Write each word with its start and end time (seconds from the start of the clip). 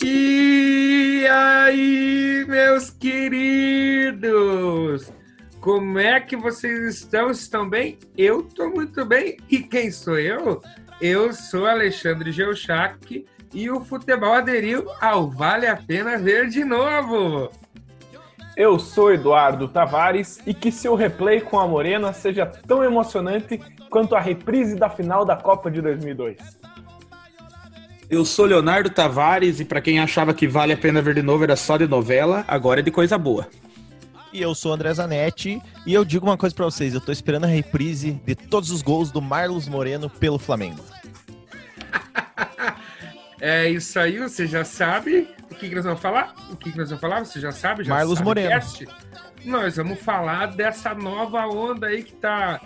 E 0.00 1.26
aí, 1.28 2.44
meus 2.46 2.90
queridos? 2.90 4.22
Como 5.60 5.98
é 5.98 6.20
que 6.20 6.36
vocês 6.36 6.94
estão? 6.94 7.32
Estão 7.32 7.68
bem? 7.68 7.98
Eu 8.16 8.42
estou 8.42 8.70
muito 8.70 9.04
bem. 9.04 9.36
E 9.50 9.58
quem 9.58 9.90
sou 9.90 10.20
eu? 10.20 10.62
Eu 11.00 11.32
sou 11.32 11.66
Alexandre 11.66 12.30
Geuchac 12.30 13.26
e 13.52 13.68
o 13.68 13.80
futebol 13.80 14.32
aderiu 14.32 14.86
ao 15.00 15.28
Vale 15.28 15.66
a 15.66 15.74
Pena 15.74 16.16
Ver 16.18 16.46
de 16.48 16.64
novo. 16.64 17.50
Eu 18.56 18.78
sou 18.78 19.12
Eduardo 19.12 19.66
Tavares 19.66 20.38
e 20.46 20.54
que 20.54 20.70
seu 20.70 20.94
replay 20.94 21.40
com 21.40 21.58
a 21.58 21.66
Morena 21.66 22.12
seja 22.12 22.46
tão 22.46 22.84
emocionante 22.84 23.60
quanto 23.90 24.14
a 24.14 24.20
reprise 24.20 24.76
da 24.76 24.88
final 24.88 25.24
da 25.24 25.36
Copa 25.36 25.68
de 25.68 25.82
2002. 25.82 26.38
Eu 28.08 28.24
sou 28.24 28.44
Leonardo 28.44 28.90
Tavares 28.90 29.58
e 29.58 29.64
para 29.64 29.80
quem 29.80 29.98
achava 29.98 30.32
que 30.32 30.46
vale 30.46 30.72
a 30.72 30.76
pena 30.76 31.02
ver 31.02 31.14
de 31.14 31.22
novo 31.22 31.42
era 31.42 31.56
só 31.56 31.76
de 31.76 31.88
novela, 31.88 32.44
agora 32.46 32.78
é 32.78 32.82
de 32.82 32.92
coisa 32.92 33.18
boa. 33.18 33.48
E 34.32 34.40
eu 34.40 34.54
sou 34.54 34.70
o 34.70 34.74
André 34.74 34.94
Zanetti 34.94 35.60
e 35.84 35.92
eu 35.92 36.04
digo 36.04 36.26
uma 36.26 36.36
coisa 36.36 36.54
para 36.54 36.64
vocês, 36.66 36.94
eu 36.94 37.00
tô 37.00 37.10
esperando 37.10 37.44
a 37.44 37.48
reprise 37.48 38.20
de 38.24 38.36
todos 38.36 38.70
os 38.70 38.82
gols 38.82 39.10
do 39.10 39.20
Marlos 39.20 39.66
Moreno 39.66 40.08
pelo 40.08 40.38
Flamengo. 40.38 40.80
É 43.40 43.68
isso 43.68 43.98
aí, 43.98 44.18
você 44.18 44.46
já 44.46 44.64
sabe 44.64 45.28
o 45.54 45.58
que, 45.58 45.68
que 45.68 45.74
nós 45.74 45.84
vamos 45.84 46.00
falar? 46.00 46.34
O 46.50 46.56
que, 46.56 46.72
que 46.72 46.78
nós 46.78 46.90
vamos 46.90 47.00
falar? 47.00 47.24
Você 47.24 47.40
já 47.40 47.52
sabe? 47.52 47.84
Já 47.84 47.94
Marlos 47.94 48.18
sabe 48.18 48.26
Moreno. 48.26 48.48
cast? 48.50 48.88
Nós 49.44 49.76
vamos 49.76 50.00
falar 50.00 50.46
dessa 50.46 50.94
nova 50.94 51.46
onda 51.46 51.86
aí 51.86 52.02
que 52.02 52.12
tá 52.14 52.60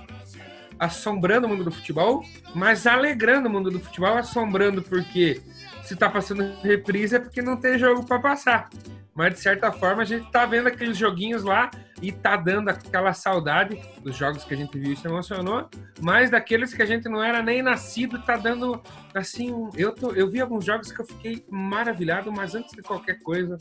assombrando 0.79 1.47
o 1.47 1.51
mundo 1.51 1.65
do 1.65 1.73
futebol, 1.73 2.25
mas 2.55 2.87
alegrando 2.87 3.49
o 3.49 3.53
mundo 3.53 3.71
do 3.71 3.81
futebol, 3.81 4.17
assombrando 4.17 4.81
porque 4.81 5.41
se 5.83 5.97
tá 5.97 6.09
passando 6.09 6.55
reprise 6.63 7.17
é 7.17 7.19
porque 7.19 7.43
não 7.43 7.57
tem 7.57 7.79
jogo 7.79 8.05
para 8.05 8.19
passar. 8.19 8.71
Mas 9.19 9.35
de 9.35 9.41
certa 9.41 9.73
forma 9.73 10.03
a 10.03 10.05
gente 10.05 10.31
tá 10.31 10.47
vendo 10.47 10.69
aqueles 10.69 10.97
joguinhos 10.97 11.43
lá 11.43 11.73
e 12.01 12.13
tá 12.13 12.37
dando 12.37 12.69
aquela 12.69 13.13
saudade 13.13 13.77
dos 14.01 14.15
jogos 14.15 14.45
que 14.45 14.55
a 14.55 14.57
gente 14.57 14.79
viu 14.79 14.93
e 14.93 14.97
se 14.97 15.09
emocionou, 15.09 15.69
mas 16.01 16.31
daqueles 16.31 16.73
que 16.73 16.81
a 16.81 16.87
gente 16.87 17.09
não 17.09 17.21
era 17.21 17.43
nem 17.43 17.61
nascido, 17.61 18.23
tá 18.23 18.37
dando 18.37 18.81
assim, 19.13 19.53
eu 19.75 19.93
tô, 19.93 20.13
eu 20.13 20.31
vi 20.31 20.41
alguns 20.41 20.65
jogos 20.65 20.93
que 20.93 21.01
eu 21.01 21.05
fiquei 21.05 21.45
maravilhado, 21.51 22.31
mas 22.31 22.55
antes 22.55 22.71
de 22.71 22.81
qualquer 22.81 23.19
coisa, 23.19 23.59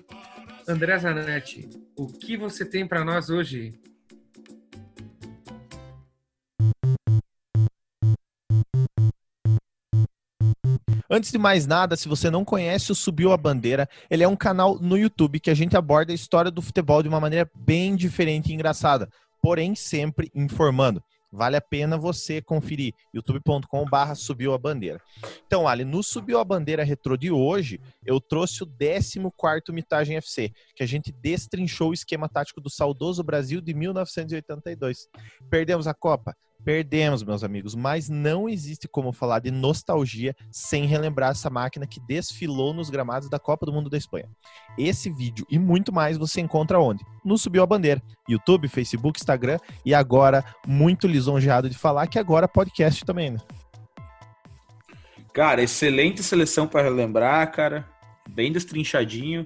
André 0.68 0.96
Zanetti, 1.00 1.68
o 1.98 2.06
que 2.06 2.38
você 2.38 2.64
tem 2.64 2.88
para 2.88 3.04
nós 3.04 3.32
hoje? 3.32 3.82
Antes 11.10 11.32
de 11.32 11.38
mais 11.38 11.66
nada, 11.66 11.96
se 11.96 12.10
você 12.10 12.30
não 12.30 12.44
conhece 12.44 12.92
o 12.92 12.96
Subiu 12.96 13.32
a 13.32 13.38
Bandeira, 13.38 13.88
ele 14.10 14.24
é 14.24 14.28
um 14.28 14.36
canal 14.36 14.78
no 14.78 14.98
YouTube 14.98 15.40
que 15.40 15.50
a 15.50 15.54
gente 15.54 15.78
aborda 15.78 16.12
a 16.12 16.16
história 16.16 16.52
do 16.52 16.62
futebol 16.62 17.02
de 17.02 17.08
uma 17.08 17.20
maneira 17.20 17.50
bem 17.56 17.96
diferente 17.96 18.52
e 18.52 18.54
engraçada, 18.54 19.08
porém 19.42 19.74
sempre 19.74 20.30
informando. 20.36 21.02
Vale 21.32 21.56
a 21.56 21.62
pena 21.62 21.98
você 21.98 22.42
conferir 22.42 22.94
youtube.com/barra 23.14 24.16
subiu 24.16 24.54
a 24.54 24.58
bandeira. 24.58 25.02
Então, 25.46 25.68
Ali, 25.68 25.86
no 25.86 26.02
Subiu 26.02 26.40
a 26.40 26.44
Bandeira 26.44 26.84
Retrô 26.84 27.18
de 27.18 27.32
hoje, 27.32 27.80
eu 28.06 28.20
trouxe 28.20 28.64
o 28.64 28.68
14 28.68 29.20
Mitagem 29.72 30.18
FC, 30.18 30.52
que 30.76 30.84
a 30.84 30.86
gente 30.86 31.12
destrinchou 31.12 31.92
o 31.92 31.94
esquema 31.94 32.30
tático 32.30 32.62
do 32.62 32.70
saudoso 32.70 33.24
Brasil 33.24 33.62
de 33.62 33.74
1982. 33.74 35.08
Perdemos 35.50 35.86
a 35.86 35.94
Copa? 35.94 36.36
Perdemos, 36.64 37.24
meus 37.24 37.44
amigos, 37.44 37.76
mas 37.76 38.10
não 38.10 38.50
existe 38.50 38.88
como 38.88 39.14
falar 39.14 39.40
de 39.40 39.52
nostalgia 39.52 40.36
sem 40.52 40.86
relembrar 40.86 41.32
essa 41.32 41.50
máquina 41.50 41.88
que 41.88 42.00
desfilou 42.06 42.74
nos 42.74 42.90
gramados 42.90 43.30
da 43.30 43.40
Copa 43.40 43.66
do 43.66 43.72
Mundo 43.72 43.90
da 43.90 43.98
Espanha. 43.98 44.30
Esse 44.78 45.10
vídeo 45.10 45.46
e 45.50 45.58
muito 45.58 45.94
mais 45.94 46.18
você 46.18 46.42
encontra 46.42 46.80
onde? 46.80 47.06
No 47.24 47.38
Subiu 47.38 47.64
a 47.64 47.66
Bandeira, 47.66 48.02
YouTube, 48.28 48.68
Facebook, 48.68 49.20
Instagram 49.20 49.60
e 49.86 49.94
agora, 49.94 50.44
muito 50.66 51.08
lisonjeado 51.08 51.70
de 51.70 51.78
falar 51.78 52.08
que 52.08 52.20
agora 52.20 52.48
podcast 52.48 53.06
também, 53.06 53.32
né? 53.32 53.40
Cara, 55.34 55.62
excelente 55.62 56.24
seleção 56.24 56.68
para 56.68 56.82
relembrar, 56.82 57.52
cara. 57.52 57.88
Bem 58.28 58.52
destrinchadinho. 58.52 59.46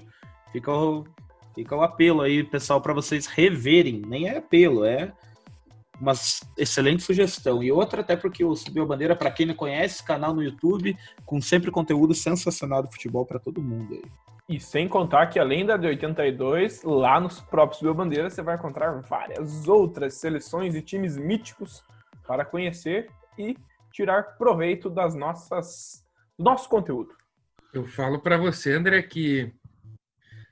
Fica 0.51 0.71
o, 0.71 1.05
fica 1.53 1.75
o 1.75 1.81
apelo 1.81 2.21
aí, 2.21 2.43
pessoal, 2.43 2.81
para 2.81 2.93
vocês 2.93 3.27
reverem. 3.27 4.01
Nem 4.07 4.29
é 4.29 4.37
apelo, 4.37 4.85
é 4.85 5.11
uma 6.01 6.13
excelente 6.57 7.03
sugestão. 7.03 7.61
E 7.61 7.71
outra, 7.71 8.01
até 8.01 8.15
porque 8.15 8.43
o 8.43 8.55
Subiu 8.55 8.83
a 8.83 8.87
Bandeira, 8.87 9.15
para 9.15 9.29
quem 9.29 9.45
não 9.45 9.53
conhece, 9.53 10.03
canal 10.03 10.33
no 10.33 10.43
YouTube, 10.43 10.97
com 11.25 11.39
sempre 11.39 11.69
conteúdo 11.69 12.13
sensacional 12.15 12.81
do 12.81 12.91
futebol 12.91 13.25
para 13.25 13.39
todo 13.39 13.61
mundo 13.61 13.93
aí. 13.93 14.03
E 14.49 14.59
sem 14.59 14.87
contar 14.87 15.27
que 15.27 15.39
além 15.39 15.65
da 15.65 15.77
de 15.77 15.87
82, 15.87 16.83
lá 16.83 17.19
nos 17.19 17.39
próprios 17.39 17.77
Subiu 17.77 17.91
a 17.91 17.95
Bandeira 17.95 18.29
você 18.29 18.41
vai 18.41 18.55
encontrar 18.55 18.91
várias 19.01 19.67
outras 19.67 20.15
seleções 20.15 20.75
e 20.75 20.81
times 20.81 21.15
míticos 21.15 21.83
para 22.27 22.43
conhecer 22.43 23.09
e 23.37 23.55
tirar 23.93 24.37
proveito 24.37 24.89
das 24.89 25.13
nossas 25.15 26.03
do 26.37 26.43
nosso 26.43 26.67
conteúdo. 26.67 27.15
Eu 27.73 27.85
falo 27.85 28.19
para 28.19 28.37
você, 28.37 28.73
André, 28.73 29.01
que 29.03 29.53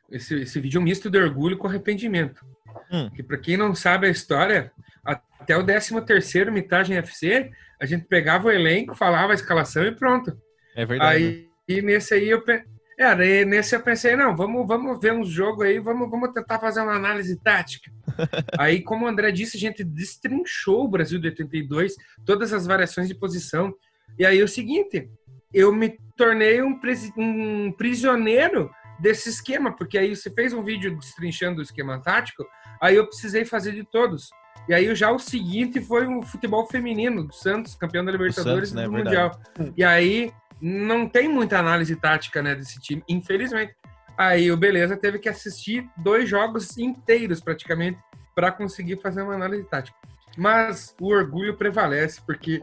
esse, 0.10 0.42
esse 0.42 0.60
vídeo 0.62 0.78
é 0.78 0.82
um 0.82 0.84
misto 0.84 1.10
de 1.10 1.18
orgulho 1.18 1.58
com 1.58 1.68
arrependimento. 1.68 2.46
Hum. 2.92 3.10
Que 3.10 3.24
para 3.24 3.38
quem 3.38 3.58
não 3.58 3.76
sabe 3.76 4.08
a 4.08 4.12
história, 4.12 4.72
até 5.04 5.58
o 5.58 5.64
13º 5.64 6.52
Mitagem 6.52 6.98
FC, 6.98 7.50
a 7.82 7.86
gente 7.86 8.06
pegava 8.06 8.48
o 8.48 8.52
elenco, 8.52 8.96
falava 8.96 9.32
a 9.32 9.36
escalação 9.36 9.84
e 9.86 9.96
pronto. 9.96 10.38
É 10.76 10.86
verdade. 10.86 11.16
Aí 11.26 11.50
e 11.68 11.82
nesse 11.82 12.14
aí 12.16 12.30
eu 12.30 12.42
pe- 12.44 12.64
é, 12.98 13.46
nesse 13.46 13.76
eu 13.76 13.80
pensei, 13.82 14.16
não, 14.16 14.36
vamos, 14.36 14.68
vamos 14.68 15.00
ver 15.00 15.14
uns 15.14 15.30
jogos 15.30 15.66
aí, 15.66 15.80
vamos, 15.80 16.10
vamos 16.10 16.34
tentar 16.34 16.60
fazer 16.60 16.82
uma 16.82 16.96
análise 16.96 17.40
tática. 17.42 17.90
aí, 18.60 18.82
como 18.82 19.06
o 19.06 19.08
André 19.08 19.32
disse, 19.32 19.56
a 19.56 19.60
gente 19.60 19.84
destrinchou 19.84 20.84
o 20.84 20.88
Brasil 20.90 21.18
de 21.20 21.28
82, 21.30 21.96
todas 22.26 22.52
as 22.52 22.66
variações 22.68 23.08
de 23.08 23.16
posição. 23.16 23.74
E 24.18 24.26
aí 24.26 24.40
é 24.40 24.44
o 24.44 24.48
seguinte, 24.50 25.10
eu 25.54 25.72
me 25.74 25.98
tornei 26.18 26.62
um, 26.62 26.78
presi- 26.78 27.14
um 27.16 27.72
prisioneiro 27.72 28.70
desse 29.00 29.30
esquema, 29.30 29.74
porque 29.74 29.98
aí 29.98 30.14
você 30.14 30.30
fez 30.30 30.52
um 30.52 30.62
vídeo 30.64 30.94
destrinchando 30.98 31.60
o 31.60 31.64
esquema 31.64 32.02
tático, 32.02 32.46
aí 32.82 32.96
eu 32.98 33.08
precisei 33.08 33.46
fazer 33.46 33.72
de 33.72 33.84
todos. 33.90 34.30
E 34.68 34.74
aí 34.74 34.94
já 34.96 35.12
o 35.12 35.20
seguinte 35.20 35.82
foi 35.82 36.06
o 36.08 36.22
futebol 36.22 36.66
feminino 36.68 37.24
do 37.24 37.34
Santos, 37.34 37.76
campeão 37.76 38.06
da 38.06 38.12
Libertadores 38.12 38.70
Santos, 38.70 38.74
né, 38.74 38.84
e 38.84 38.86
do 38.86 38.92
verdade. 38.92 39.40
Mundial. 39.58 39.74
E 39.76 39.84
aí 39.84 40.34
não 40.62 41.08
tem 41.08 41.28
muita 41.28 41.58
análise 41.58 41.96
tática 41.96 42.42
né, 42.42 42.56
desse 42.56 42.80
time, 42.80 43.04
infelizmente. 43.08 43.76
Aí 44.18 44.52
o 44.52 44.58
Beleza 44.58 44.98
teve 44.98 45.18
que 45.18 45.30
assistir 45.30 45.90
dois 45.98 46.28
jogos 46.30 46.78
inteiros 46.78 47.40
praticamente 47.40 47.98
para 48.36 48.52
conseguir 48.52 48.98
fazer 48.98 49.22
uma 49.22 49.34
análise 49.34 49.64
tática. 49.64 49.98
Mas 50.38 50.96
o 51.00 51.08
orgulho 51.08 51.56
prevalece 51.56 52.22
porque 52.26 52.62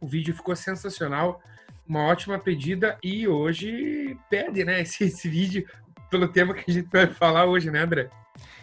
o 0.00 0.06
vídeo 0.06 0.34
ficou 0.34 0.54
sensacional, 0.54 1.42
uma 1.86 2.02
ótima 2.02 2.38
pedida 2.38 2.98
e 3.02 3.26
hoje 3.26 4.16
pede, 4.30 4.64
né, 4.64 4.80
esse, 4.82 5.04
esse 5.04 5.28
vídeo 5.28 5.66
pelo 6.10 6.28
tema 6.28 6.54
que 6.54 6.70
a 6.70 6.74
gente 6.74 6.88
vai 6.90 7.06
falar 7.06 7.46
hoje, 7.46 7.70
né, 7.70 7.80
André? 7.80 8.10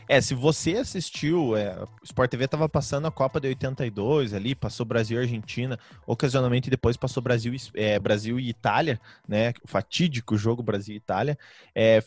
É, 0.07 0.21
se 0.21 0.35
você 0.35 0.73
assistiu, 0.73 1.55
é, 1.55 1.83
Sport 2.03 2.29
TV 2.29 2.47
tava 2.47 2.69
passando 2.69 3.07
a 3.07 3.11
Copa 3.11 3.39
de 3.39 3.47
82 3.47 4.33
ali, 4.33 4.53
passou 4.53 4.85
Brasil 4.85 5.17
e 5.17 5.21
Argentina, 5.21 5.79
ocasionalmente 6.05 6.69
depois 6.69 6.95
passou 6.95 7.23
Brasil, 7.23 7.53
e- 7.53 7.59
é, 7.73 7.97
Brasil 7.99 8.39
e 8.39 8.49
Itália, 8.49 8.99
né? 9.27 9.53
O 9.63 9.67
fatídico 9.67 10.37
jogo 10.37 10.61
Brasil 10.61 10.93
e 10.93 10.97
Itália. 10.97 11.37
É 11.73 12.01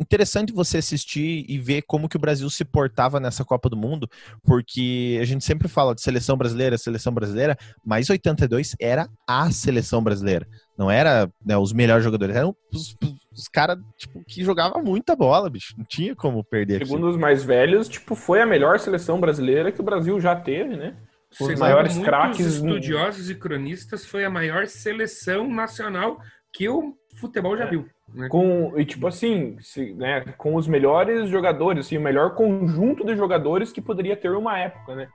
interessante 0.00 0.52
você 0.52 0.78
assistir 0.78 1.44
e 1.48 1.58
ver 1.58 1.82
como 1.82 2.08
que 2.08 2.16
o 2.16 2.20
Brasil 2.20 2.48
se 2.48 2.64
portava 2.64 3.20
nessa 3.20 3.44
Copa 3.44 3.68
do 3.68 3.76
Mundo, 3.76 4.08
porque 4.42 5.18
a 5.20 5.24
gente 5.24 5.44
sempre 5.44 5.68
fala 5.68 5.94
de 5.94 6.00
seleção 6.00 6.36
brasileira, 6.36 6.78
seleção 6.78 7.12
brasileira, 7.12 7.56
mas 7.84 8.08
82 8.08 8.74
era 8.80 9.08
a 9.26 9.50
seleção 9.50 10.02
brasileira. 10.02 10.46
Não 10.76 10.90
era 10.90 11.30
né, 11.44 11.56
os 11.56 11.72
melhores 11.72 12.02
jogadores, 12.02 12.34
eram 12.34 12.56
os, 12.72 12.96
os 13.34 13.48
caras 13.48 13.78
tipo, 13.96 14.22
que 14.24 14.42
jogavam 14.44 14.82
muita 14.82 15.14
bola, 15.16 15.48
bicho. 15.50 15.74
Não 15.76 15.84
tinha 15.84 16.14
como 16.14 16.42
perder. 16.44 16.84
Segundo 16.86 17.08
os 17.08 17.16
mais 17.16 17.42
velhos, 17.44 17.88
tipo, 17.88 18.14
foi 18.14 18.40
a 18.40 18.46
melhor 18.46 18.78
seleção 18.78 19.20
brasileira 19.20 19.72
que 19.72 19.80
o 19.80 19.84
Brasil 19.84 20.20
já 20.20 20.34
teve, 20.36 20.76
né? 20.76 20.94
Os 21.30 21.38
Segundo 21.38 21.58
maiores 21.60 21.96
craques- 21.98 22.40
estudiosos 22.40 23.30
e 23.30 23.34
cronistas, 23.34 24.04
foi 24.04 24.24
a 24.24 24.30
maior 24.30 24.66
seleção 24.66 25.48
nacional 25.48 26.20
que 26.52 26.68
o 26.68 26.94
futebol 27.18 27.56
já 27.56 27.64
viu. 27.66 27.86
né? 28.14 28.28
Com, 28.28 28.78
e 28.78 28.84
tipo 28.84 29.06
assim, 29.06 29.56
se- 29.60 29.94
né, 29.94 30.20
com 30.36 30.54
os 30.54 30.68
melhores 30.68 31.30
jogadores, 31.30 31.86
assim, 31.86 31.96
o 31.96 32.00
melhor 32.02 32.34
conjunto 32.34 33.06
de 33.06 33.16
jogadores 33.16 33.72
que 33.72 33.80
poderia 33.80 34.14
ter 34.14 34.30
uma 34.32 34.58
época, 34.58 34.94
né? 34.94 35.08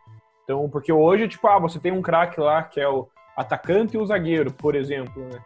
Então, 0.44 0.68
porque 0.68 0.92
hoje, 0.92 1.28
tipo, 1.28 1.46
ah, 1.48 1.60
você 1.60 1.78
tem 1.80 1.92
um 1.92 2.02
craque 2.02 2.40
lá 2.40 2.64
que 2.64 2.80
é 2.80 2.90
o 2.90 3.08
atacante 3.36 3.96
e 3.96 4.00
o 4.00 4.06
zagueiro, 4.08 4.52
por 4.52 4.74
exemplo, 4.74 5.22
né? 5.32 5.40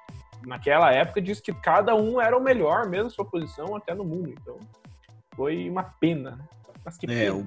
Naquela 0.46 0.92
época 0.92 1.22
diz 1.22 1.40
que 1.40 1.54
cada 1.54 1.96
um 1.96 2.20
era 2.20 2.38
o 2.38 2.42
melhor, 2.42 2.88
mesmo 2.88 3.10
sua 3.12 3.26
posição, 3.26 3.76
até 3.76 3.94
no 3.94 4.04
mundo. 4.04 4.30
Então, 4.42 4.60
foi 5.36 5.70
uma 5.70 5.84
pena. 5.84 6.32
né? 6.32 6.44
Mas 6.84 6.98
que 6.98 7.06
É, 7.06 7.32
pena. 7.32 7.46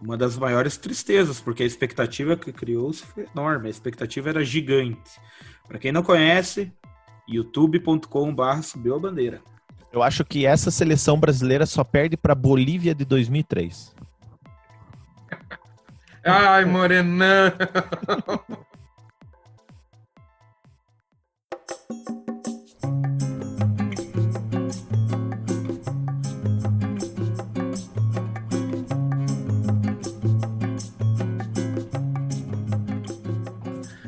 uma 0.00 0.16
das 0.16 0.36
maiores 0.38 0.76
tristezas, 0.78 1.40
porque 1.40 1.62
a 1.62 1.66
expectativa 1.66 2.36
que 2.36 2.52
criou-se 2.52 3.04
foi 3.06 3.26
enorme, 3.34 3.68
a 3.68 3.70
expectativa 3.70 4.30
era 4.30 4.44
gigante. 4.44 5.20
Para 5.68 5.78
quem 5.78 5.92
não 5.92 6.02
conhece, 6.02 6.72
youtube.com.br 7.28 8.62
subiu 8.62 8.96
a 8.96 8.98
bandeira. 8.98 9.40
Eu 9.92 10.02
acho 10.02 10.24
que 10.24 10.46
essa 10.46 10.70
seleção 10.70 11.18
brasileira 11.18 11.66
só 11.66 11.82
perde 11.84 12.16
para 12.16 12.34
Bolívia 12.34 12.94
de 12.94 13.04
2003. 13.04 13.94
Ai, 16.24 16.64
Morenão! 16.64 17.52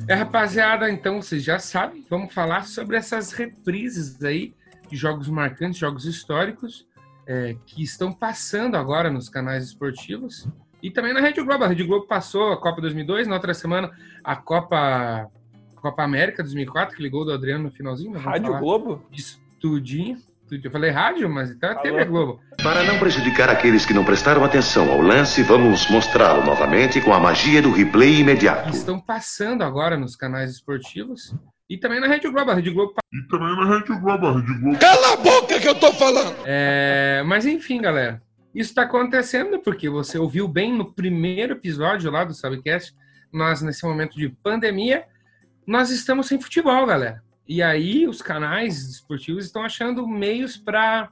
É, 0.09 0.15
rapaziada, 0.15 0.91
então 0.91 1.23
vocês 1.23 1.43
já 1.43 1.59
sabem, 1.59 2.05
vamos 2.11 2.35
falar 2.35 2.67
sobre 2.67 2.97
essas 2.97 3.33
reprises 3.33 4.23
aí 4.23 4.53
de 4.89 4.97
jogos 4.97 5.29
marcantes, 5.29 5.79
jogos 5.79 6.05
históricos, 6.05 6.87
é, 7.27 7.57
que 7.67 7.83
estão 7.83 8.13
passando 8.13 8.77
agora 8.77 9.11
nos 9.11 9.29
canais 9.29 9.65
esportivos 9.65 10.49
e 10.83 10.91
também 10.91 11.13
na 11.13 11.21
Rede 11.21 11.41
Globo. 11.43 11.65
A 11.65 11.69
Rede 11.69 11.85
Globo 11.85 12.07
passou 12.07 12.53
a 12.53 12.61
Copa 12.61 12.81
2002, 12.81 13.29
na 13.29 13.37
outra 13.37 13.55
semana 13.55 13.91
a 14.25 14.35
Copa, 14.35 15.31
Copa 15.77 16.03
América 16.03 16.43
2004, 16.43 16.97
que 16.97 17.03
ligou 17.03 17.25
do 17.25 17.33
Adriano 17.33 17.65
no 17.65 17.71
finalzinho. 17.71 18.19
Rádio 18.19 18.59
Globo? 18.59 19.07
Isso, 19.13 19.41
tudinho. 19.61 20.19
Eu 20.63 20.71
falei 20.71 20.91
rádio, 20.91 21.31
mas 21.31 21.51
então 21.51 21.71
é 21.71 21.75
TV 21.77 22.05
Globo. 22.05 22.39
Para 22.63 22.83
não 22.83 22.99
prejudicar 22.99 23.49
aqueles 23.49 23.87
que 23.87 23.95
não 23.95 24.05
prestaram 24.05 24.45
atenção 24.45 24.91
ao 24.91 25.01
lance, 25.01 25.43
vamos 25.43 25.89
mostrá-lo 25.89 26.45
novamente 26.45 27.01
com 27.01 27.15
a 27.15 27.19
magia 27.19 27.63
do 27.63 27.73
replay 27.73 28.21
imediato. 28.21 28.69
Estão 28.69 29.01
passando 29.01 29.63
agora 29.63 29.97
nos 29.97 30.15
canais 30.15 30.51
esportivos 30.51 31.35
e 31.71 31.79
também 31.79 32.01
na 32.01 32.07
Rede 32.07 32.29
Globo. 32.29 32.51
A 32.51 32.55
Rede 32.55 32.71
Globo. 32.71 32.93
E 33.11 33.29
também 33.29 33.57
na 33.57 33.79
Rede 33.79 33.99
Globo. 33.99 34.27
A 34.27 34.33
Rede 34.35 34.61
Globo. 34.61 34.79
Cala 34.79 35.13
a 35.15 35.17
boca 35.17 35.59
que 35.59 35.69
eu 35.69 35.75
tô 35.75 35.91
falando! 35.95 36.37
É, 36.45 37.23
mas 37.25 37.47
enfim, 37.47 37.81
galera. 37.81 38.21
Isso 38.55 38.71
está 38.73 38.83
acontecendo 38.83 39.59
porque 39.59 39.89
você 39.89 40.19
ouviu 40.19 40.47
bem 40.47 40.77
no 40.77 40.93
primeiro 40.93 41.55
episódio 41.55 42.11
lá 42.11 42.25
do 42.25 42.35
Subcast. 42.35 42.95
Nós, 43.33 43.63
nesse 43.63 43.87
momento 43.87 44.19
de 44.19 44.29
pandemia, 44.29 45.05
nós 45.67 45.89
estamos 45.89 46.27
sem 46.27 46.39
futebol, 46.39 46.85
galera. 46.85 47.23
E 47.47 47.63
aí 47.63 48.07
os 48.07 48.23
canais 48.23 48.83
esportivos 48.89 49.45
estão 49.45 49.63
achando 49.63 50.07
meios 50.07 50.57
para 50.57 51.11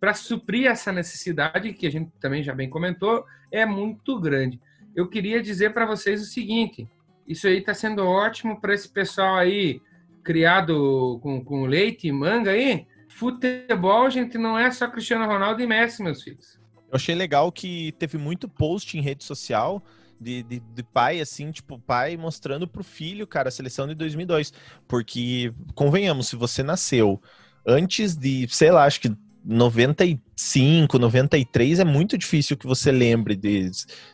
para 0.00 0.14
suprir 0.14 0.66
essa 0.66 0.90
necessidade 0.90 1.74
que 1.74 1.86
a 1.86 1.90
gente 1.90 2.10
também 2.18 2.42
já 2.42 2.54
bem 2.54 2.70
comentou 2.70 3.22
é 3.52 3.66
muito 3.66 4.18
grande. 4.18 4.58
Eu 4.96 5.06
queria 5.06 5.42
dizer 5.42 5.74
para 5.74 5.84
vocês 5.84 6.22
o 6.22 6.24
seguinte: 6.24 6.88
isso 7.26 7.46
aí 7.46 7.58
está 7.58 7.74
sendo 7.74 8.04
ótimo 8.04 8.60
para 8.60 8.74
esse 8.74 8.88
pessoal 8.88 9.36
aí 9.36 9.80
criado 10.24 11.18
com, 11.22 11.44
com 11.44 11.66
leite 11.66 12.08
e 12.08 12.12
manga 12.12 12.52
aí. 12.52 12.86
Futebol, 13.08 14.08
gente, 14.08 14.38
não 14.38 14.58
é 14.58 14.70
só 14.70 14.88
Cristiano 14.88 15.26
Ronaldo 15.26 15.62
e 15.62 15.66
Messi, 15.66 16.02
meus 16.02 16.22
filhos. 16.22 16.58
Eu 16.90 16.96
achei 16.96 17.14
legal 17.14 17.52
que 17.52 17.92
teve 17.98 18.16
muito 18.18 18.48
post 18.48 18.96
em 18.96 19.00
rede 19.00 19.24
social 19.24 19.82
de, 20.20 20.42
de, 20.42 20.60
de, 20.60 20.82
pai, 20.82 21.20
assim, 21.20 21.50
tipo, 21.50 21.78
pai 21.78 22.16
mostrando 22.16 22.68
pro 22.68 22.84
filho, 22.84 23.26
cara, 23.26 23.48
a 23.48 23.52
seleção 23.52 23.88
de 23.88 23.94
2002. 23.94 24.52
Porque, 24.86 25.52
convenhamos, 25.74 26.28
se 26.28 26.36
você 26.36 26.62
nasceu 26.62 27.20
antes 27.66 28.16
de, 28.16 28.46
sei 28.48 28.70
lá, 28.70 28.84
acho 28.84 29.00
que 29.00 29.16
95, 29.44 30.98
93 30.98 31.80
é 31.80 31.84
muito 31.84 32.18
difícil 32.18 32.56
que 32.56 32.66
você 32.66 32.92
lembre 32.92 33.34
de, 33.34 33.70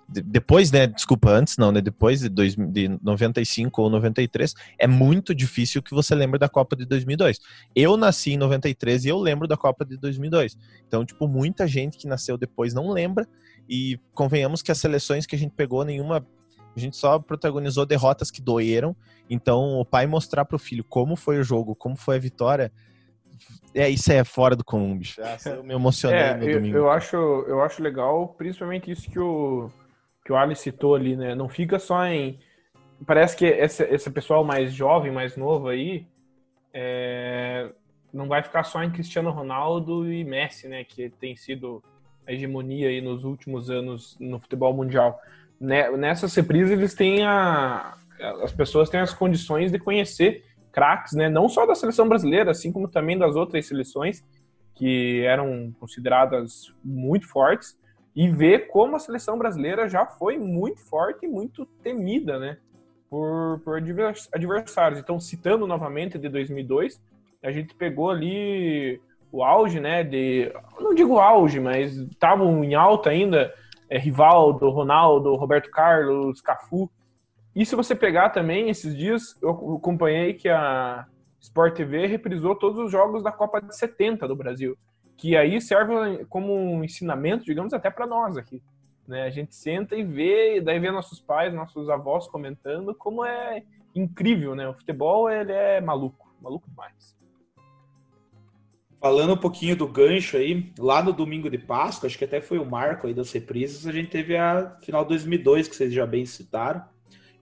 de, 0.09 0.23
depois, 0.23 0.71
né, 0.71 0.87
desculpa, 0.87 1.31
antes 1.31 1.57
não, 1.57 1.73
né, 1.73 1.81
depois 1.81 2.21
de, 2.21 2.29
dois, 2.29 2.55
de 2.55 2.89
95 3.03 3.83
ou 3.83 3.91
93, 3.91 4.55
é 4.79 4.87
muito 4.87 5.35
difícil 5.35 5.83
que 5.83 5.93
você 5.93 6.15
lembre 6.15 6.39
da 6.39 6.49
Copa 6.49 6.77
de 6.77 6.85
2002. 6.87 7.41
Eu 7.75 7.97
nasci 7.97 8.33
em 8.33 8.37
93 8.37 9.05
e 9.05 9.09
eu 9.09 9.19
lembro 9.19 9.49
da 9.49 9.57
Copa 9.57 9.85
de 9.85 9.97
2002. 9.97 10.57
Então, 10.87 11.05
tipo, 11.05 11.27
muita 11.27 11.67
gente 11.67 11.99
que 11.99 12.07
nasceu 12.07 12.39
depois 12.39 12.73
não 12.73 12.91
lembra 12.91 13.27
e 13.69 13.99
convenhamos 14.15 14.63
que 14.63 14.71
as 14.71 14.79
seleções 14.79 15.27
que 15.27 15.35
a 15.35 15.39
gente 15.39 15.53
pegou, 15.55 15.85
nenhuma 15.85 16.27
a 16.77 16.81
gente 16.81 16.97
só 16.97 17.19
protagonizou 17.19 17.87
derrotas 17.87 18.31
que 18.31 18.43
doeram. 18.43 18.95
Então, 19.31 19.81
o 19.81 19.85
pai 19.85 20.07
mostrar 20.07 20.45
pro 20.45 20.59
filho 20.59 20.85
como 20.85 21.17
foi 21.17 21.39
o 21.39 21.43
jogo, 21.43 21.75
como 21.75 21.97
foi 21.97 22.17
a 22.17 22.21
vitória, 22.21 22.71
é, 23.75 23.89
isso 23.89 24.13
é 24.13 24.25
fora 24.25 24.57
do 24.57 24.65
comum, 24.65 24.97
bicho. 24.97 25.21
Eu 25.45 25.63
me 25.63 25.75
emocionei 25.75 26.19
é, 26.19 26.35
no 26.35 26.45
eu, 26.45 26.55
domingo. 26.55 26.77
Eu 26.77 26.91
acho, 26.91 27.17
eu 27.17 27.63
acho 27.63 27.83
legal, 27.83 28.29
principalmente 28.29 28.91
isso 28.91 29.11
que 29.11 29.19
o, 29.19 29.71
que 30.25 30.33
o 30.33 30.37
Ali 30.37 30.57
citou 30.57 30.95
ali, 30.95 31.17
né? 31.17 31.35
Não 31.35 31.49
fica 31.49 31.79
só 31.79 32.05
em. 32.07 32.39
Parece 33.07 33.37
que 33.37 33.45
esse, 33.45 33.85
esse 33.85 34.11
pessoal 34.11 34.43
mais 34.45 34.73
jovem, 34.73 35.13
mais 35.13 35.37
novo 35.37 35.69
aí, 35.69 36.07
é, 36.73 37.71
não 38.13 38.27
vai 38.29 38.43
ficar 38.43 38.65
só 38.65 38.83
em 38.83 38.91
Cristiano 38.91 39.31
Ronaldo 39.31 40.11
e 40.11 40.25
Messi, 40.25 40.69
né? 40.69 40.83
Que 40.83 41.11
tem 41.11 41.37
sido 41.37 41.83
hegemonia 42.27 42.89
aí 42.89 43.01
nos 43.01 43.25
últimos 43.25 43.71
anos 43.71 44.17
no 44.21 44.41
futebol 44.41 44.75
mundial. 44.75 45.21
Né, 45.61 45.91
nessas 45.97 46.35
reprises, 46.35 46.73
eles 46.73 46.95
têm 46.95 47.25
a. 47.25 47.97
As 48.43 48.53
pessoas 48.53 48.89
têm 48.89 49.01
as 49.01 49.13
condições 49.13 49.71
de 49.71 49.79
conhecer 49.79 50.45
craques, 50.73 51.13
né? 51.15 51.29
Não 51.29 51.49
só 51.49 51.67
da 51.67 51.75
seleção 51.75 52.09
brasileira, 52.09 52.51
assim 52.51 52.73
como 52.73 52.89
também 52.89 53.17
das 53.17 53.37
outras 53.37 53.67
seleções 53.67 54.25
que 54.75 55.23
eram 55.23 55.75
consideradas 55.81 56.75
muito 56.85 57.27
fortes 57.27 57.79
e 58.15 58.29
ver 58.31 58.69
como 58.69 58.97
a 58.97 58.99
seleção 58.99 59.39
brasileira 59.39 59.89
já 59.89 60.07
foi 60.07 60.39
muito 60.39 60.81
forte 60.81 61.25
e 61.25 61.29
muito 61.29 61.67
temida, 61.83 62.39
né? 62.39 62.59
Por, 63.09 63.61
por 63.65 63.77
adversários. 63.77 64.99
Então, 64.99 65.19
citando 65.21 65.67
novamente 65.67 66.19
de 66.19 66.29
2002, 66.29 67.01
a 67.43 67.51
gente 67.51 67.75
pegou 67.75 68.11
ali 68.11 69.01
o 69.31 69.43
auge, 69.43 69.81
né? 69.81 70.03
De 70.03 70.53
não 70.81 70.95
digo 70.95 71.19
auge, 71.19 71.61
mas 71.61 71.97
estavam 71.97 72.65
em 72.65 72.75
alta 72.75 73.11
ainda. 73.11 73.53
É, 73.89 73.99
Rivaldo, 73.99 74.69
Ronaldo, 74.69 75.37
Roberto 75.37 75.71
Carlos, 75.71 76.41
Cafu. 76.41 76.91
E 77.55 77.65
se 77.65 77.77
você 77.77 77.95
pegar 77.95 78.31
também, 78.31 78.69
esses 78.69 78.97
dias, 78.97 79.41
eu 79.41 79.77
acompanhei 79.77 80.35
que 80.35 80.49
a 80.49 81.07
Sport 81.41 81.77
TV 81.77 82.07
reprisou 82.07 82.57
todos 82.57 82.79
os 82.79 82.91
jogos 82.91 83.23
da 83.23 83.31
Copa 83.31 83.63
de 83.63 83.75
70 83.77 84.27
do 84.27 84.35
Brasil, 84.35 84.77
que 85.17 85.37
aí 85.37 85.61
serve 85.61 86.25
como 86.27 86.53
um 86.53 86.83
ensinamento, 86.83 87.45
digamos, 87.45 87.73
até 87.73 87.89
para 87.89 88.07
nós 88.07 88.37
aqui. 88.37 88.61
Né? 89.07 89.23
A 89.23 89.31
gente 89.31 89.55
senta 89.55 89.95
e 89.95 90.03
vê, 90.03 90.57
e 90.57 90.61
daí 90.61 90.81
vê 90.81 90.91
nossos 90.91 91.21
pais, 91.21 91.55
nossos 91.55 91.89
avós 91.89 92.27
comentando 92.27 92.95
como 92.95 93.25
é 93.25 93.63
incrível, 93.95 94.55
né? 94.55 94.69
O 94.69 94.75
futebol, 94.75 95.31
ele 95.31 95.53
é 95.53 95.81
maluco, 95.81 96.29
maluco 96.43 96.69
demais. 96.69 97.16
Falando 99.01 99.35
um 99.35 99.37
pouquinho 99.37 99.77
do 99.77 99.87
gancho 99.87 100.37
aí, 100.37 100.73
lá 100.79 101.03
no 101.03 101.13
domingo 101.13 101.51
de 101.51 101.59
Páscoa, 101.59 102.07
acho 102.07 102.17
que 102.17 102.25
até 102.25 102.41
foi 102.41 102.59
o 102.59 102.65
marco 102.65 103.07
aí 103.07 103.15
das 103.15 103.31
reprises, 103.31 103.87
a 103.87 103.93
gente 103.93 104.11
teve 104.11 104.37
a 104.37 104.77
final 104.83 105.05
2002, 105.05 105.69
que 105.69 105.77
vocês 105.77 105.93
já 105.93 106.07
bem 106.07 106.25
citaram, 106.25 106.83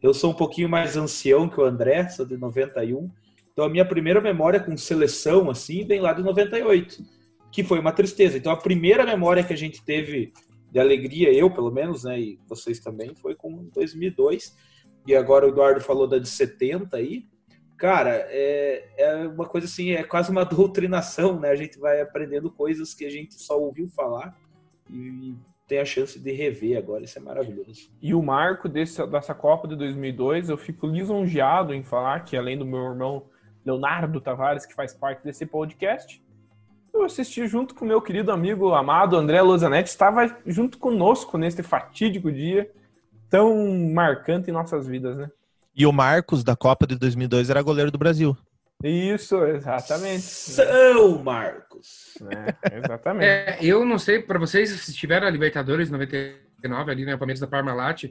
eu 0.04 0.12
sou 0.12 0.32
um 0.32 0.34
pouquinho 0.34 0.68
mais 0.68 0.99
ancião 0.99 1.49
que 1.49 1.58
o 1.58 1.64
André, 1.64 2.11
sou 2.11 2.26
de 2.26 2.37
91. 2.37 3.11
Então 3.50 3.64
a 3.64 3.70
minha 3.70 3.87
primeira 3.87 4.20
memória 4.20 4.61
com 4.61 4.76
seleção 4.76 5.49
assim 5.49 5.87
vem 5.87 5.99
lá 5.99 6.12
de 6.12 6.23
98, 6.23 7.02
que 7.50 7.64
foi 7.64 7.78
uma 7.78 7.90
tristeza. 7.90 8.37
Então 8.37 8.52
a 8.52 8.56
primeira 8.58 9.06
memória 9.06 9.42
que 9.42 9.54
a 9.54 9.56
gente 9.56 9.82
teve 9.82 10.30
de 10.70 10.78
alegria, 10.78 11.32
eu 11.32 11.50
pelo 11.50 11.70
menos, 11.70 12.04
né, 12.04 12.20
e 12.20 12.38
vocês 12.46 12.80
também, 12.80 13.14
foi 13.14 13.34
com 13.34 13.70
2002. 13.73 14.54
E 15.06 15.16
agora 15.16 15.46
o 15.46 15.49
Eduardo 15.49 15.80
falou 15.80 16.06
da 16.06 16.18
de 16.18 16.28
70 16.28 16.99
aí. 16.99 17.25
Cara, 17.76 18.11
é, 18.28 18.88
é 18.97 19.16
uma 19.26 19.47
coisa 19.47 19.66
assim, 19.66 19.93
é 19.93 20.02
quase 20.02 20.31
uma 20.31 20.45
doutrinação, 20.47 21.38
né? 21.38 21.50
A 21.50 21.57
gente 21.57 21.78
vai 21.78 22.00
aprendendo 22.00 22.50
coisas 22.50 22.95
que 22.95 23.04
a 23.04 23.11
gente 23.11 23.35
só 23.35 23.59
ouviu 23.59 23.88
falar 23.88 24.37
e 24.90 25.35
tem 25.66 25.78
a 25.78 25.85
chance 25.85 26.19
de 26.19 26.33
rever 26.33 26.76
agora, 26.76 27.04
isso 27.04 27.19
é 27.19 27.23
maravilhoso. 27.23 27.90
E 28.00 28.14
o 28.14 28.23
marco 28.23 28.69
desse, 28.69 29.04
dessa 29.07 29.35
Copa 29.35 29.66
de 29.66 29.76
2002, 29.76 30.50
eu 30.50 30.59
fico 30.59 30.87
lisonjeado 30.87 31.73
em 31.73 31.83
falar 31.83 32.25
que, 32.25 32.37
além 32.37 32.59
do 32.59 32.66
meu 32.66 32.85
irmão 32.85 33.26
Leonardo 33.64 34.21
Tavares, 34.21 34.66
que 34.66 34.75
faz 34.75 34.93
parte 34.93 35.25
desse 35.25 35.47
podcast, 35.47 36.23
eu 36.93 37.02
assisti 37.02 37.47
junto 37.47 37.75
com 37.75 37.85
meu 37.85 38.00
querido 38.00 38.31
amigo 38.31 38.73
amado 38.73 39.16
André 39.16 39.40
Lozanetti, 39.40 39.88
estava 39.88 40.37
junto 40.47 40.78
conosco 40.78 41.37
neste 41.37 41.62
fatídico 41.62 42.31
dia 42.31 42.71
tão 43.28 43.90
marcante 43.93 44.50
em 44.50 44.52
nossas 44.52 44.87
vidas, 44.87 45.16
né? 45.16 45.31
E 45.76 45.87
o 45.87 45.93
Marcos 45.93 46.45
da 46.45 46.54
Copa 46.54 46.87
de 46.87 46.97
2002 46.97 47.50
era 47.50 47.62
goleiro 47.62 47.90
do 47.90 47.99
Brasil. 47.99 48.37
Isso, 48.83 49.43
exatamente. 49.45 50.23
São 50.23 51.23
Marcos. 51.23 52.19
É, 52.31 52.78
exatamente. 52.78 53.26
É, 53.26 53.59
eu 53.61 53.85
não 53.85 53.99
sei 53.99 54.21
para 54.21 54.38
vocês 54.38 54.71
se 54.71 54.93
tiveram 54.93 55.26
a 55.26 55.31
Libertadores 55.31 55.90
99 55.90 56.90
ali, 56.90 57.04
né, 57.04 57.14
o 57.14 57.19
Palmeiras 57.19 57.40
da 57.40 57.47
Parmalat, 57.47 58.04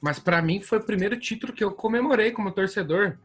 mas 0.00 0.18
para 0.18 0.40
mim 0.40 0.60
foi 0.60 0.78
o 0.78 0.84
primeiro 0.84 1.18
título 1.18 1.52
que 1.52 1.64
eu 1.64 1.72
comemorei 1.72 2.30
como 2.30 2.52
torcedor, 2.52 3.18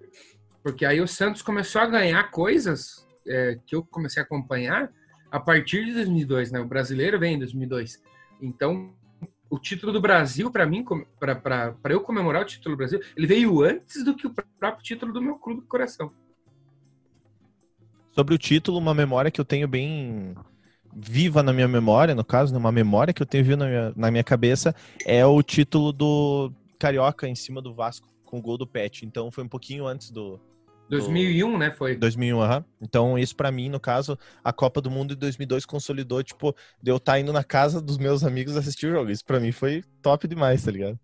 porque 0.63 0.85
aí 0.85 0.99
o 0.99 1.07
Santos 1.07 1.41
começou 1.41 1.81
a 1.81 1.85
ganhar 1.85 2.31
coisas 2.31 3.07
é, 3.27 3.59
que 3.65 3.75
eu 3.75 3.83
comecei 3.83 4.21
a 4.21 4.25
acompanhar 4.25 4.91
a 5.31 5.39
partir 5.39 5.85
de 5.85 5.93
2002, 5.93 6.51
né? 6.51 6.59
O 6.59 6.65
brasileiro 6.65 7.19
vem 7.19 7.35
em 7.35 7.39
2002. 7.39 8.01
Então, 8.41 8.93
o 9.55 9.59
título 9.59 9.93
do 9.93 10.01
Brasil, 10.01 10.51
para 10.51 10.65
mim, 10.65 10.85
para 11.17 11.93
eu 11.93 12.01
comemorar 12.01 12.41
o 12.41 12.45
título 12.45 12.75
do 12.75 12.77
Brasil, 12.77 12.99
ele 13.15 13.25
veio 13.25 13.63
antes 13.63 14.03
do 14.03 14.13
que 14.13 14.27
o 14.27 14.33
próprio 14.59 14.83
título 14.83 15.13
do 15.13 15.21
meu 15.21 15.35
clube 15.35 15.61
do 15.61 15.67
coração. 15.67 16.11
Sobre 18.11 18.33
o 18.33 18.37
título, 18.37 18.77
uma 18.77 18.93
memória 18.93 19.31
que 19.31 19.39
eu 19.39 19.45
tenho 19.45 19.67
bem 19.67 20.35
viva 20.93 21.41
na 21.41 21.51
minha 21.51 21.67
memória, 21.67 22.13
no 22.13 22.23
caso, 22.23 22.53
né, 22.53 22.59
uma 22.59 22.71
memória 22.71 23.13
que 23.13 23.21
eu 23.21 23.25
tenho 23.25 23.43
viva 23.43 23.57
na 23.57 23.65
minha, 23.67 23.93
na 23.95 24.11
minha 24.11 24.23
cabeça, 24.23 24.75
é 25.05 25.25
o 25.25 25.41
título 25.41 25.91
do 25.91 26.51
Carioca 26.77 27.27
em 27.27 27.35
cima 27.35 27.61
do 27.61 27.73
Vasco, 27.73 28.07
com 28.23 28.39
o 28.39 28.41
gol 28.41 28.57
do 28.57 28.67
Pet. 28.67 29.05
Então 29.05 29.31
foi 29.31 29.43
um 29.43 29.49
pouquinho 29.49 29.85
antes 29.87 30.11
do, 30.11 30.39
2001, 30.89 31.57
né, 31.57 31.71
foi? 31.71 31.95
2001, 31.95 32.41
aham. 32.41 32.57
Uhum. 32.57 32.63
Então, 32.81 33.17
isso 33.17 33.35
para 33.35 33.51
mim, 33.51 33.69
no 33.69 33.79
caso, 33.79 34.17
a 34.43 34.53
Copa 34.53 34.81
do 34.81 34.91
Mundo 34.91 35.15
de 35.15 35.19
2002 35.19 35.65
consolidou, 35.65 36.21
tipo, 36.23 36.55
de 36.81 36.91
eu 36.91 36.97
estar 36.97 37.13
tá 37.13 37.19
indo 37.19 37.33
na 37.33 37.43
casa 37.43 37.81
dos 37.81 37.97
meus 37.97 38.23
amigos 38.23 38.55
assistir 38.55 38.87
o 38.87 38.91
jogo. 38.91 39.09
Isso 39.09 39.25
para 39.25 39.39
mim 39.39 39.51
foi 39.51 39.83
top 40.01 40.27
demais, 40.27 40.63
tá 40.63 40.71
ligado? 40.71 40.99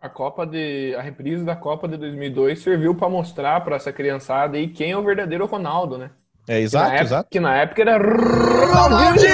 A 0.00 0.08
Copa 0.08 0.46
de 0.46 0.94
a 0.94 1.02
reprise 1.02 1.44
da 1.44 1.56
Copa 1.56 1.88
de 1.88 1.96
2002 1.96 2.60
serviu 2.60 2.94
para 2.94 3.08
mostrar 3.08 3.60
para 3.62 3.76
essa 3.76 3.92
criançada 3.92 4.56
aí 4.56 4.68
quem 4.68 4.92
é 4.92 4.96
o 4.96 5.04
verdadeiro 5.04 5.46
Ronaldo, 5.46 5.98
né? 5.98 6.10
É, 6.48 6.60
exato, 6.60 6.86
que 6.86 6.92
época, 6.92 7.04
exato. 7.04 7.28
Que 7.30 7.40
na 7.40 7.56
época 7.56 7.82
era 7.82 7.98
Ronaldinho! 7.98 9.26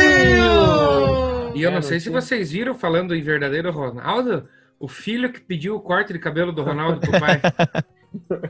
E 1.54 1.62
eu 1.62 1.70
não 1.70 1.78
é, 1.78 1.82
sei 1.82 2.00
se 2.00 2.08
vocês 2.08 2.50
viram, 2.52 2.74
falando 2.74 3.14
em 3.14 3.20
verdadeiro 3.20 3.70
Ronaldo, 3.70 4.48
o 4.80 4.88
filho 4.88 5.30
que 5.30 5.40
pediu 5.40 5.76
o 5.76 5.80
corte 5.80 6.12
de 6.12 6.18
cabelo 6.18 6.52
do 6.52 6.62
Ronaldo 6.62 7.00
pro 7.00 7.20
pai. 7.20 7.40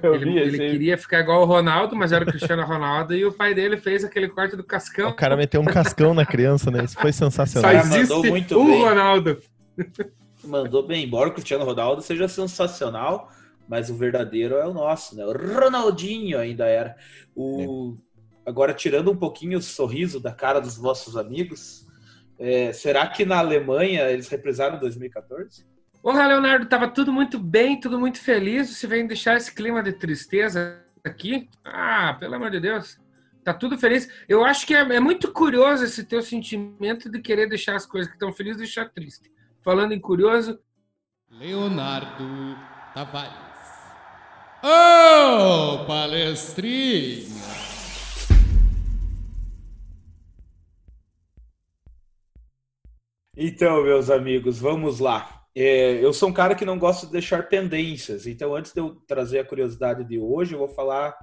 ele, 0.02 0.38
ele 0.38 0.58
queria 0.70 0.98
ficar 0.98 1.20
igual 1.20 1.42
o 1.42 1.44
Ronaldo, 1.44 1.94
mas 1.94 2.12
era 2.12 2.24
o 2.24 2.26
Cristiano 2.26 2.64
Ronaldo, 2.64 3.14
e 3.14 3.24
o 3.24 3.32
pai 3.32 3.54
dele 3.54 3.76
fez 3.76 4.04
aquele 4.04 4.28
corte 4.28 4.56
do 4.56 4.64
cascão. 4.64 5.10
O 5.10 5.14
cara 5.14 5.36
meteu 5.36 5.60
um 5.60 5.64
cascão 5.64 6.12
na 6.12 6.26
criança, 6.26 6.70
né? 6.70 6.84
Isso 6.84 6.98
foi 6.98 7.12
sensacional. 7.12 7.70
Só 7.70 7.78
existe 7.78 8.12
Mandou 8.12 8.24
muito 8.30 8.58
um 8.58 8.66
bem. 8.66 8.82
Ronaldo. 8.82 9.42
Mandou 10.44 10.86
bem, 10.86 11.04
embora 11.04 11.28
o 11.28 11.32
Cristiano 11.32 11.64
Ronaldo 11.64 12.02
seja 12.02 12.26
sensacional, 12.26 13.30
mas 13.68 13.88
o 13.88 13.94
verdadeiro 13.94 14.56
é 14.56 14.66
o 14.66 14.74
nosso, 14.74 15.16
né? 15.16 15.24
O 15.24 15.32
Ronaldinho 15.32 16.38
ainda 16.38 16.66
era. 16.66 16.96
O... 17.34 17.96
É. 18.46 18.50
Agora, 18.50 18.74
tirando 18.74 19.10
um 19.10 19.16
pouquinho 19.16 19.58
o 19.58 19.62
sorriso 19.62 20.18
da 20.18 20.32
cara 20.32 20.60
dos 20.60 20.78
nossos 20.78 21.16
amigos, 21.16 21.86
é... 22.38 22.72
será 22.72 23.06
que 23.06 23.24
na 23.24 23.38
Alemanha 23.38 24.10
eles 24.10 24.28
represaram 24.28 24.80
2014? 24.80 25.64
Olá, 26.04 26.26
Leonardo, 26.26 26.66
tava 26.66 26.88
tudo 26.88 27.12
muito 27.12 27.38
bem, 27.38 27.78
tudo 27.78 27.96
muito 27.96 28.20
feliz. 28.20 28.68
Você 28.70 28.88
vem 28.88 29.06
deixar 29.06 29.36
esse 29.36 29.54
clima 29.54 29.80
de 29.84 29.92
tristeza 29.92 30.84
aqui? 31.04 31.48
Ah, 31.64 32.16
pelo 32.18 32.34
amor 32.34 32.50
de 32.50 32.58
Deus. 32.58 32.98
Tá 33.44 33.54
tudo 33.54 33.78
feliz. 33.78 34.08
Eu 34.28 34.44
acho 34.44 34.66
que 34.66 34.74
é, 34.74 34.80
é 34.80 34.98
muito 34.98 35.32
curioso 35.32 35.84
esse 35.84 36.02
teu 36.02 36.20
sentimento 36.20 37.08
de 37.08 37.20
querer 37.20 37.48
deixar 37.48 37.76
as 37.76 37.86
coisas 37.86 38.08
que 38.08 38.16
estão 38.16 38.32
felizes 38.32 38.58
deixar 38.58 38.88
triste. 38.88 39.30
Falando 39.62 39.92
em 39.92 40.00
curioso. 40.00 40.58
Leonardo 41.30 42.58
Tavares. 42.92 43.32
Ô, 44.60 45.82
oh, 45.82 45.86
palestrinha! 45.86 47.28
Então, 53.36 53.84
meus 53.84 54.10
amigos, 54.10 54.58
vamos 54.58 54.98
lá. 54.98 55.41
É, 55.54 56.04
eu 56.04 56.12
sou 56.12 56.30
um 56.30 56.32
cara 56.32 56.54
que 56.54 56.64
não 56.64 56.78
gosta 56.78 57.06
de 57.06 57.12
deixar 57.12 57.48
pendências, 57.48 58.26
então 58.26 58.54
antes 58.54 58.72
de 58.72 58.80
eu 58.80 58.96
trazer 59.06 59.40
a 59.40 59.44
curiosidade 59.44 60.02
de 60.04 60.18
hoje, 60.18 60.54
eu 60.54 60.58
vou 60.58 60.68
falar 60.68 61.14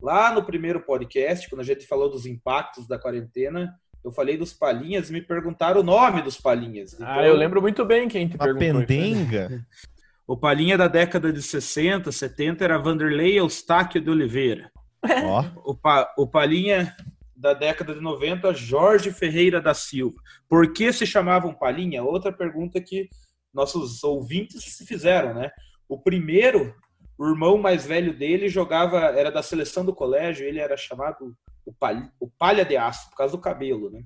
lá 0.00 0.32
no 0.32 0.44
primeiro 0.44 0.80
podcast, 0.80 1.48
quando 1.48 1.62
a 1.62 1.64
gente 1.64 1.86
falou 1.86 2.08
dos 2.08 2.24
impactos 2.24 2.86
da 2.86 2.98
quarentena, 2.98 3.74
eu 4.04 4.10
falei 4.10 4.36
dos 4.36 4.52
palhinhas 4.52 5.10
e 5.10 5.12
me 5.12 5.22
perguntaram 5.22 5.80
o 5.80 5.84
nome 5.84 6.22
dos 6.22 6.36
palhinhas. 6.40 6.94
Então, 6.94 7.06
ah, 7.06 7.26
eu 7.26 7.36
lembro 7.36 7.62
muito 7.62 7.84
bem 7.84 8.08
quem 8.08 8.28
te 8.28 8.36
perguntou. 8.36 8.82
A 8.82 8.86
pendenga? 8.86 9.64
o 10.26 10.36
palhinha 10.36 10.76
da 10.76 10.88
década 10.88 11.32
de 11.32 11.40
60, 11.40 12.10
70 12.10 12.64
era 12.64 12.78
Vanderlei 12.78 13.38
Eustáquio 13.38 14.00
de 14.00 14.10
Oliveira. 14.10 14.70
Oh. 15.04 15.70
O, 15.70 15.74
pa, 15.74 16.12
o 16.16 16.26
palhinha 16.26 16.94
da 17.36 17.54
década 17.54 17.94
de 17.94 18.00
90, 18.00 18.54
Jorge 18.54 19.12
Ferreira 19.12 19.60
da 19.60 19.74
Silva. 19.74 20.16
Por 20.48 20.72
que 20.72 20.92
se 20.92 21.06
chamavam 21.06 21.54
palhinha? 21.54 22.02
Outra 22.02 22.32
pergunta 22.32 22.80
que 22.80 23.08
nossos 23.52 24.02
ouvintes 24.02 24.64
se 24.64 24.86
fizeram, 24.86 25.34
né? 25.34 25.50
O 25.88 25.98
primeiro, 25.98 26.74
o 27.18 27.28
irmão 27.28 27.58
mais 27.58 27.86
velho 27.86 28.16
dele 28.16 28.48
jogava, 28.48 28.98
era 28.98 29.30
da 29.30 29.42
seleção 29.42 29.84
do 29.84 29.94
colégio, 29.94 30.46
ele 30.46 30.58
era 30.58 30.76
chamado 30.76 31.36
o 31.64 31.72
palha, 31.72 32.12
o 32.18 32.28
palha 32.28 32.64
de 32.64 32.76
aço, 32.76 33.10
por 33.10 33.16
causa 33.16 33.36
do 33.36 33.42
cabelo, 33.42 33.90
né? 33.90 34.02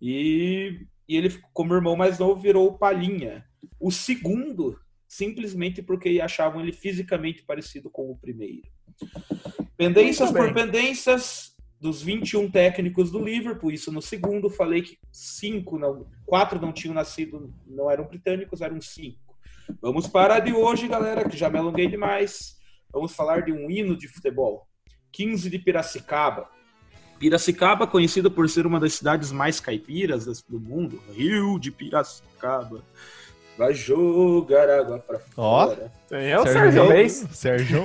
E, 0.00 0.86
e 1.08 1.16
ele, 1.16 1.38
como 1.52 1.74
irmão 1.74 1.96
mais 1.96 2.18
novo, 2.18 2.40
virou 2.40 2.68
o 2.68 2.78
palhinha. 2.78 3.44
O 3.80 3.90
segundo, 3.90 4.78
simplesmente 5.06 5.82
porque 5.82 6.20
achavam 6.20 6.60
ele 6.60 6.72
fisicamente 6.72 7.42
parecido 7.42 7.90
com 7.90 8.10
o 8.10 8.18
primeiro. 8.18 8.62
Pendências 9.76 10.32
por 10.32 10.52
pendências, 10.52 11.47
dos 11.80 12.02
21 12.02 12.50
técnicos 12.50 13.10
do 13.10 13.22
Liverpool, 13.22 13.70
isso 13.70 13.92
no 13.92 14.02
segundo, 14.02 14.50
falei 14.50 14.82
que 14.82 14.98
cinco 15.12 15.78
não, 15.78 16.06
quatro 16.26 16.60
não 16.60 16.72
tinham 16.72 16.94
nascido, 16.94 17.52
não 17.66 17.90
eram 17.90 18.04
britânicos, 18.04 18.60
eram 18.60 18.80
cinco. 18.80 19.36
Vamos 19.80 20.06
parar 20.06 20.40
de 20.40 20.52
hoje, 20.52 20.88
galera, 20.88 21.28
que 21.28 21.36
já 21.36 21.48
me 21.48 21.58
alonguei 21.58 21.86
demais. 21.86 22.56
Vamos 22.92 23.14
falar 23.14 23.42
de 23.42 23.52
um 23.52 23.70
hino 23.70 23.96
de 23.96 24.08
futebol. 24.08 24.66
15 25.12 25.50
de 25.50 25.58
Piracicaba. 25.58 26.48
Piracicaba, 27.18 27.86
conhecido 27.86 28.30
por 28.30 28.48
ser 28.48 28.66
uma 28.66 28.80
das 28.80 28.94
cidades 28.94 29.30
mais 29.30 29.60
caipiras 29.60 30.24
do 30.44 30.60
mundo, 30.60 31.02
Rio 31.12 31.58
de 31.58 31.70
Piracicaba. 31.70 32.82
Vai 33.56 33.74
jogar 33.74 34.70
água 34.70 35.00
para 35.00 35.18
fora. 35.18 35.92
Ó, 36.10 36.14
é 36.14 36.38
o 36.38 36.46
Sérgio 36.46 36.88
Reis. 36.88 37.26
Sérgio. 37.32 37.84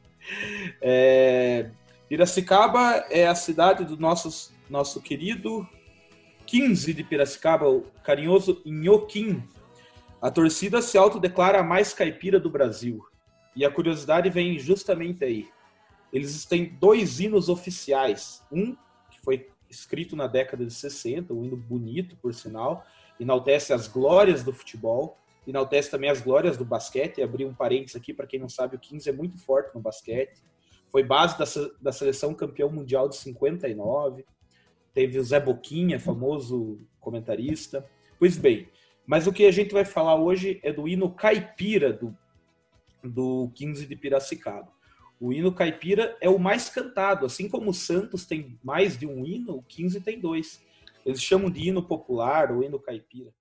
é, 0.80 1.70
Piracicaba 2.08 3.06
é 3.10 3.26
a 3.26 3.34
cidade 3.34 3.84
do 3.84 3.96
nosso, 3.96 4.52
nosso 4.68 5.00
querido 5.00 5.66
15 6.46 6.92
de 6.92 7.02
Piracicaba, 7.02 7.68
o 7.68 7.82
carinhoso 8.02 8.60
Inhoquim. 8.64 9.42
A 10.20 10.30
torcida 10.30 10.82
se 10.82 10.98
autodeclara 10.98 11.60
a 11.60 11.62
mais 11.62 11.94
caipira 11.94 12.38
do 12.38 12.50
Brasil. 12.50 13.02
E 13.56 13.64
a 13.64 13.70
curiosidade 13.70 14.28
vem 14.28 14.58
justamente 14.58 15.24
aí. 15.24 15.48
Eles 16.12 16.44
têm 16.44 16.76
dois 16.78 17.20
hinos 17.20 17.48
oficiais. 17.48 18.42
Um, 18.52 18.76
que 19.10 19.20
foi 19.22 19.48
escrito 19.70 20.14
na 20.14 20.26
década 20.26 20.64
de 20.64 20.72
60, 20.74 21.32
um 21.32 21.44
hino 21.44 21.56
bonito, 21.56 22.16
por 22.16 22.34
sinal, 22.34 22.84
enaltece 23.18 23.72
as 23.72 23.88
glórias 23.88 24.44
do 24.44 24.52
futebol, 24.52 25.18
enaltece 25.46 25.90
também 25.90 26.10
as 26.10 26.20
glórias 26.20 26.58
do 26.58 26.64
basquete. 26.66 27.22
Abri 27.22 27.46
um 27.46 27.54
parênteses 27.54 27.96
aqui, 27.96 28.12
para 28.12 28.26
quem 28.26 28.38
não 28.38 28.48
sabe, 28.48 28.76
o 28.76 28.78
15 28.78 29.08
é 29.08 29.12
muito 29.12 29.38
forte 29.38 29.74
no 29.74 29.80
basquete 29.80 30.42
foi 30.94 31.02
base 31.02 31.36
da, 31.36 31.44
da 31.82 31.90
seleção 31.90 32.32
campeão 32.32 32.70
mundial 32.70 33.08
de 33.08 33.16
59. 33.16 34.24
Teve 34.92 35.18
o 35.18 35.24
Zé 35.24 35.40
Boquinha, 35.40 35.98
famoso 35.98 36.78
comentarista. 37.00 37.84
Pois 38.16 38.36
bem, 38.36 38.68
mas 39.04 39.26
o 39.26 39.32
que 39.32 39.44
a 39.44 39.50
gente 39.50 39.74
vai 39.74 39.84
falar 39.84 40.14
hoje 40.14 40.60
é 40.62 40.72
do 40.72 40.86
hino 40.86 41.10
caipira 41.10 41.92
do, 41.92 42.16
do 43.02 43.50
15 43.56 43.86
de 43.86 43.96
Piracicaba. 43.96 44.72
O 45.18 45.32
hino 45.32 45.52
caipira 45.52 46.16
é 46.20 46.28
o 46.28 46.38
mais 46.38 46.68
cantado, 46.68 47.26
assim 47.26 47.48
como 47.48 47.70
o 47.70 47.74
Santos 47.74 48.24
tem 48.24 48.56
mais 48.62 48.96
de 48.96 49.04
um 49.04 49.26
hino, 49.26 49.56
o 49.56 49.62
15 49.64 50.00
tem 50.00 50.20
dois. 50.20 50.62
Eles 51.04 51.20
chamam 51.20 51.50
de 51.50 51.68
hino 51.68 51.82
popular 51.82 52.52
ou 52.52 52.62
hino 52.62 52.78
caipira. 52.78 53.32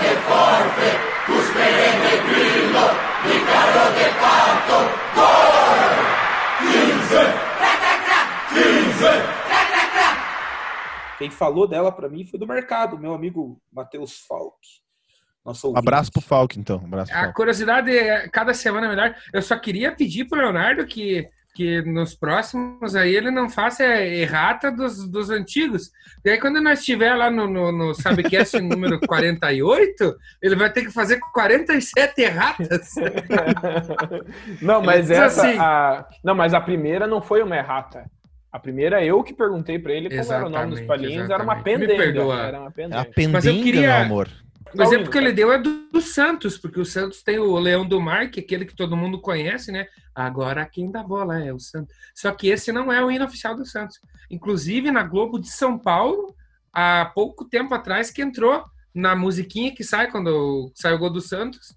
De 0.00 0.14
forte, 0.22 1.16
quem 11.18 11.30
falou 11.30 11.66
dela 11.66 11.90
para 11.90 12.08
mim 12.08 12.24
foi 12.24 12.38
do 12.38 12.46
mercado, 12.46 12.98
meu 12.98 13.14
amigo 13.14 13.60
Matheus 13.72 14.20
Falk. 14.28 14.56
Nosso 15.44 15.76
Abraço 15.76 16.12
pro 16.12 16.20
Falk, 16.20 16.58
então. 16.58 16.82
Abraço 16.84 17.10
pro 17.10 17.20
A 17.20 17.32
curiosidade 17.32 17.96
é 17.96 18.28
cada 18.28 18.52
semana 18.52 18.86
é 18.86 18.90
melhor. 18.90 19.16
Eu 19.32 19.40
só 19.40 19.58
queria 19.58 19.92
pedir 19.92 20.26
pro 20.26 20.38
Leonardo 20.38 20.86
que, 20.86 21.28
que 21.56 21.80
nos 21.80 22.14
próximos 22.14 22.94
aí 22.94 23.16
ele 23.16 23.30
não 23.30 23.48
faça 23.48 23.82
errata 23.82 24.70
dos, 24.70 25.08
dos 25.08 25.30
antigos. 25.30 25.90
E 26.22 26.28
aí 26.28 26.38
quando 26.38 26.60
nós 26.60 26.80
estiver 26.80 27.14
lá 27.14 27.30
no, 27.30 27.46
no, 27.46 27.72
no 27.72 27.94
Sabecast 27.94 28.60
número 28.60 29.00
48, 29.00 30.14
ele 30.42 30.54
vai 30.54 30.70
ter 30.70 30.82
que 30.82 30.92
fazer 30.92 31.18
47 31.32 32.20
erratas. 32.20 32.94
não, 34.60 34.82
mas 34.82 35.10
essa... 35.10 35.46
Assim, 35.46 35.58
a... 35.58 36.04
Não, 36.22 36.34
mas 36.34 36.52
a 36.52 36.60
primeira 36.60 37.06
não 37.06 37.22
foi 37.22 37.42
uma 37.42 37.56
errata. 37.56 38.04
A 38.52 38.58
primeira 38.58 39.02
eu 39.02 39.22
que 39.22 39.32
perguntei 39.32 39.78
para 39.78 39.94
ele 39.94 40.10
qual 40.10 40.32
era 40.32 40.46
o 40.46 40.50
nome 40.50 40.70
dos 40.70 40.80
palhinhos, 40.82 41.30
era 41.30 41.42
uma 41.42 41.62
pendenga. 41.62 41.92
Me 41.92 41.98
perdoa. 41.98 42.40
Era 42.40 42.60
uma 42.60 42.70
pendenga. 42.70 42.96
É 42.96 43.00
a 43.00 43.04
pendenga, 43.06 43.32
Mas 43.32 43.46
eu 43.46 43.54
queria... 43.54 43.80
meu 43.80 43.96
amor. 43.96 44.28
O 44.74 44.82
exemplo 44.82 45.10
que 45.10 45.16
ele 45.16 45.32
deu 45.32 45.52
é 45.52 45.58
do, 45.58 45.88
do, 45.90 46.00
Santos, 46.00 46.58
porque 46.58 46.80
o 46.80 46.84
Santos 46.84 47.22
tem 47.22 47.38
o 47.38 47.58
Leão 47.58 47.86
do 47.86 48.00
Mar, 48.00 48.30
que 48.30 48.40
é 48.40 48.42
aquele 48.42 48.64
que 48.64 48.74
todo 48.74 48.96
mundo 48.96 49.20
conhece, 49.20 49.70
né? 49.70 49.86
Agora 50.14 50.66
quem 50.66 50.90
dá 50.90 51.02
bola 51.02 51.38
é 51.38 51.52
o 51.52 51.58
Santos. 51.58 51.94
Só 52.14 52.32
que 52.32 52.48
esse 52.48 52.72
não 52.72 52.92
é 52.92 53.02
o 53.04 53.10
hino 53.10 53.24
oficial 53.24 53.54
do 53.54 53.64
Santos. 53.64 54.00
Inclusive, 54.30 54.90
na 54.90 55.02
Globo 55.02 55.38
de 55.38 55.48
São 55.48 55.78
Paulo, 55.78 56.34
há 56.72 57.10
pouco 57.14 57.44
tempo 57.44 57.74
atrás, 57.74 58.10
que 58.10 58.22
entrou 58.22 58.64
na 58.94 59.14
musiquinha 59.14 59.74
que 59.74 59.84
sai 59.84 60.10
quando 60.10 60.70
sai 60.74 60.94
o 60.94 60.98
gol 60.98 61.10
do 61.10 61.20
Santos. 61.20 61.76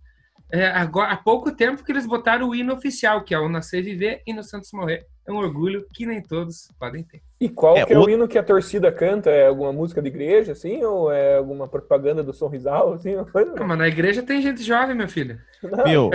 É, 0.51 0.65
agora, 0.67 1.11
há 1.11 1.17
pouco 1.17 1.51
tempo 1.55 1.83
que 1.83 1.91
eles 1.91 2.07
botaram 2.07 2.49
o 2.49 2.55
hino 2.55 2.73
oficial, 2.73 3.23
que 3.23 3.33
é 3.35 3.39
o 3.39 3.47
Nascer 3.47 3.83
Viver 3.83 4.21
e 4.25 4.33
no 4.33 4.43
Santos 4.43 4.71
Morrer. 4.73 5.05
É 5.27 5.31
um 5.31 5.35
orgulho 5.37 5.85
que 5.93 6.07
nem 6.07 6.23
todos 6.23 6.69
podem 6.79 7.03
ter. 7.03 7.21
E 7.39 7.47
qual 7.47 7.77
É, 7.77 7.85
que 7.85 7.93
é 7.93 7.99
o 7.99 8.03
o- 8.05 8.09
hino 8.09 8.27
que 8.27 8.35
a 8.37 8.41
torcida 8.43 8.91
canta? 8.91 9.29
É 9.29 9.45
alguma 9.47 9.71
música 9.71 10.01
de 10.01 10.07
igreja, 10.07 10.53
assim? 10.53 10.83
Ou 10.83 11.11
é 11.11 11.37
alguma 11.37 11.67
propaganda 11.67 12.23
do 12.23 12.33
Sorrisal, 12.33 12.93
assim? 12.93 13.13
Coisa? 13.31 13.53
Não, 13.53 13.67
mas 13.67 13.77
na 13.77 13.87
igreja 13.87 14.23
tem 14.23 14.41
gente 14.41 14.63
jovem, 14.63 14.95
meu 14.95 15.07
filho. 15.07 15.39
Não, 15.61 15.83
Meu. 15.85 16.09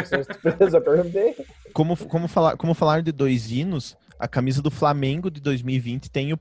eu 0.61 0.71
só 0.71 0.81
perguntei. 0.81 1.37
Como, 1.73 1.97
como, 1.97 2.27
falar, 2.27 2.57
como 2.57 2.75
falar 2.75 3.03
de 3.03 3.13
dois 3.13 3.53
hinos, 3.53 3.97
a 4.19 4.27
camisa 4.27 4.61
do 4.61 4.71
Flamengo 4.71 5.31
de 5.31 5.41
2020 5.41 6.11
tem 6.11 6.33
o, 6.33 6.39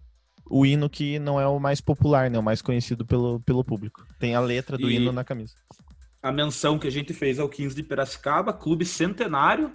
o 0.49 0.65
hino 0.65 0.89
que 0.89 1.19
não 1.19 1.39
é 1.39 1.45
o 1.47 1.59
mais 1.59 1.79
popular, 1.79 2.31
né? 2.31 2.39
O 2.39 2.43
mais 2.43 2.59
conhecido 2.59 3.05
pelo, 3.05 3.39
pelo 3.41 3.63
público. 3.63 4.03
Tem 4.19 4.33
a 4.33 4.39
letra 4.39 4.79
do 4.79 4.89
E- 4.89 4.95
hino 4.95 5.11
na 5.11 5.23
camisa. 5.23 5.53
A 6.23 6.31
menção 6.31 6.79
que 6.79 6.87
a 6.87 6.89
gente 6.89 7.13
fez 7.13 7.37
ao 7.37 7.49
15 7.49 7.75
de 7.75 7.83
Piracicaba, 7.83 8.53
clube 8.53 8.85
centenário 8.85 9.73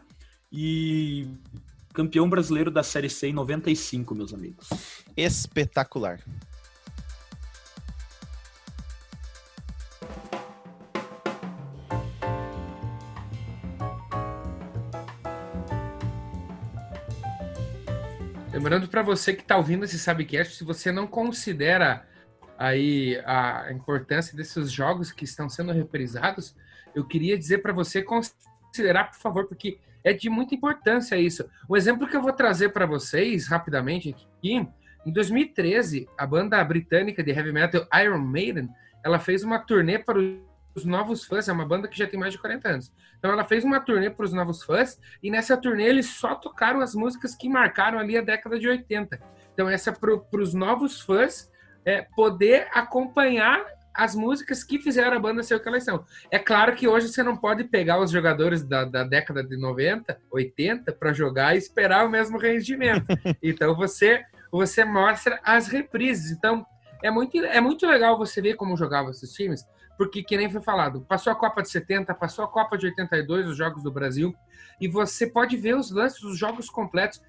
e 0.51 1.29
campeão 1.93 2.27
brasileiro 2.27 2.71
da 2.71 2.83
Série 2.83 3.11
C 3.11 3.29
em 3.29 3.35
95, 3.35 4.15
meus 4.15 4.33
amigos. 4.33 4.67
Espetacular. 5.15 6.21
Lembrando 18.51 18.89
para 18.89 19.03
você 19.03 19.35
que 19.35 19.43
está 19.43 19.59
ouvindo 19.59 19.85
esse 19.85 19.99
Sabcast, 19.99 20.57
se 20.57 20.65
você 20.65 20.91
não 20.91 21.07
considera 21.07 22.07
aí 22.59 23.23
a 23.25 23.71
importância 23.71 24.37
desses 24.37 24.71
jogos 24.71 25.13
que 25.13 25.25
estão 25.25 25.49
sendo 25.49 25.73
reprisados, 25.73 26.57
eu 26.95 27.07
queria 27.07 27.39
dizer 27.39 27.59
para 27.59 27.73
você 27.73 28.03
considerar, 28.03 29.05
por 29.05 29.19
favor, 29.19 29.47
porque 29.47 29.79
é 30.03 30.13
de 30.13 30.29
muita 30.29 30.55
importância 30.55 31.17
isso. 31.17 31.49
Um 31.71 31.77
exemplo 31.77 32.09
que 32.09 32.17
eu 32.17 32.23
vou 32.23 32.33
trazer 32.33 32.71
para 32.71 32.85
vocês 32.85 33.47
rapidamente 33.47 34.11
aqui, 34.11 34.67
em 35.07 35.13
2013, 35.13 36.09
a 36.19 36.27
banda 36.27 36.63
britânica 36.65 37.23
de 37.23 37.31
heavy 37.31 37.53
metal 37.53 37.87
Iron 38.03 38.19
Maiden, 38.19 38.69
ela 39.05 39.21
fez 39.21 39.45
uma 39.45 39.59
turnê 39.61 39.99
para 39.99 40.19
os 40.75 40.85
novos 40.85 41.25
fãs, 41.25 41.49
é 41.49 41.53
uma 41.53 41.65
banda 41.65 41.89
que 41.89 41.97
já 41.97 42.07
tem 42.07 42.19
mais 42.19 42.33
de 42.33 42.41
40 42.41 42.69
anos. 42.69 42.93
Então 43.19 43.31
ela 43.31 43.45
fez 43.45 43.65
uma 43.65 43.81
turnê 43.81 44.11
para 44.11 44.25
os 44.25 44.33
novos 44.33 44.63
fãs 44.63 44.99
e 45.23 45.31
nessa 45.31 45.57
turnê 45.57 45.85
eles 45.85 46.07
só 46.07 46.35
tocaram 46.35 46.81
as 46.81 46.95
músicas 46.95 47.35
que 47.35 47.49
marcaram 47.49 47.99
ali 47.99 48.19
a 48.19 48.21
década 48.21 48.59
de 48.59 48.69
80. 48.69 49.21
Então 49.55 49.69
essa 49.69 49.93
para 49.93 50.41
os 50.41 50.55
novos 50.55 51.01
fãs 51.01 51.51
é, 51.89 52.07
poder 52.15 52.69
acompanhar 52.73 53.65
as 53.95 54.15
músicas 54.15 54.63
que 54.63 54.79
fizeram 54.79 55.17
a 55.17 55.21
banda 55.21 55.43
ser 55.43 55.55
o 55.55 55.61
que 55.61 55.69
elas 55.69 55.85
são. 55.85 56.05
É 56.31 56.39
claro 56.39 56.77
que 56.77 56.87
hoje 56.87 57.09
você 57.09 57.23
não 57.23 57.37
pode 57.37 57.65
pegar 57.65 57.99
os 57.99 58.11
jogadores 58.11 58.63
da, 58.63 58.85
da 58.85 59.03
década 59.03 59.43
de 59.43 59.57
90, 59.57 60.21
80 60.31 60.93
para 60.93 61.13
jogar 61.15 61.55
e 61.55 61.59
esperar 61.59 62.07
o 62.07 62.11
mesmo 62.11 62.39
rendimento. 62.39 63.07
então 63.43 63.75
você 63.75 64.23
você 64.53 64.85
mostra 64.85 65.41
as 65.43 65.67
reprises. 65.67 66.31
Então 66.31 66.65
é 67.03 67.11
muito 67.11 67.39
é 67.39 67.61
muito 67.61 67.87
legal 67.87 68.19
você 68.19 68.43
ver 68.43 68.55
como 68.55 68.77
jogavam 68.77 69.11
esses 69.11 69.33
times 69.33 69.67
porque 69.99 70.23
que 70.23 70.37
nem 70.37 70.49
foi 70.49 70.63
falado, 70.63 71.01
passou 71.01 71.33
a 71.33 71.37
Copa 71.37 71.61
de 71.61 71.69
70, 71.69 72.15
passou 72.15 72.45
a 72.45 72.49
Copa 72.49 72.79
de 72.79 72.87
82, 72.87 73.49
os 73.49 73.57
jogos 73.57 73.83
do 73.83 73.91
Brasil, 73.91 74.33
e 74.81 74.87
você 74.87 75.27
pode 75.27 75.57
ver 75.57 75.75
os 75.75 75.91
lances 75.91 76.21
dos 76.23 76.39
jogos 76.39 76.71
completos. 76.71 77.21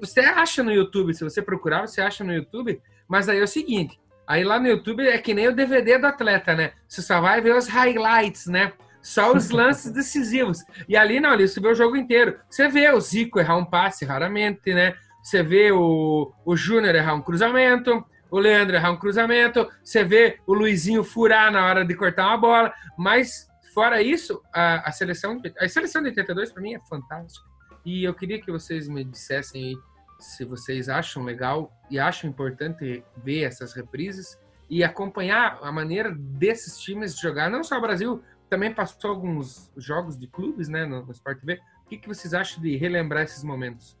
Você 0.00 0.20
acha 0.20 0.62
no 0.62 0.72
YouTube, 0.72 1.12
se 1.12 1.22
você 1.22 1.42
procurar, 1.42 1.86
você 1.86 2.00
acha 2.00 2.24
no 2.24 2.32
YouTube, 2.32 2.80
mas 3.06 3.28
aí 3.28 3.38
é 3.38 3.42
o 3.42 3.46
seguinte, 3.46 4.00
aí 4.26 4.44
lá 4.44 4.58
no 4.58 4.68
YouTube 4.68 5.06
é 5.06 5.18
que 5.18 5.34
nem 5.34 5.48
o 5.48 5.54
DVD 5.54 5.98
do 5.98 6.06
atleta, 6.06 6.54
né? 6.54 6.72
Você 6.88 7.02
só 7.02 7.20
vai 7.20 7.40
ver 7.40 7.54
os 7.54 7.68
highlights, 7.68 8.46
né? 8.46 8.72
Só 9.02 9.32
os 9.32 9.50
lances 9.52 9.92
decisivos. 9.92 10.58
E 10.88 10.96
ali 10.96 11.20
não, 11.20 11.30
ali 11.30 11.46
você 11.46 11.60
vê 11.60 11.68
o 11.68 11.74
jogo 11.74 11.96
inteiro. 11.96 12.38
Você 12.48 12.68
vê 12.68 12.90
o 12.90 13.00
Zico 13.00 13.38
errar 13.38 13.56
um 13.56 13.64
passe 13.64 14.04
raramente, 14.04 14.72
né? 14.72 14.94
Você 15.22 15.42
vê 15.42 15.72
o, 15.72 16.32
o 16.44 16.56
Júnior 16.56 16.94
errar 16.94 17.14
um 17.14 17.22
cruzamento, 17.22 18.04
o 18.30 18.38
Leandro 18.38 18.76
errar 18.76 18.90
um 18.90 18.96
cruzamento, 18.96 19.68
você 19.82 20.04
vê 20.04 20.38
o 20.46 20.52
Luizinho 20.52 21.04
furar 21.04 21.52
na 21.52 21.64
hora 21.64 21.84
de 21.84 21.94
cortar 21.94 22.26
uma 22.26 22.36
bola, 22.36 22.74
mas 22.98 23.48
fora 23.72 24.02
isso, 24.02 24.42
a, 24.52 24.88
a 24.88 24.92
seleção 24.92 25.40
a 25.58 25.68
seleção 25.68 26.02
de 26.02 26.08
82 26.08 26.52
para 26.52 26.62
mim 26.62 26.74
é 26.74 26.80
fantástica. 26.88 27.46
E 27.84 28.04
eu 28.04 28.12
queria 28.12 28.40
que 28.40 28.50
vocês 28.50 28.88
me 28.88 29.04
dissessem 29.04 29.64
aí 29.64 29.76
se 30.24 30.44
vocês 30.44 30.88
acham 30.88 31.22
legal 31.22 31.72
e 31.90 31.98
acham 31.98 32.30
importante 32.30 33.04
ver 33.16 33.42
essas 33.42 33.72
reprises 33.72 34.38
e 34.68 34.82
acompanhar 34.82 35.58
a 35.62 35.70
maneira 35.70 36.10
desses 36.10 36.78
times 36.78 37.18
jogar, 37.18 37.50
não 37.50 37.62
só 37.62 37.78
o 37.78 37.80
Brasil, 37.80 38.22
também 38.48 38.72
passou 38.72 39.10
alguns 39.10 39.70
jogos 39.76 40.18
de 40.18 40.26
clubes, 40.26 40.68
né, 40.68 40.86
no, 40.86 41.04
no 41.04 41.12
Sport 41.12 41.40
TV. 41.40 41.60
O 41.84 41.88
que, 41.88 41.98
que 41.98 42.08
vocês 42.08 42.32
acham 42.32 42.62
de 42.62 42.76
relembrar 42.76 43.24
esses 43.24 43.44
momentos? 43.44 43.98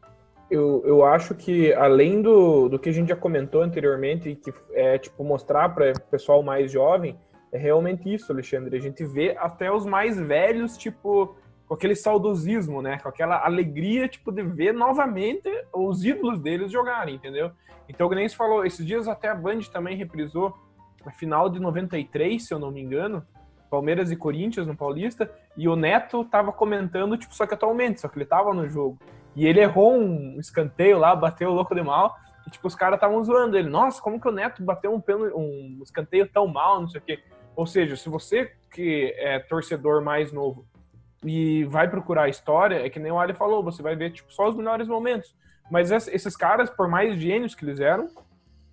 Eu, 0.50 0.82
eu 0.84 1.04
acho 1.04 1.34
que, 1.34 1.72
além 1.74 2.22
do, 2.22 2.68
do 2.68 2.78
que 2.78 2.88
a 2.88 2.92
gente 2.92 3.08
já 3.08 3.16
comentou 3.16 3.62
anteriormente, 3.62 4.34
que 4.36 4.52
é, 4.72 4.98
tipo, 4.98 5.24
mostrar 5.24 5.68
para 5.70 5.92
o 5.92 6.00
pessoal 6.10 6.42
mais 6.42 6.70
jovem, 6.70 7.18
é 7.52 7.58
realmente 7.58 8.12
isso, 8.12 8.32
Alexandre. 8.32 8.76
A 8.76 8.80
gente 8.80 9.04
vê 9.04 9.36
até 9.38 9.70
os 9.70 9.86
mais 9.86 10.18
velhos, 10.18 10.76
tipo, 10.76 11.36
com 11.74 11.76
aquele 11.76 11.96
saudosismo, 11.96 12.80
né? 12.80 12.98
Com 13.02 13.08
aquela 13.08 13.44
alegria, 13.44 14.06
tipo, 14.06 14.30
de 14.30 14.42
ver 14.42 14.72
novamente 14.72 15.50
os 15.72 16.04
ídolos 16.04 16.38
deles 16.38 16.70
jogarem, 16.70 17.16
entendeu? 17.16 17.50
Então, 17.88 18.08
nem 18.10 18.28
se 18.28 18.36
falou, 18.36 18.64
esses 18.64 18.86
dias 18.86 19.08
até 19.08 19.28
a 19.28 19.34
Band 19.34 19.60
também 19.72 19.96
reprisou 19.96 20.56
a 21.04 21.10
final 21.10 21.50
de 21.50 21.58
93, 21.58 22.46
se 22.46 22.54
eu 22.54 22.60
não 22.60 22.70
me 22.70 22.80
engano, 22.80 23.26
Palmeiras 23.68 24.12
e 24.12 24.16
Corinthians 24.16 24.68
no 24.68 24.76
Paulista, 24.76 25.28
e 25.56 25.68
o 25.68 25.74
Neto 25.74 26.24
tava 26.24 26.52
comentando, 26.52 27.18
tipo, 27.18 27.34
só 27.34 27.44
que 27.44 27.54
atualmente, 27.54 28.00
só 28.00 28.08
que 28.08 28.16
ele 28.16 28.24
tava 28.24 28.54
no 28.54 28.68
jogo. 28.68 28.96
E 29.34 29.44
ele 29.44 29.60
errou 29.60 29.96
um 29.98 30.38
escanteio 30.38 30.96
lá, 30.96 31.14
bateu 31.16 31.50
o 31.50 31.54
louco 31.54 31.74
de 31.74 31.82
mal. 31.82 32.14
E, 32.46 32.50
tipo, 32.50 32.68
os 32.68 32.76
caras 32.76 32.98
estavam 32.98 33.22
zoando 33.24 33.58
ele. 33.58 33.68
Nossa, 33.68 34.00
como 34.00 34.20
que 34.20 34.28
o 34.28 34.32
Neto 34.32 34.62
bateu 34.62 34.94
um, 34.94 35.00
pênalti- 35.00 35.34
um 35.34 35.80
escanteio 35.82 36.28
tão 36.28 36.46
mal, 36.46 36.80
não 36.80 36.88
sei 36.88 37.00
o 37.00 37.04
quê. 37.04 37.18
Ou 37.56 37.66
seja, 37.66 37.96
se 37.96 38.08
você 38.08 38.52
que 38.70 39.12
é 39.18 39.40
torcedor 39.40 40.02
mais 40.02 40.32
novo 40.32 40.64
e 41.24 41.64
vai 41.64 41.88
procurar 41.88 42.24
a 42.24 42.28
história, 42.28 42.84
é 42.84 42.90
que 42.90 43.00
nem 43.00 43.10
o 43.10 43.18
Ali 43.18 43.34
falou, 43.34 43.62
você 43.62 43.82
vai 43.82 43.96
ver, 43.96 44.10
tipo, 44.12 44.32
só 44.32 44.48
os 44.48 44.54
melhores 44.54 44.86
momentos. 44.86 45.34
Mas 45.70 45.90
es- 45.90 46.08
esses 46.08 46.36
caras, 46.36 46.70
por 46.70 46.88
mais 46.88 47.16
gênios 47.18 47.54
que 47.54 47.64
eles 47.64 47.80
eram, 47.80 48.08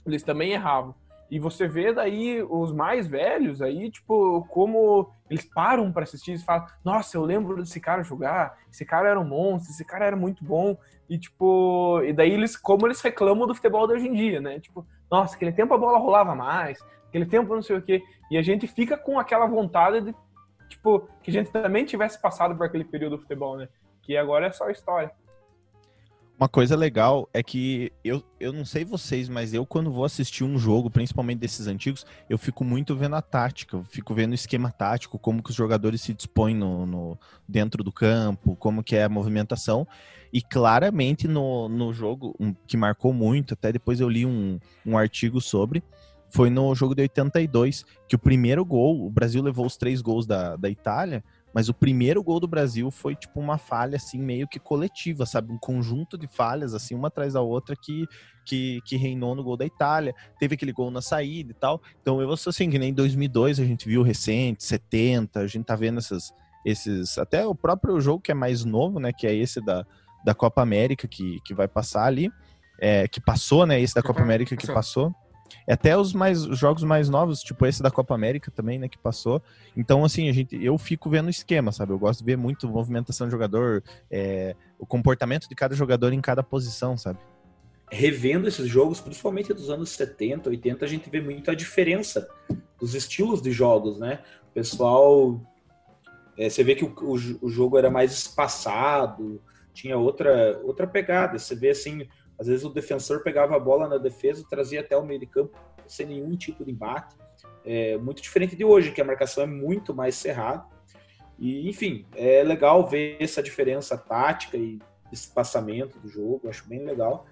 eles 0.06 0.24
também 0.24 0.52
erravam. 0.52 0.94
E 1.30 1.40
você 1.40 1.66
vê 1.66 1.94
daí 1.94 2.44
os 2.44 2.74
mais 2.74 3.08
velhos 3.08 3.62
aí, 3.62 3.90
tipo, 3.90 4.46
como 4.50 5.10
eles 5.30 5.46
param 5.46 5.90
para 5.90 6.04
assistir 6.04 6.34
e 6.34 6.38
falam: 6.40 6.66
Nossa, 6.84 7.16
eu 7.16 7.24
lembro 7.24 7.56
desse 7.56 7.80
cara 7.80 8.04
jogar, 8.04 8.58
esse 8.70 8.84
cara 8.84 9.08
era 9.08 9.20
um 9.20 9.24
monstro, 9.24 9.72
esse 9.72 9.86
cara 9.86 10.06
era 10.06 10.16
muito 10.18 10.44
bom. 10.44 10.78
E 11.10 11.18
tipo, 11.18 12.02
e 12.04 12.12
daí 12.12 12.32
eles, 12.34 12.58
como 12.58 12.86
eles 12.86 13.00
reclamam 13.00 13.48
do 13.48 13.56
futebol 13.56 13.88
de 13.88 13.94
hoje 13.94 14.08
em 14.10 14.14
dia, 14.14 14.42
né? 14.42 14.60
Tipo, 14.60 14.86
nossa, 15.10 15.36
aquele 15.36 15.54
tempo 15.54 15.74
a 15.74 15.78
bola 15.78 15.98
rolava 15.98 16.36
mais, 16.36 16.80
aquele 17.08 17.26
tempo 17.26 17.56
não 17.56 17.62
sei 17.62 17.78
o 17.78 17.82
quê. 17.82 18.04
E 18.30 18.38
a 18.38 18.42
gente 18.42 18.68
fica 18.68 18.98
com 18.98 19.18
aquela 19.18 19.46
vontade 19.46 20.02
de, 20.02 20.16
tipo, 20.72 21.08
que 21.22 21.30
a 21.30 21.34
gente 21.34 21.52
também 21.52 21.86
tivesse 21.86 22.20
passado 22.20 22.56
por 22.56 22.66
aquele 22.66 22.84
período 22.84 23.18
do 23.18 23.22
futebol, 23.22 23.58
né? 23.58 23.68
Que 24.02 24.18
agora 24.18 24.48
é 24.48 24.52
só 24.52 24.70
história. 24.70 25.12
Uma 26.40 26.50
coisa 26.50 26.76
legal 26.76 27.30
é 27.32 27.44
que 27.44 27.94
eu, 28.04 28.24
eu 28.40 28.52
não 28.52 28.66
sei 28.66 28.84
vocês, 28.84 29.30
mas 29.30 29.54
eu 29.54 29.64
quando 29.64 29.92
vou 29.92 30.04
assistir 30.04 30.44
um 30.44 30.58
jogo, 30.58 30.90
principalmente 30.90 31.38
desses 31.38 31.68
antigos, 31.68 32.04
eu 32.28 32.36
fico 32.36 32.64
muito 32.64 32.96
vendo 32.96 33.16
a 33.16 33.22
tática, 33.22 33.76
eu 33.78 33.84
fico 33.84 34.12
vendo 34.16 34.32
o 34.32 34.36
esquema 34.36 34.72
tático, 34.72 35.20
como 35.20 35.44
que 35.44 35.52
os 35.52 35.56
jogadores 35.56 36.02
se 36.02 36.16
dispõem 36.16 36.56
no, 36.56 36.88
no- 36.88 37.20
dentro 37.48 37.84
do 37.84 37.92
campo, 37.92 38.56
como 38.56 38.84
que 38.84 38.96
é 38.96 39.04
a 39.04 39.10
movimentação. 39.10 39.88
E 40.34 40.42
claramente 40.42 41.28
no, 41.28 41.70
no 41.70 41.94
jogo, 41.94 42.36
um, 42.40 42.56
que 42.66 42.76
marcou 42.76 43.14
muito, 43.14 43.54
até 43.54 43.72
depois 43.72 44.00
eu 44.00 44.10
li 44.10 44.26
um, 44.26 44.60
um 44.84 44.98
artigo 44.98 45.40
sobre, 45.40 45.84
foi 46.34 46.50
no 46.50 46.74
jogo 46.74 46.96
de 46.96 47.02
82, 47.02 47.86
que 48.08 48.16
o 48.16 48.20
primeiro 48.20 48.64
gol, 48.66 49.06
o 49.06 49.10
Brasil 49.10 49.42
levou 49.44 49.66
os 49.66 49.78
três 49.78 50.02
gols 50.02 50.26
da, 50.26 50.56
da 50.56 50.70
Itália, 50.70 51.24
mas 51.54 51.68
o 51.68 51.74
primeiro 51.74 52.24
gol 52.24 52.40
do 52.40 52.48
Brasil 52.48 52.90
foi 52.90 53.14
tipo 53.16 53.38
uma 53.40 53.58
falha 53.58 53.98
assim 53.98 54.18
meio 54.20 54.48
que 54.48 54.58
coletiva, 54.58 55.26
sabe? 55.26 55.52
Um 55.52 55.58
conjunto 55.58 56.18
de 56.18 56.26
falhas 56.28 56.74
assim 56.74 56.96
uma 56.96 57.10
atrás 57.10 57.34
da 57.34 57.42
outra 57.42 57.76
que 57.76 58.06
que, 58.46 58.80
que 58.86 58.96
reinou 58.96 59.36
no 59.36 59.44
gol 59.44 59.56
da 59.58 59.66
Itália. 59.66 60.16
Teve 60.40 60.56
aquele 60.56 60.72
gol 60.72 60.90
na 60.90 61.02
saída 61.02 61.52
e 61.52 61.54
tal. 61.54 61.80
Então 62.02 62.20
eu 62.22 62.36
sou 62.38 62.50
assim, 62.50 62.70
que 62.70 62.80
nem 62.80 62.90
em 62.90 62.94
2002 62.94 63.60
a 63.60 63.66
gente 63.66 63.88
viu 63.88 64.02
recente, 64.02 64.64
70, 64.64 65.42
a 65.42 65.48
gente 65.48 65.66
tá 65.66 65.76
vendo 65.76 65.98
essas 66.00 66.34
esses 66.66 67.18
até 67.18 67.46
o 67.46 67.54
próprio 67.54 68.00
jogo 68.00 68.22
que 68.22 68.32
é 68.32 68.36
mais 68.36 68.64
novo, 68.64 69.00
né, 69.00 69.12
que 69.12 69.28
é 69.28 69.34
esse 69.36 69.60
da, 69.60 69.86
da 70.24 70.34
Copa 70.34 70.62
América 70.62 71.08
que, 71.08 71.40
que 71.44 71.54
vai 71.54 71.68
passar 71.68 72.06
ali, 72.06 72.32
é, 72.80 73.08
que 73.08 73.20
passou, 73.20 73.66
né, 73.66 73.82
esse 73.82 73.94
da 73.96 74.02
Copa 74.02 74.14
Copa- 74.14 74.24
América 74.24 74.56
que 74.56 74.68
passou. 74.68 75.14
É 75.68 75.74
Até 75.74 75.98
os 75.98 76.14
mais 76.14 76.46
os 76.46 76.58
jogos 76.58 76.84
mais 76.84 77.10
novos, 77.10 77.42
tipo 77.42 77.66
esse 77.66 77.82
da 77.82 77.92
Copa 77.92 78.14
América 78.16 78.52
também, 78.52 78.80
né, 78.80 78.88
que 78.88 78.98
passou. 78.98 79.42
Então, 79.76 80.04
assim, 80.04 80.30
a 80.30 80.34
gente, 80.34 80.62
eu 80.64 80.78
fico 80.78 81.10
vendo 81.10 81.28
o 81.28 81.30
esquema, 81.30 81.72
sabe? 81.72 81.92
Eu 81.92 82.00
gosto 82.00 82.20
de 82.20 82.26
ver 82.26 82.38
muito 82.38 82.68
movimentação 82.68 83.28
do 83.28 83.32
jogador, 83.32 83.84
é, 84.10 84.56
o 84.78 84.86
comportamento 84.86 85.48
de 85.48 85.56
cada 85.56 85.76
jogador 85.76 86.14
em 86.14 86.22
cada 86.22 86.44
posição, 86.44 86.98
sabe? 86.98 87.20
revendo 87.92 88.48
esses 88.48 88.68
jogos, 88.70 89.02
principalmente 89.02 89.54
dos 89.54 89.70
anos 89.70 89.90
70, 89.90 90.50
80, 90.50 90.86
a 90.86 90.88
gente 90.88 91.10
vê 91.10 91.20
muito 91.20 91.52
a 91.52 91.54
diferença 91.54 92.28
dos 92.80 92.96
estilos 92.96 93.42
de 93.42 93.52
jogos, 93.52 94.00
né? 94.00 94.22
O 94.50 94.54
pessoal. 94.54 95.42
é, 96.38 96.50
você 96.50 96.64
vê 96.64 96.74
que 96.74 96.86
o, 96.86 96.96
o, 97.02 97.16
o 97.42 97.50
jogo 97.50 97.78
era 97.78 97.92
mais 97.92 98.14
espaçado, 98.14 99.42
tinha 99.74 99.98
outra, 99.98 100.58
outra 100.64 100.88
pegada. 100.88 101.38
Você 101.38 101.54
vê 101.54 101.72
assim, 101.72 102.08
às 102.40 102.48
vezes 102.48 102.66
o 102.66 102.70
defensor 102.70 103.24
pegava 103.24 103.56
a 103.56 103.60
bola 103.60 103.88
na 103.88 103.98
defesa, 103.98 104.46
trazia 104.50 104.82
até 104.82 104.98
o 104.98 105.06
meio 105.06 105.20
de 105.20 105.26
campo 105.26 105.58
sem 105.88 106.06
nenhum 106.06 106.36
tipo 106.36 106.64
de 106.64 106.72
embate. 106.72 107.16
É 107.66 107.98
muito 107.98 108.22
diferente 108.22 108.56
de 108.56 108.66
hoje, 108.66 108.92
que 108.92 109.02
a 109.02 109.06
marcação 109.06 109.44
é 109.44 109.48
muito 109.48 109.94
mais 109.94 110.16
cerrada. 110.16 110.66
E, 111.38 111.68
enfim, 111.70 112.06
é 112.16 112.44
legal 112.44 112.88
ver 112.88 113.18
essa 113.20 113.42
diferença 113.42 113.98
tática 113.98 114.58
e 114.58 114.80
espaçamento 115.12 116.00
do 116.00 116.08
jogo, 116.08 116.48
acho 116.48 116.68
bem 116.68 116.86
legal. 116.86 117.26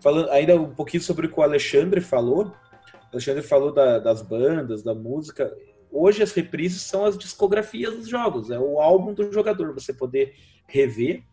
Falando 0.00 0.30
ainda 0.30 0.56
um 0.56 0.74
pouquinho 0.74 1.02
sobre 1.02 1.26
o 1.26 1.32
que 1.32 1.38
o 1.38 1.42
Alexandre 1.42 2.00
falou, 2.00 2.46
o 2.46 2.54
Alexandre 3.12 3.42
falou 3.42 3.72
da- 3.72 3.98
das 3.98 4.22
bandas, 4.22 4.82
da 4.82 4.94
música. 4.94 5.54
Hoje 5.90 6.22
as 6.22 6.32
reprises 6.32 6.82
são 6.82 7.04
as 7.04 7.18
discografias 7.18 7.94
dos 7.96 8.08
jogos, 8.08 8.50
é 8.50 8.58
o 8.58 8.80
álbum 8.80 9.12
do 9.12 9.32
jogador, 9.32 9.72
você 9.74 9.92
poder 9.92 10.34
rever, 10.66 11.24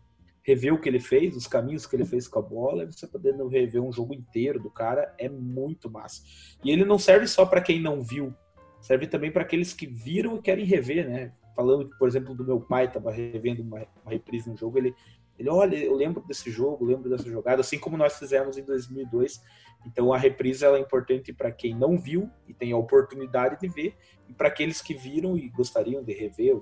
rever 0.46 0.72
o 0.72 0.80
que 0.80 0.88
ele 0.88 1.00
fez, 1.00 1.34
os 1.34 1.48
caminhos 1.48 1.86
que 1.86 1.96
ele 1.96 2.04
fez 2.04 2.28
com 2.28 2.38
a 2.38 2.42
bola, 2.42 2.84
e 2.84 2.86
você 2.86 3.06
poder 3.06 3.34
rever 3.48 3.82
um 3.82 3.92
jogo 3.92 4.14
inteiro 4.14 4.60
do 4.60 4.70
cara 4.70 5.12
é 5.18 5.28
muito 5.28 5.90
massa. 5.90 6.22
E 6.64 6.70
ele 6.70 6.84
não 6.84 6.98
serve 6.98 7.26
só 7.26 7.44
para 7.44 7.60
quem 7.60 7.80
não 7.80 8.00
viu, 8.00 8.32
serve 8.80 9.08
também 9.08 9.32
para 9.32 9.42
aqueles 9.42 9.74
que 9.74 9.86
viram 9.86 10.36
e 10.36 10.42
querem 10.42 10.64
rever, 10.64 11.08
né? 11.08 11.32
Falando, 11.56 11.90
por 11.98 12.06
exemplo, 12.06 12.32
do 12.32 12.44
meu 12.44 12.60
pai, 12.60 12.84
estava 12.84 13.10
revendo 13.10 13.62
uma, 13.62 13.84
uma 14.04 14.12
reprise 14.12 14.48
no 14.48 14.56
jogo, 14.56 14.78
ele, 14.78 14.94
ele, 15.36 15.50
olha, 15.50 15.76
eu 15.76 15.96
lembro 15.96 16.22
desse 16.24 16.48
jogo, 16.48 16.84
lembro 16.84 17.10
dessa 17.10 17.28
jogada, 17.28 17.60
assim 17.60 17.78
como 17.78 17.96
nós 17.96 18.16
fizemos 18.16 18.56
em 18.56 18.62
2002. 18.62 19.42
Então 19.84 20.12
a 20.12 20.18
reprise 20.18 20.64
ela 20.64 20.76
é 20.76 20.80
importante 20.80 21.32
para 21.32 21.50
quem 21.50 21.74
não 21.74 21.98
viu 21.98 22.30
e 22.46 22.54
tem 22.54 22.70
a 22.70 22.76
oportunidade 22.76 23.58
de 23.58 23.66
ver, 23.66 23.96
e 24.28 24.32
para 24.32 24.46
aqueles 24.46 24.80
que 24.80 24.94
viram 24.94 25.36
e 25.36 25.48
gostariam 25.48 26.04
de 26.04 26.12
rever, 26.12 26.60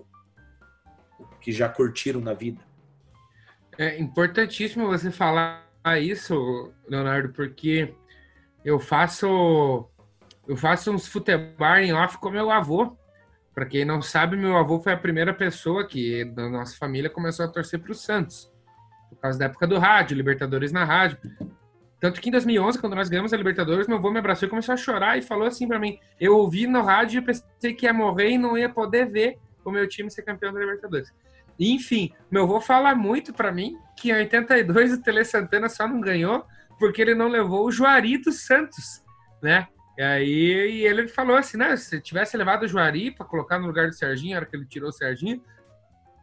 que 1.40 1.53
já 1.53 1.68
curtiram 1.68 2.20
na 2.20 2.33
vida. 2.33 2.61
É 3.79 3.99
importantíssimo 3.99 4.87
você 4.87 5.11
falar 5.11 5.65
isso, 6.01 6.73
Leonardo, 6.89 7.33
porque 7.33 7.95
eu 8.65 8.79
faço 8.79 9.89
eu 10.47 10.57
faço 10.57 10.91
uns 10.91 11.07
futebol 11.07 11.77
em 11.77 11.93
off 11.93 12.19
com 12.19 12.31
meu 12.31 12.51
avô. 12.51 12.97
Para 13.55 13.67
quem 13.67 13.85
não 13.85 14.03
sabe, 14.03 14.37
meu 14.37 14.57
avô 14.57 14.81
foi 14.81 14.93
a 14.93 14.97
primeira 14.97 15.33
pessoa 15.33 15.87
que 15.87 16.25
da 16.25 16.49
nossa 16.49 16.77
família 16.77 17.09
começou 17.09 17.45
a 17.45 17.49
torcer 17.49 17.79
para 17.81 17.93
o 17.93 17.95
Santos, 17.95 18.53
por 19.09 19.19
causa 19.21 19.39
da 19.39 19.47
época 19.47 19.67
do 19.67 19.79
rádio, 19.79 20.17
Libertadores 20.17 20.73
na 20.73 20.85
rádio. 20.85 21.19
Tanto 22.01 22.21
que 22.21 22.29
em 22.29 22.33
2011, 22.33 22.79
quando 22.79 22.97
nós 22.97 23.09
ganhamos 23.09 23.33
a 23.33 23.37
Libertadores, 23.37 23.87
meu 23.87 23.97
avô 23.97 24.11
me 24.11 24.19
abraçou 24.19 24.47
e 24.47 24.51
começou 24.51 24.73
a 24.73 24.77
chorar 24.77 25.17
e 25.17 25.23
falou 25.23 25.47
assim 25.47 25.67
para 25.67 25.79
mim: 25.79 25.99
Eu 26.21 26.37
ouvi 26.37 26.67
no 26.67 26.83
rádio 26.83 27.19
e 27.19 27.25
pensei 27.25 27.75
que 27.75 27.87
ia 27.87 27.93
morrer 27.93 28.31
e 28.31 28.39
não 28.39 28.59
ia 28.59 28.69
poder 28.69 29.07
ver 29.07 29.39
o 29.65 29.71
meu 29.71 29.89
time 29.89 30.11
ser 30.11 30.23
campeão 30.23 30.53
da 30.53 30.61
Libertadores. 30.61 31.13
Enfim, 31.59 32.12
meu 32.31 32.45
avô 32.45 32.61
fala 32.61 32.95
muito 32.95 33.33
para 33.33 33.53
mim 33.53 33.77
que 33.97 34.11
em 34.11 34.14
82 34.14 34.93
o 34.93 35.03
Tele 35.03 35.25
Santana 35.25 35.69
só 35.69 35.87
não 35.87 36.01
ganhou 36.01 36.45
porque 36.79 37.01
ele 37.01 37.14
não 37.14 37.29
levou 37.29 37.67
o 37.67 37.71
Juari 37.71 38.19
dos 38.19 38.45
Santos, 38.45 39.03
né? 39.43 39.69
E 39.97 40.03
aí 40.03 40.71
e 40.81 40.87
ele 40.87 41.07
falou 41.07 41.37
assim, 41.37 41.57
né? 41.57 41.77
Se 41.77 42.01
tivesse 42.01 42.37
levado 42.37 42.64
o 42.64 42.69
Juari 42.69 43.12
para 43.12 43.25
colocar 43.25 43.59
no 43.59 43.67
lugar 43.67 43.87
do 43.88 43.95
Serginho, 43.95 44.33
na 44.33 44.38
hora 44.38 44.47
que 44.47 44.57
ele 44.57 44.67
tirou 44.67 44.88
o 44.88 44.93
Serginho, 44.93 45.40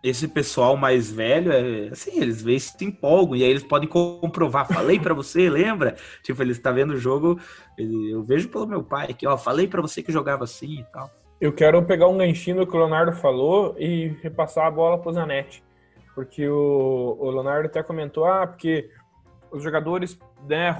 Esse 0.04 0.28
pessoal 0.28 0.76
mais 0.76 1.12
velho, 1.12 1.52
é, 1.54 1.89
assim, 1.89 2.20
eles 2.20 2.41
veem 2.41 2.58
se 2.58 2.74
empolgam 2.84 3.36
e 3.36 3.44
aí 3.44 3.50
eles 3.52 3.62
podem 3.63 3.88
comprovar. 3.88 4.65
Falei 4.67 5.00
pra 5.00 5.13
você, 5.13 5.48
lembra? 5.48 5.96
Tipo, 6.24 6.41
eles 6.41 6.58
tá 6.58 6.72
vendo 6.72 6.94
o 6.94 6.98
jogo, 6.98 7.39
ele- 7.78 8.10
eu 8.12 8.24
vejo 8.24 8.50
pelo 8.50 8.65
meu 8.65 8.84
pai 8.84 9.12
aqui, 9.12 9.28
ó, 9.28 9.38
falei 9.38 9.67
pra 9.67 9.80
você 9.80 10.02
que 10.02 10.12
jogava 10.12 10.44
assim 10.44 10.80
e 10.80 10.84
tal. 10.91 11.10
Eu 11.41 11.51
quero 11.51 11.84
pegar 11.84 12.08
um 12.08 12.19
ganchinho 12.19 12.58
do 12.58 12.67
que 12.67 12.75
o 12.75 12.77
Leonardo 12.77 13.13
falou 13.13 13.75
e 13.80 14.10
repassar 14.21 14.67
a 14.67 14.69
bola 14.69 14.99
pro 14.99 15.12
Zanetti. 15.12 15.63
Porque 16.13 16.47
o, 16.47 17.17
o 17.19 17.32
Leonardo 17.32 17.65
até 17.65 17.82
comentou, 17.82 18.25
ah, 18.25 18.45
porque 18.45 18.91
os 19.49 19.63
jogadores, 19.63 20.19
né, 20.47 20.77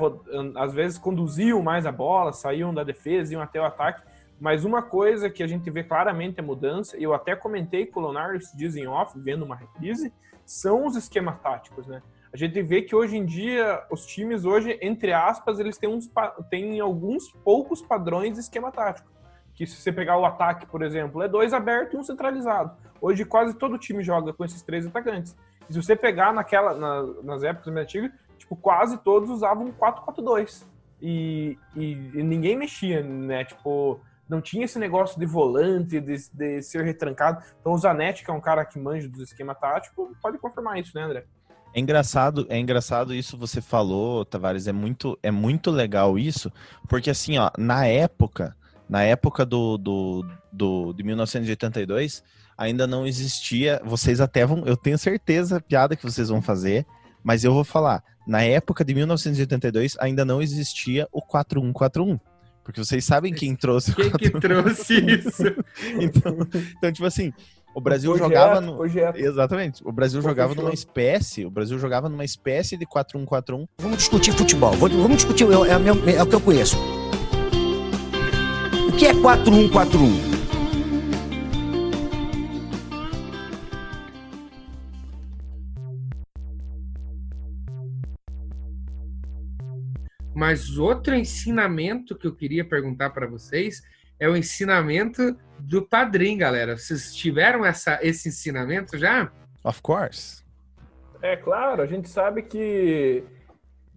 às 0.56 0.71
vezes 0.71 1.00
conduziam 1.00 1.63
mais 1.63 1.88
a 1.88 1.91
bola, 1.91 2.32
saíam 2.32 2.71
da 2.71 2.84
defesa, 2.84 3.34
iam 3.34 3.41
até 3.41 3.60
o 3.60 3.65
ataque. 3.65 4.04
Mas 4.39 4.63
uma 4.63 4.84
coisa 4.84 5.32
que 5.32 5.41
a 5.41 5.47
gente 5.47 5.67
vê 5.71 5.84
claramente 5.84 6.39
a 6.39 6.43
mudança, 6.43 6.95
e 6.95 7.02
eu 7.02 7.15
até 7.15 7.36
comentei 7.36 7.88
com 7.88 8.00
o 8.00 8.04
Leonardo 8.04 8.38
esses 8.38 8.56
dias 8.56 8.76
em 8.76 8.86
off, 8.86 9.17
vendo 9.19 9.43
uma 9.43 9.56
reprise, 9.56 10.13
são 10.45 10.86
os 10.86 10.95
esquemas 10.95 11.39
táticos, 11.39 11.88
né? 11.88 12.04
A 12.32 12.38
gente 12.38 12.62
vê 12.62 12.84
que 12.84 12.95
hoje 12.95 13.17
em 13.17 13.26
dia, 13.26 13.84
os 13.89 14.06
times 14.06 14.45
hoje, 14.45 14.78
entre 14.80 15.12
aspas, 15.12 15.60
eles 15.60 15.80
têm, 15.80 15.89
uns, 15.89 16.08
têm 16.52 16.80
alguns 16.80 17.32
poucos 17.43 17.82
padrões 17.82 18.36
de 18.36 18.41
esquema 18.41 18.71
tático 18.71 19.10
que 19.56 19.66
se 19.68 19.76
você 19.76 19.92
pegar 19.92 20.18
o 20.18 20.26
ataque, 20.26 20.66
por 20.66 20.82
exemplo, 20.82 21.22
é 21.22 21.28
dois 21.28 21.54
abertos 21.54 21.94
e 21.94 21.98
um 21.98 22.04
centralizado. 22.04 22.72
Hoje 23.00 23.26
quase 23.26 23.54
todo 23.56 23.78
time 23.78 24.04
joga 24.04 24.34
com 24.34 24.44
esses 24.46 24.62
três 24.62 24.86
atacantes. 24.86 25.36
E 25.70 25.74
se 25.74 25.82
você 25.82 25.96
pegar 25.96 26.34
naquela, 26.34 26.74
na- 26.76 27.04
nas 27.24 27.44
épocas 27.44 27.74
mais 27.74 27.86
antigas, 27.86 28.12
tipo, 28.38 28.56
quase 28.56 28.98
todos 28.98 29.30
usavam 29.30 29.66
um 29.66 29.72
4-4-2. 29.72 30.66
E, 31.02 31.58
e, 31.76 31.92
e 32.14 32.24
ninguém 32.24 32.56
mexia, 32.56 33.02
né? 33.04 33.44
Tipo, 33.44 34.00
não 34.30 34.40
tinha 34.40 34.66
esse 34.66 34.78
negócio 34.80 35.20
de 35.20 35.26
volante, 35.26 36.00
de, 36.00 36.16
de 36.32 36.62
ser 36.62 36.84
retrancado. 36.84 37.44
Então 37.60 37.74
o 37.74 37.78
Zanetti, 37.78 38.24
que 38.24 38.30
é 38.32 38.34
um 38.34 38.40
cara 38.42 38.64
que 38.66 38.80
manja 38.80 39.08
do 39.10 39.24
esquema 39.24 39.56
tático, 39.56 40.16
pode 40.22 40.38
confirmar 40.38 40.80
isso, 40.80 40.92
né, 40.96 41.04
André? 41.04 41.26
É 41.74 41.80
engraçado, 41.80 42.46
é 42.50 42.58
engraçado 42.60 43.14
isso 43.14 43.38
você 43.38 43.62
falou, 43.62 44.26
Tavares, 44.26 44.68
é 44.68 44.74
muito, 44.74 45.18
é 45.24 45.32
muito 45.32 45.72
legal 45.72 46.20
isso, 46.20 46.52
porque 46.88 47.10
assim, 47.10 47.38
ó, 47.38 47.50
na 47.58 47.86
época, 47.88 48.56
na 48.91 49.04
época 49.04 49.45
do, 49.45 49.77
do, 49.77 50.25
do 50.51 50.91
de 50.91 51.01
1982, 51.01 52.21
ainda 52.58 52.86
não 52.86 53.08
existia, 53.08 53.82
vocês 53.86 54.19
até 54.19 54.45
vão, 54.45 54.65
eu 54.65 54.75
tenho 54.75 54.97
certeza 54.97 55.58
a 55.58 55.62
piada 55.62 55.95
que 55.95 56.04
vocês 56.04 56.27
vão 56.27 56.41
fazer, 56.41 56.86
mas 57.23 57.45
eu 57.45 57.54
vou 57.54 57.63
falar, 57.63 58.04
na 58.27 58.43
época 58.43 58.84
de 58.84 58.93
1982 58.93 59.95
ainda 59.97 60.25
não 60.25 60.41
existia 60.41 61.08
o 61.10 61.21
4141, 61.21 62.19
porque 62.65 62.84
vocês 62.84 63.06
sabem 63.06 63.34
quem 63.34 63.56
trouxe 63.56 63.91
o 63.91 63.95
quem 63.95 64.12
que 64.12 64.30
trouxe 64.30 64.97
isso? 64.99 65.43
então, 65.97 66.38
então, 66.77 66.91
tipo 66.91 67.06
assim, 67.06 67.32
o 67.73 67.80
Brasil 67.80 68.12
Projeto, 68.12 68.27
jogava 68.27 68.60
no, 68.60 68.75
projeto. 68.75 69.15
Exatamente. 69.15 69.88
O 69.88 69.91
Brasil 69.93 70.21
jogava 70.21 70.54
numa 70.54 70.73
espécie, 70.73 71.45
o 71.45 71.49
Brasil 71.49 71.80
jogava 71.80 72.10
numa 72.10 72.25
espécie 72.25 72.75
de 72.75 72.86
4-1-4-1. 72.86 73.65
Vamos 73.80 73.97
discutir 73.99 74.34
futebol. 74.34 74.73
Vamos 74.73 75.15
discutir, 75.15 75.45
é, 75.45 75.69
é, 75.69 75.80
meu- 75.80 76.10
é 76.10 76.21
o 76.21 76.27
que 76.27 76.36
eu 76.36 76.41
conheço. 76.41 76.75
O 78.91 78.97
que 78.97 79.06
é 79.08 79.13
4141? 79.13 80.10
Mas 90.36 90.77
outro 90.77 91.15
ensinamento 91.15 92.17
que 92.17 92.27
eu 92.27 92.36
queria 92.36 92.65
perguntar 92.67 93.12
para 93.12 93.25
vocês 93.27 93.82
é 94.19 94.27
o 94.27 94.36
ensinamento 94.36 95.38
do 95.58 95.82
padrinho, 95.88 96.39
galera. 96.39 96.75
Vocês 96.75 97.15
tiveram 97.15 97.65
essa, 97.65 97.97
esse 98.01 98.27
ensinamento 98.27 98.97
já? 98.97 99.32
Of 99.63 99.82
course. 99.82 100.43
É 101.21 101.38
claro, 101.38 101.82
a 101.82 101.88
gente 101.88 102.10
sabe 102.10 102.41
que 102.41 103.23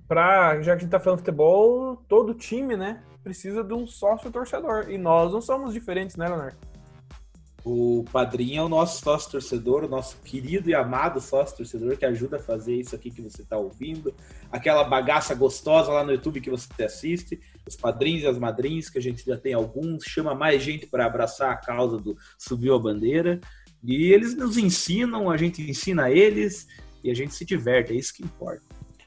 pra, 0.06 0.62
já 0.62 0.76
que 0.76 0.78
a 0.78 0.82
gente 0.82 0.90
tá 0.90 1.00
falando 1.00 1.18
de 1.18 1.24
futebol, 1.24 1.96
todo 2.08 2.32
time, 2.32 2.76
né, 2.76 3.02
precisa 3.24 3.64
de 3.64 3.72
um 3.72 3.86
sócio 3.86 4.30
torcedor. 4.30 4.90
E 4.90 4.98
nós 4.98 5.32
não 5.32 5.40
somos 5.40 5.72
diferentes, 5.72 6.14
né, 6.14 6.28
Leonardo? 6.28 6.58
O 7.64 8.04
padrinho 8.12 8.60
é 8.60 8.62
o 8.62 8.68
nosso 8.68 9.02
sócio 9.02 9.30
torcedor, 9.32 9.84
o 9.84 9.88
nosso 9.88 10.18
querido 10.18 10.68
e 10.68 10.74
amado 10.74 11.18
sócio 11.18 11.56
torcedor 11.56 11.96
que 11.96 12.04
ajuda 12.04 12.36
a 12.36 12.38
fazer 12.38 12.74
isso 12.74 12.94
aqui 12.94 13.10
que 13.10 13.22
você 13.22 13.40
está 13.40 13.56
ouvindo, 13.56 14.14
aquela 14.52 14.84
bagaça 14.84 15.34
gostosa 15.34 15.90
lá 15.90 16.04
no 16.04 16.12
YouTube 16.12 16.42
que 16.42 16.50
você 16.50 16.84
assiste, 16.84 17.40
os 17.66 17.74
padrinhos 17.74 18.24
e 18.24 18.26
as 18.26 18.38
madrinhas, 18.38 18.90
que 18.90 18.98
a 18.98 19.02
gente 19.02 19.24
já 19.24 19.38
tem 19.38 19.54
alguns, 19.54 20.04
chama 20.04 20.34
mais 20.34 20.62
gente 20.62 20.86
para 20.86 21.06
abraçar 21.06 21.52
a 21.52 21.56
causa 21.56 21.96
do 21.96 22.14
Subiu 22.38 22.74
a 22.74 22.78
Bandeira. 22.78 23.40
E 23.82 24.12
eles 24.12 24.36
nos 24.36 24.58
ensinam, 24.58 25.30
a 25.30 25.36
gente 25.38 25.62
ensina 25.62 26.10
eles 26.10 26.66
e 27.02 27.10
a 27.10 27.14
gente 27.14 27.34
se 27.34 27.46
diverte, 27.46 27.94
é 27.94 27.96
isso 27.96 28.12
que 28.12 28.22
importa. 28.22 28.62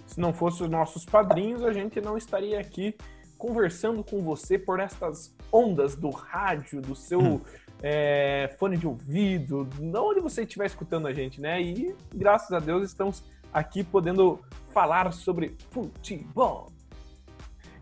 Se 0.08 0.20
não 0.20 0.34
fossem 0.34 0.66
os 0.66 0.72
nossos 0.72 1.06
padrinhos, 1.06 1.64
a 1.64 1.72
gente 1.72 2.02
não 2.02 2.18
estaria 2.18 2.60
aqui 2.60 2.96
conversando 3.38 4.04
com 4.04 4.22
você 4.22 4.58
por 4.58 4.80
estas 4.80 5.36
ondas 5.52 5.96
do 5.96 6.10
rádio, 6.10 6.82
do 6.82 6.96
seu 6.96 7.42
é, 7.82 8.54
fone 8.60 8.78
de 8.78 8.88
ouvido, 8.88 9.66
de 9.66 9.98
onde 9.98 10.20
você 10.20 10.42
estiver 10.42 10.66
escutando 10.66 11.08
a 11.08 11.14
gente, 11.14 11.40
né? 11.40 11.62
E 11.62 11.96
graças 12.14 12.52
a 12.52 12.60
Deus 12.60 12.84
estamos 12.86 13.24
aqui 13.54 13.84
podendo 13.84 14.40
falar 14.74 15.12
sobre 15.14 15.56
futebol. 15.72 16.72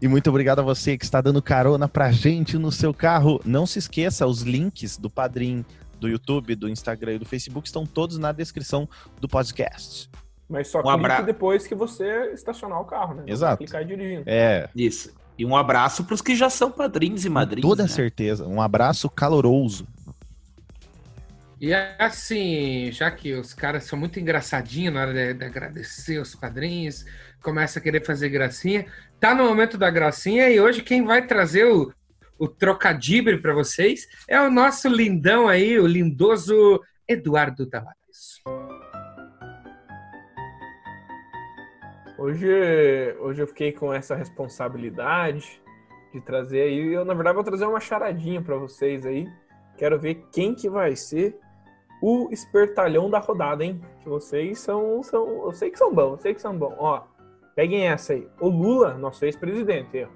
E 0.01 0.07
muito 0.07 0.29
obrigado 0.29 0.59
a 0.59 0.63
você 0.63 0.97
que 0.97 1.05
está 1.05 1.21
dando 1.21 1.41
carona 1.41 1.87
pra 1.87 2.11
gente 2.11 2.57
no 2.57 2.71
seu 2.71 2.93
carro. 2.93 3.39
Não 3.45 3.65
se 3.65 3.79
esqueça, 3.79 4.27
os 4.27 4.41
links 4.41 4.97
do 4.97 5.09
Padrim, 5.09 5.65
do 5.99 6.09
YouTube, 6.09 6.53
do 6.55 6.67
Instagram 6.69 7.13
e 7.13 7.19
do 7.19 7.25
Facebook 7.25 7.67
estão 7.67 7.85
todos 7.85 8.17
na 8.17 8.31
descrição 8.33 8.87
do 9.19 9.27
podcast. 9.27 10.09
Mas 10.47 10.67
só 10.67 10.79
Um 10.79 10.83
clique 10.83 10.95
abra- 10.95 11.21
depois 11.21 11.65
que 11.65 11.73
você 11.73 12.31
estacionar 12.33 12.79
o 12.79 12.85
carro, 12.85 13.15
né? 13.15 13.23
Exato. 13.25 13.57
Clicar 13.57 13.83
dirigindo. 13.85 14.23
É, 14.27 14.69
Isso. 14.75 15.11
E 15.37 15.45
um 15.45 15.55
abraço 15.55 16.03
para 16.03 16.15
os 16.15 16.21
que 16.21 16.35
já 16.35 16.49
são 16.49 16.71
padrinhos 16.71 17.25
e 17.25 17.27
Com 17.27 17.33
madrinhos. 17.33 17.69
toda 17.69 17.83
né? 17.83 17.89
certeza. 17.89 18.47
Um 18.47 18.61
abraço 18.61 19.09
caloroso. 19.09 19.87
E 21.59 21.73
assim, 21.73 22.91
já 22.91 23.09
que 23.09 23.33
os 23.33 23.53
caras 23.53 23.85
são 23.85 23.97
muito 23.97 24.19
engraçadinhos 24.19 24.93
na 24.93 25.01
hora 25.01 25.13
de, 25.13 25.33
de 25.33 25.45
agradecer 25.45 26.19
os 26.19 26.35
padrinhos, 26.35 27.05
começa 27.41 27.79
a 27.79 27.81
querer 27.81 28.05
fazer 28.05 28.29
gracinha. 28.29 28.85
Tá 29.19 29.33
no 29.33 29.45
momento 29.45 29.77
da 29.77 29.89
gracinha 29.89 30.49
e 30.49 30.59
hoje 30.59 30.81
quem 30.81 31.03
vai 31.03 31.25
trazer 31.25 31.65
o, 31.65 31.93
o 32.37 32.47
trocadibre 32.47 33.37
para 33.37 33.53
vocês 33.53 34.07
é 34.27 34.39
o 34.39 34.51
nosso 34.51 34.89
lindão 34.89 35.47
aí, 35.47 35.79
o 35.79 35.87
lindoso 35.87 36.81
Eduardo 37.07 37.65
Tavares. 37.65 38.04
Hoje, 42.25 43.15
hoje 43.19 43.43
eu 43.43 43.45
fiquei 43.45 43.71
com 43.71 43.93
essa 43.93 44.15
responsabilidade 44.15 45.61
de 46.11 46.19
trazer 46.19 46.63
aí. 46.63 46.91
Eu, 46.91 47.05
na 47.05 47.13
verdade, 47.13 47.35
vou 47.35 47.43
trazer 47.43 47.67
uma 47.67 47.79
charadinha 47.79 48.41
para 48.41 48.55
vocês 48.57 49.05
aí. 49.05 49.31
Quero 49.77 49.99
ver 49.99 50.25
quem 50.31 50.55
que 50.55 50.67
vai 50.67 50.95
ser 50.95 51.37
o 52.01 52.29
espertalhão 52.31 53.11
da 53.11 53.19
rodada, 53.19 53.63
hein? 53.63 53.79
Que 54.01 54.09
vocês 54.09 54.57
são, 54.57 55.03
são. 55.03 55.45
Eu 55.45 55.51
sei 55.51 55.69
que 55.69 55.77
são 55.77 55.93
bons, 55.93 56.13
eu 56.13 56.17
sei 56.17 56.33
que 56.33 56.41
são 56.41 56.57
bons. 56.57 56.73
Ó, 56.79 57.03
peguem 57.55 57.87
essa 57.87 58.13
aí. 58.13 58.27
O 58.39 58.49
Lula, 58.49 58.95
nosso 58.95 59.23
ex-presidente. 59.23 60.07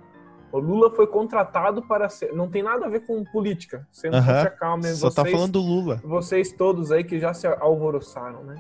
O 0.51 0.57
Lula 0.57 0.89
foi 0.89 1.05
contratado 1.05 1.83
para 1.83 2.09
ser. 2.09 2.33
Não 2.33 2.49
tem 2.49 2.63
nada 2.63 2.87
a 2.87 2.89
ver 2.89 3.05
com 3.05 3.23
política. 3.23 3.87
Você 3.91 4.09
não 4.09 4.17
Aham. 4.17 4.41
se 4.41 4.47
acalme. 4.47 4.83
Só 4.95 5.11
tá 5.11 5.23
falando 5.23 5.51
do 5.51 5.61
Lula. 5.61 6.01
vocês 6.03 6.51
todos 6.51 6.91
aí 6.91 7.03
que 7.03 7.19
já 7.19 7.35
se 7.35 7.45
alvoroçaram, 7.45 8.43
né? 8.43 8.55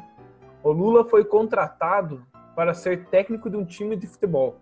O 0.61 0.71
Lula 0.71 1.03
foi 1.03 1.25
contratado 1.25 2.23
para 2.59 2.73
ser 2.73 3.05
técnico 3.05 3.49
de 3.49 3.55
um 3.55 3.63
time 3.63 3.95
de 3.95 4.05
futebol. 4.05 4.59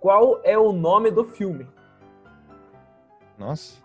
Qual 0.00 0.40
é 0.42 0.58
o 0.58 0.72
nome 0.72 1.08
do 1.08 1.22
filme? 1.24 1.68
Nossa, 3.38 3.76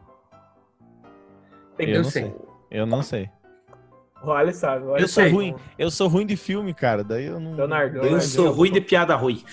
Tem 1.78 1.88
eu 1.90 1.98
Eu 1.98 2.02
não 2.02 2.10
sei. 2.10 2.24
sei. 2.24 2.36
Eu 2.72 2.86
não 2.88 3.04
sei. 3.04 3.30
O 4.24 4.32
Ali 4.32 4.52
sabe. 4.56 4.86
o 4.86 4.94
Ali 4.96 5.04
Eu 5.04 5.08
sou 5.08 5.22
sabe. 5.24 5.36
ruim. 5.36 5.56
Eu 5.78 5.92
sou 5.92 6.08
ruim 6.08 6.26
de 6.26 6.36
filme, 6.36 6.74
cara. 6.74 7.04
Daí 7.04 7.26
eu 7.28 7.40
não. 7.40 7.54
Leonardo, 7.54 7.98
Eu 7.98 8.02
Leonardo, 8.02 8.26
sou 8.26 8.50
ruim 8.52 8.72
de 8.72 8.82
piada 8.82 9.16
ruim. 9.16 9.44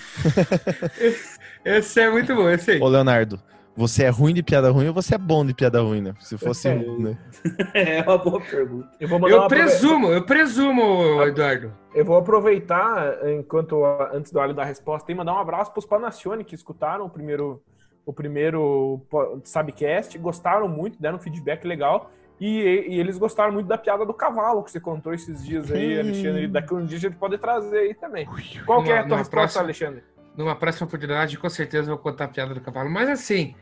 Esse 1.63 1.99
é 2.01 2.09
muito 2.09 2.33
bom, 2.35 2.49
esse 2.49 2.71
aí. 2.71 2.81
Ô, 2.81 2.87
Leonardo, 2.87 3.39
você 3.75 4.03
é 4.03 4.09
ruim 4.09 4.33
de 4.33 4.41
piada 4.41 4.69
ruim 4.71 4.87
ou 4.87 4.93
você 4.93 5.15
é 5.15 5.17
bom 5.17 5.45
de 5.45 5.53
piada 5.53 5.81
ruim, 5.81 6.01
né? 6.01 6.13
Se 6.19 6.37
fosse 6.37 6.67
É. 6.69 6.73
ruim, 6.73 7.03
né? 7.03 7.17
É 7.73 8.01
uma 8.01 8.17
boa 8.17 8.41
pergunta. 8.41 8.89
Eu 8.99 9.07
vou 9.07 9.19
mandar 9.19 9.35
Eu 9.35 9.47
presumo, 9.47 10.07
eu 10.11 10.23
presumo, 10.25 11.21
Eduardo. 11.23 11.73
Eu 11.93 12.03
vou 12.05 12.17
aproveitar, 12.17 13.17
enquanto 13.29 13.83
antes 14.13 14.31
do 14.31 14.39
Ali 14.39 14.53
dar 14.53 14.63
a 14.63 14.65
resposta, 14.65 15.11
e 15.11 15.15
mandar 15.15 15.33
um 15.33 15.39
abraço 15.39 15.71
para 15.71 15.79
os 15.79 15.85
Panacione 15.85 16.43
que 16.43 16.55
escutaram 16.55 17.05
o 17.05 17.09
primeiro, 17.09 17.61
o 18.05 18.11
primeiro 18.13 19.01
Sabcast, 19.43 20.17
gostaram 20.17 20.67
muito, 20.67 21.01
deram 21.01 21.17
um 21.17 21.19
feedback 21.21 21.65
legal. 21.65 22.11
E, 22.39 22.85
e 22.89 22.99
eles 22.99 23.17
gostaram 23.17 23.53
muito 23.53 23.67
da 23.67 23.77
piada 23.77 24.05
do 24.05 24.13
cavalo 24.13 24.61
que 24.61 24.69
você 24.71 24.79
contou 24.79 25.13
esses 25.13 25.45
dias 25.45 25.71
aí, 25.71 25.95
Hum. 25.95 25.99
Alexandre. 26.01 26.47
Daqui 26.47 26.73
um 26.73 26.85
dia 26.85 26.97
a 26.97 27.01
gente 27.01 27.15
pode 27.15 27.37
trazer 27.37 27.77
aí 27.77 27.93
também. 27.93 28.27
Qual 28.65 28.83
que 28.83 28.91
é 28.91 28.99
a 28.99 29.03
tua 29.07 29.17
resposta, 29.17 29.29
próxima- 29.31 29.63
Alexandre? 29.63 30.03
Numa 30.35 30.53
próxima 30.53 30.85
oportunidade, 30.85 31.37
com 31.37 31.49
certeza 31.49 31.89
eu 31.89 31.95
vou 31.95 32.03
contar 32.03 32.25
a 32.25 32.27
piada 32.27 32.53
do 32.53 32.59
cavalo. 32.59 32.89
Mas 32.89 33.07
assim, 33.07 33.55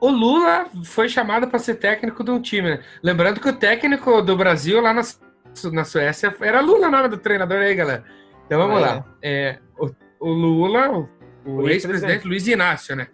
o 0.00 0.08
Lula 0.10 0.66
foi 0.84 1.08
chamado 1.08 1.48
para 1.48 1.58
ser 1.58 1.76
técnico 1.76 2.22
de 2.24 2.30
um 2.30 2.40
time, 2.40 2.70
né? 2.70 2.80
Lembrando 3.02 3.40
que 3.40 3.48
o 3.48 3.52
técnico 3.56 4.20
do 4.22 4.36
Brasil 4.36 4.80
lá 4.80 4.92
na, 4.92 5.02
Su- 5.02 5.72
na 5.72 5.84
Suécia 5.84 6.34
era 6.40 6.60
Lula, 6.60 6.88
o 6.88 6.90
nome 6.90 7.08
do 7.08 7.16
treinador 7.18 7.58
aí, 7.58 7.74
galera. 7.74 8.04
Então 8.46 8.58
vamos 8.60 8.76
Ah, 8.82 8.86
lá. 8.96 9.04
É, 9.22 9.58
o, 9.78 9.90
o 10.20 10.28
Lula, 10.30 10.90
o, 10.90 11.08
o 11.44 11.56
O 11.62 11.68
ex-presidente. 11.68 12.26
Luiz 12.26 12.46
Inácio, 12.46 12.94
né? 12.94 13.08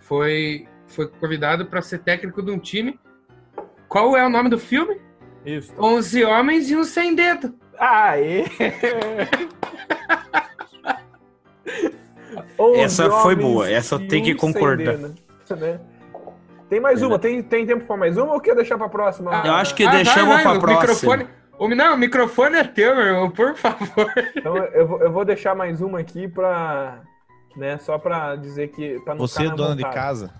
Foi, 0.00 0.66
foi 0.86 1.08
convidado 1.08 1.66
para 1.66 1.82
ser 1.82 1.98
técnico 1.98 2.42
de 2.42 2.50
um 2.50 2.58
time. 2.58 2.98
Qual 3.88 4.16
é 4.16 4.24
o 4.24 4.28
nome 4.30 4.48
do 4.50 4.58
filme? 4.58 5.00
Isso. 5.46 5.72
11 5.78 6.24
Homens 6.24 6.70
e 6.70 6.76
um 6.76 6.84
Sem 6.84 7.14
Dedo. 7.14 7.54
Aê! 7.78 8.44
Essa 12.76 13.10
foi 13.10 13.34
boa, 13.36 13.70
essa 13.70 13.98
tenho 13.98 14.24
que 14.24 14.30
e 14.30 14.34
concordar. 14.34 14.96
dedo, 14.96 15.08
né? 15.08 15.80
Tem 16.68 16.80
mais 16.80 17.02
uma? 17.02 17.18
Tem, 17.18 17.42
tem 17.42 17.66
tempo 17.66 17.86
para 17.86 17.96
mais 17.96 18.16
uma 18.18 18.34
ou 18.34 18.40
quer 18.40 18.54
deixar 18.54 18.76
para 18.76 18.88
próxima? 18.88 19.30
Eu 19.44 19.54
acho 19.54 19.74
que 19.74 19.84
Ah, 19.84 19.90
deixamos 19.90 20.34
vai, 20.34 20.44
vai, 20.44 20.58
pra 20.58 20.72
o 20.74 20.78
próxima. 20.78 21.16
Microfone, 21.16 21.26
o, 21.58 21.68
não, 21.74 21.94
o 21.94 21.98
microfone 21.98 22.56
é 22.56 22.64
teu, 22.64 22.94
meu 22.94 23.04
irmão, 23.06 23.30
por 23.30 23.54
favor. 23.56 24.12
Então 24.36 24.56
eu 24.56 24.86
vou, 24.86 25.00
eu 25.00 25.10
vou 25.10 25.24
deixar 25.24 25.54
mais 25.54 25.80
uma 25.80 25.98
aqui 26.00 26.28
para, 26.28 27.00
né, 27.56 27.78
só 27.78 27.98
para 27.98 28.36
dizer 28.36 28.68
que 28.68 29.00
pra 29.00 29.14
não 29.14 29.26
Você 29.26 29.44
é 29.44 29.48
na 29.48 29.54
dona 29.54 29.76
de 29.76 29.82
casa? 29.82 30.32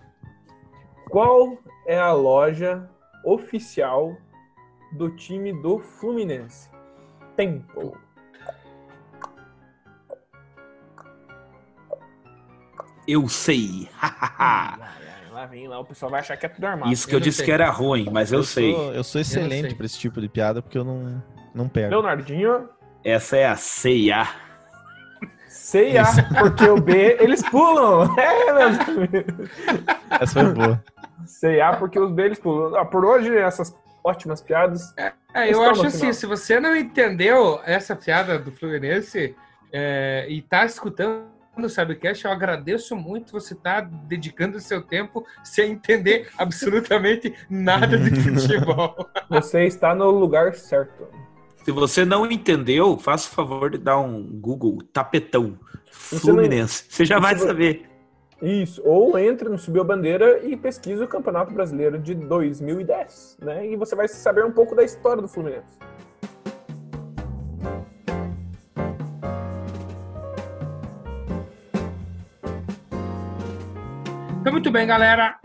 Qual 1.09 1.57
é 1.87 1.99
a 1.99 2.13
loja 2.13 2.89
oficial 3.25 4.15
do 4.93 5.11
time 5.17 5.53
do 5.63 5.79
Fluminense? 5.79 6.69
Tempo. 7.37 7.97
Eu 13.07 13.27
sei. 13.29 13.89
Lá 15.39 15.47
vem 15.47 15.69
lá, 15.69 15.79
o 15.79 15.85
pessoal 15.85 16.11
vai 16.11 16.19
achar 16.19 16.37
que 16.37 16.47
é 16.47 16.49
tudo 16.49 16.65
armado. 16.65 16.93
Isso 16.93 17.07
que 17.07 17.15
Eu 17.15 17.19
eu 17.19 17.23
disse 17.23 17.37
sei. 17.37 17.47
que 17.47 17.53
era 17.53 17.71
ruim, 17.71 18.09
mas 18.11 18.33
eu, 18.33 18.43
sei. 18.43 18.75
Sou, 18.75 18.93
eu 18.93 19.05
sou 19.05 19.21
excelente 19.21 19.73
pra 19.73 19.87
esse 19.87 19.97
tipo 19.97 20.21
de 20.21 20.29
piada 20.29 20.61
porque 20.61 20.77
eu 20.77 20.83
não, 20.83 21.23
não 21.55 21.69
pego. 21.69 21.91
Leonardinho, 21.91 22.69
Essa 23.05 23.37
é 23.37 23.47
a 23.47 23.55
ceia. 23.55 24.27
C&A, 25.47 26.05
porque 26.41 26.69
o 26.69 26.81
B 26.81 27.19
eles 27.21 27.41
pulam. 27.49 28.13
É, 28.19 28.63
amigos. 28.63 29.49
Essa 30.11 30.41
foi 30.43 30.53
boa. 30.53 30.85
C&A 31.25 31.77
porque 31.77 32.01
os 32.01 32.11
B 32.11 32.25
eles 32.25 32.41
pulam. 32.41 32.75
Ah, 32.75 32.85
por 32.85 33.05
hoje, 33.05 33.33
essas 33.37 33.73
ótimas 34.03 34.41
piadas. 34.41 34.93
É, 34.97 35.13
eu 35.45 35.51
Estamos 35.51 35.69
acho 35.69 35.87
assim, 35.87 36.13
se 36.13 36.27
você 36.27 36.59
não 36.59 36.75
entendeu 36.75 37.61
essa 37.65 37.95
piada 37.95 38.41
do 38.41 38.51
Fluminense 38.51 39.37
é, 39.73 40.27
e 40.29 40.43
tá 40.43 40.65
escutando 40.65 41.38
o 41.67 41.71
Sabcast, 41.71 42.25
eu 42.25 42.31
agradeço 42.31 42.97
muito 42.97 43.33
você 43.33 43.55
estar 43.55 43.83
dedicando 43.83 44.59
o 44.59 44.61
seu 44.61 44.83
tempo 44.83 45.25
sem 45.43 45.73
entender 45.73 46.29
absolutamente 46.37 47.35
nada 47.49 47.99
de 47.99 48.11
futebol. 48.21 49.09
Você 49.31 49.65
está 49.65 49.95
no 49.95 50.11
lugar 50.11 50.55
certo. 50.55 51.09
Se 51.65 51.73
você 51.73 52.05
não 52.05 52.31
entendeu, 52.31 52.97
faça 52.97 53.29
o 53.29 53.35
favor 53.35 53.71
de 53.71 53.79
dar 53.79 53.99
um 53.99 54.23
Google 54.23 54.79
tapetão 54.93 55.59
Fluminense. 55.91 56.85
Você 56.89 57.05
já 57.05 57.19
vai 57.19 57.37
saber. 57.37 57.89
Isso. 58.41 58.81
Ou 58.85 59.19
entre 59.19 59.49
no 59.49 59.59
Subiu 59.59 59.83
a 59.83 59.85
Bandeira 59.85 60.41
e 60.47 60.57
pesquise 60.57 61.03
o 61.03 61.09
Campeonato 61.09 61.53
Brasileiro 61.53 61.99
de 61.99 62.15
2010, 62.15 63.39
né? 63.43 63.67
E 63.67 63.77
você 63.77 63.97
vai 63.97 64.07
saber 64.07 64.45
um 64.45 64.53
pouco 64.53 64.75
da 64.75 64.85
história 64.85 65.21
do 65.21 65.29
Fluminense. 65.29 65.79
Então, 74.49 74.55
muito 74.55 74.71
bem, 74.71 74.87
galera. 74.87 75.39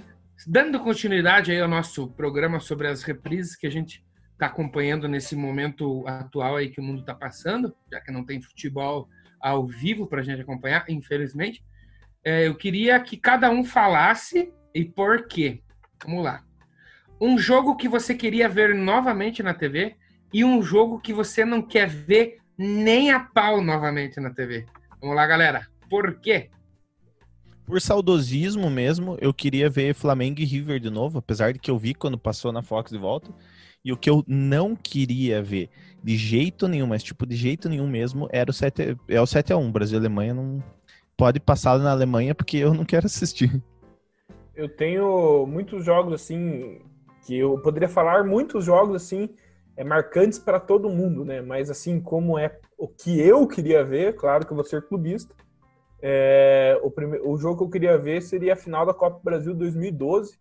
Dando 0.47 0.79
continuidade 0.79 1.51
aí 1.51 1.59
ao 1.59 1.67
nosso 1.67 2.07
programa 2.11 2.61
sobre 2.61 2.87
as 2.87 3.03
reprises 3.03 3.53
que 3.53 3.67
a 3.67 3.69
gente 3.69 4.01
está 4.31 4.45
acompanhando 4.45 5.09
nesse 5.09 5.35
momento 5.35 6.07
atual 6.07 6.55
aí 6.55 6.69
que 6.69 6.79
o 6.79 6.83
mundo 6.83 7.01
está 7.01 7.13
passando, 7.13 7.75
já 7.91 7.99
que 7.99 8.13
não 8.13 8.25
tem 8.25 8.41
futebol 8.41 9.09
ao 9.41 9.67
vivo 9.67 10.07
para 10.07 10.21
a 10.21 10.23
gente 10.23 10.41
acompanhar, 10.41 10.85
infelizmente. 10.87 11.61
É, 12.23 12.47
eu 12.47 12.55
queria 12.55 12.97
que 12.97 13.17
cada 13.17 13.49
um 13.49 13.65
falasse 13.65 14.53
e 14.73 14.85
por 14.85 15.27
quê. 15.27 15.61
Vamos 16.05 16.23
lá. 16.23 16.41
Um 17.19 17.37
jogo 17.37 17.75
que 17.75 17.89
você 17.89 18.15
queria 18.15 18.47
ver 18.47 18.73
novamente 18.73 19.43
na 19.43 19.53
TV 19.53 19.97
e 20.31 20.45
um 20.45 20.63
jogo 20.63 21.01
que 21.01 21.11
você 21.11 21.43
não 21.43 21.61
quer 21.61 21.89
ver 21.89 22.37
nem 22.57 23.11
a 23.11 23.19
pau 23.19 23.61
novamente 23.61 24.21
na 24.21 24.29
TV. 24.29 24.65
Vamos 25.01 25.17
lá, 25.17 25.27
galera. 25.27 25.67
Por 25.89 26.21
quê? 26.21 26.49
Por 27.65 27.79
saudosismo 27.79 28.69
mesmo, 28.69 29.17
eu 29.21 29.33
queria 29.33 29.69
ver 29.69 29.93
Flamengo 29.93 30.41
e 30.41 30.45
River 30.45 30.79
de 30.79 30.89
novo, 30.89 31.19
apesar 31.19 31.53
de 31.53 31.59
que 31.59 31.71
eu 31.71 31.77
vi 31.77 31.93
quando 31.93 32.17
passou 32.17 32.51
na 32.51 32.61
Fox 32.61 32.91
de 32.91 32.97
volta. 32.97 33.31
E 33.85 33.91
o 33.91 33.97
que 33.97 34.09
eu 34.09 34.23
não 34.27 34.75
queria 34.75 35.41
ver 35.41 35.69
de 36.03 36.15
jeito 36.17 36.67
nenhum, 36.67 36.87
mas 36.87 37.03
tipo, 37.03 37.25
de 37.25 37.35
jeito 37.35 37.67
nenhum 37.69 37.87
mesmo, 37.87 38.27
era 38.31 38.49
o 38.49 38.53
7, 38.53 38.97
é 39.07 39.21
o 39.21 39.25
7 39.25 39.53
a 39.53 39.57
1 39.57 39.71
Brasil 39.71 39.97
e 39.97 39.99
Alemanha 39.99 40.33
não 40.33 40.63
pode 41.17 41.39
passar 41.39 41.77
na 41.79 41.91
Alemanha 41.91 42.33
porque 42.33 42.57
eu 42.57 42.73
não 42.73 42.85
quero 42.85 43.05
assistir. 43.05 43.61
Eu 44.55 44.69
tenho 44.69 45.45
muitos 45.47 45.83
jogos 45.83 46.13
assim 46.13 46.81
que 47.25 47.37
eu 47.37 47.57
poderia 47.59 47.89
falar 47.89 48.23
muitos 48.23 48.65
jogos 48.65 48.95
assim 48.95 49.29
é, 49.75 49.83
marcantes 49.83 50.37
para 50.37 50.59
todo 50.59 50.89
mundo, 50.89 51.25
né? 51.25 51.41
Mas 51.41 51.69
assim 51.69 51.99
como 51.99 52.37
é 52.37 52.59
o 52.77 52.87
que 52.87 53.19
eu 53.19 53.47
queria 53.47 53.83
ver, 53.83 54.15
claro 54.15 54.45
que 54.45 54.51
eu 54.51 54.55
vou 54.55 54.65
ser 54.65 54.83
clubista. 54.83 55.33
é, 56.01 56.52
o, 56.81 56.91
prime... 56.91 57.19
o 57.19 57.37
jogo 57.37 57.57
que 57.57 57.63
eu 57.63 57.69
queria 57.69 57.97
ver 57.97 58.21
seria 58.21 58.53
a 58.53 58.57
final 58.57 58.85
da 58.85 58.93
Copa 58.93 59.19
Brasil 59.23 59.53
2012, 59.53 60.37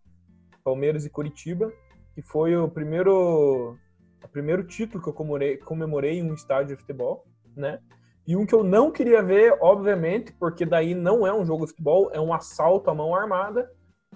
Palmeiras 0.64 1.04
e 1.04 1.10
Curitiba, 1.10 1.72
que 2.14 2.22
foi 2.22 2.56
o 2.56 2.68
primeiro 2.68 3.76
o 4.24 4.28
primeiro 4.28 4.64
título 4.64 5.02
que 5.02 5.08
eu 5.08 5.12
comemorei, 5.12 5.56
comemorei 5.56 6.18
em 6.18 6.30
um 6.30 6.34
estádio 6.34 6.76
de 6.76 6.80
futebol, 6.80 7.24
né? 7.56 7.80
E 8.26 8.36
um 8.36 8.46
que 8.46 8.54
eu 8.54 8.62
não 8.62 8.90
queria 8.90 9.20
ver, 9.20 9.56
obviamente, 9.60 10.32
porque 10.32 10.64
daí 10.64 10.94
não 10.94 11.26
é 11.26 11.34
um 11.34 11.44
jogo 11.44 11.64
de 11.64 11.72
futebol, 11.72 12.08
é 12.12 12.20
um 12.20 12.32
assalto 12.32 12.88
à 12.88 12.94
mão 12.94 13.14
armada. 13.14 13.68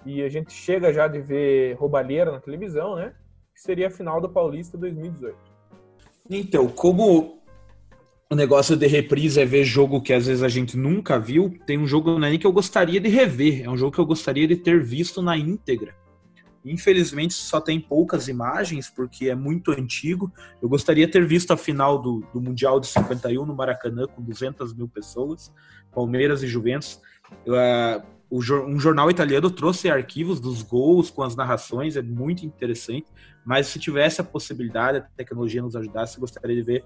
E 0.05 0.23
a 0.23 0.29
gente 0.29 0.53
chega 0.53 0.93
já 0.93 1.07
de 1.07 1.19
ver 1.19 1.73
roubalheira 1.73 2.31
na 2.31 2.39
televisão, 2.39 2.95
né? 2.95 3.13
Que 3.53 3.61
seria 3.61 3.87
a 3.87 3.91
final 3.91 4.21
do 4.21 4.29
Paulista 4.29 4.77
2018. 4.77 5.37
Então, 6.29 6.67
como 6.69 7.36
o 8.29 8.35
negócio 8.35 8.75
de 8.75 8.87
reprise 8.87 9.39
é 9.39 9.45
ver 9.45 9.63
jogo 9.63 10.01
que 10.01 10.11
às 10.11 10.27
vezes 10.27 10.43
a 10.43 10.49
gente 10.49 10.75
nunca 10.75 11.17
viu, 11.17 11.57
tem 11.65 11.77
um 11.77 11.87
jogo 11.87 12.19
nem 12.19 12.37
que 12.37 12.45
eu 12.45 12.51
gostaria 12.51 12.99
de 12.99 13.07
rever, 13.07 13.63
é 13.63 13.69
um 13.69 13.77
jogo 13.77 13.93
que 13.93 13.99
eu 13.99 14.05
gostaria 14.05 14.47
de 14.47 14.55
ter 14.55 14.83
visto 14.83 15.21
na 15.21 15.37
íntegra. 15.37 15.95
Infelizmente 16.65 17.33
só 17.33 17.61
tem 17.61 17.79
poucas 17.79 18.27
imagens, 18.27 18.89
porque 18.89 19.29
é 19.29 19.35
muito 19.35 19.71
antigo. 19.71 20.29
Eu 20.61 20.67
gostaria 20.67 21.05
de 21.05 21.13
ter 21.13 21.25
visto 21.25 21.51
a 21.51 21.57
final 21.57 22.01
do, 22.01 22.25
do 22.33 22.41
Mundial 22.41 22.79
de 22.81 22.87
51 22.87 23.45
no 23.45 23.55
Maracanã, 23.55 24.05
com 24.05 24.21
200 24.21 24.73
mil 24.73 24.89
pessoas, 24.89 25.53
Palmeiras 25.93 26.43
e 26.43 26.47
Juventus. 26.47 26.99
Uh, 27.45 28.05
um 28.29 28.79
jornal 28.79 29.09
italiano 29.09 29.49
trouxe 29.49 29.89
arquivos 29.89 30.41
dos 30.41 30.61
gols 30.61 31.09
com 31.09 31.23
as 31.23 31.35
narrações, 31.35 31.95
é 31.95 32.01
muito 32.01 32.45
interessante. 32.45 33.07
Mas 33.47 33.67
se 33.67 33.79
tivesse 33.79 34.19
a 34.19 34.25
possibilidade, 34.25 34.97
a 34.97 35.01
tecnologia 35.15 35.61
nos 35.61 35.73
ajudasse, 35.73 36.17
eu 36.17 36.19
gostaria 36.19 36.53
de 36.53 36.61
ver 36.61 36.83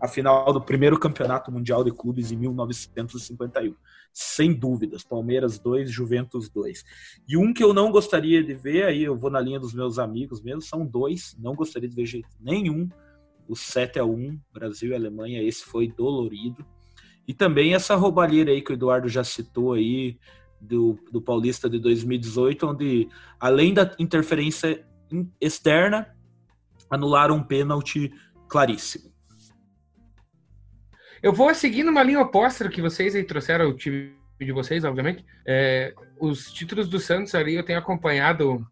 a 0.00 0.06
final 0.06 0.52
do 0.52 0.60
primeiro 0.60 0.96
campeonato 0.96 1.50
mundial 1.50 1.82
de 1.82 1.90
clubes 1.90 2.30
em 2.30 2.36
1951. 2.36 3.74
Sem 4.12 4.52
dúvidas, 4.52 5.02
Palmeiras 5.02 5.58
2, 5.58 5.90
Juventus 5.90 6.48
2. 6.48 6.84
E 7.28 7.36
um 7.36 7.52
que 7.52 7.64
eu 7.64 7.74
não 7.74 7.90
gostaria 7.90 8.44
de 8.44 8.54
ver, 8.54 8.84
aí 8.84 9.02
eu 9.02 9.16
vou 9.16 9.28
na 9.28 9.40
linha 9.40 9.58
dos 9.58 9.74
meus 9.74 9.98
amigos 9.98 10.40
mesmo, 10.40 10.62
são 10.62 10.86
dois, 10.86 11.34
não 11.36 11.52
gostaria 11.52 11.88
de 11.88 11.96
ver 11.96 12.06
jeito 12.06 12.28
nenhum. 12.40 12.88
O 13.48 13.56
7 13.56 13.98
a 13.98 14.04
1 14.04 14.38
Brasil 14.52 14.92
e 14.92 14.94
Alemanha, 14.94 15.42
esse 15.42 15.64
foi 15.64 15.88
dolorido. 15.88 16.64
E 17.26 17.34
também 17.34 17.74
essa 17.74 17.96
roubalheira 17.96 18.52
aí 18.52 18.62
que 18.62 18.70
o 18.70 18.74
Eduardo 18.74 19.08
já 19.08 19.24
citou 19.24 19.72
aí, 19.72 20.16
do, 20.60 20.96
do 21.10 21.20
Paulista 21.20 21.68
de 21.68 21.80
2018, 21.80 22.66
onde 22.68 23.08
além 23.40 23.74
da 23.74 23.90
interferência 23.98 24.86
externa, 25.40 26.14
anularam 26.90 27.36
um 27.36 27.42
pênalti 27.42 28.12
claríssimo. 28.48 29.12
Eu 31.22 31.32
vou 31.32 31.54
seguir 31.54 31.82
numa 31.82 32.02
linha 32.02 32.20
oposta 32.20 32.64
do 32.64 32.70
que 32.70 32.82
vocês 32.82 33.14
aí 33.14 33.24
trouxeram, 33.24 33.68
o 33.68 33.76
time 33.76 34.14
de 34.38 34.52
vocês, 34.52 34.84
obviamente. 34.84 35.24
É, 35.46 35.94
os 36.20 36.52
títulos 36.52 36.88
do 36.88 36.98
Santos 36.98 37.34
ali 37.34 37.54
eu 37.54 37.64
tenho 37.64 37.78
acompanhado. 37.78 38.64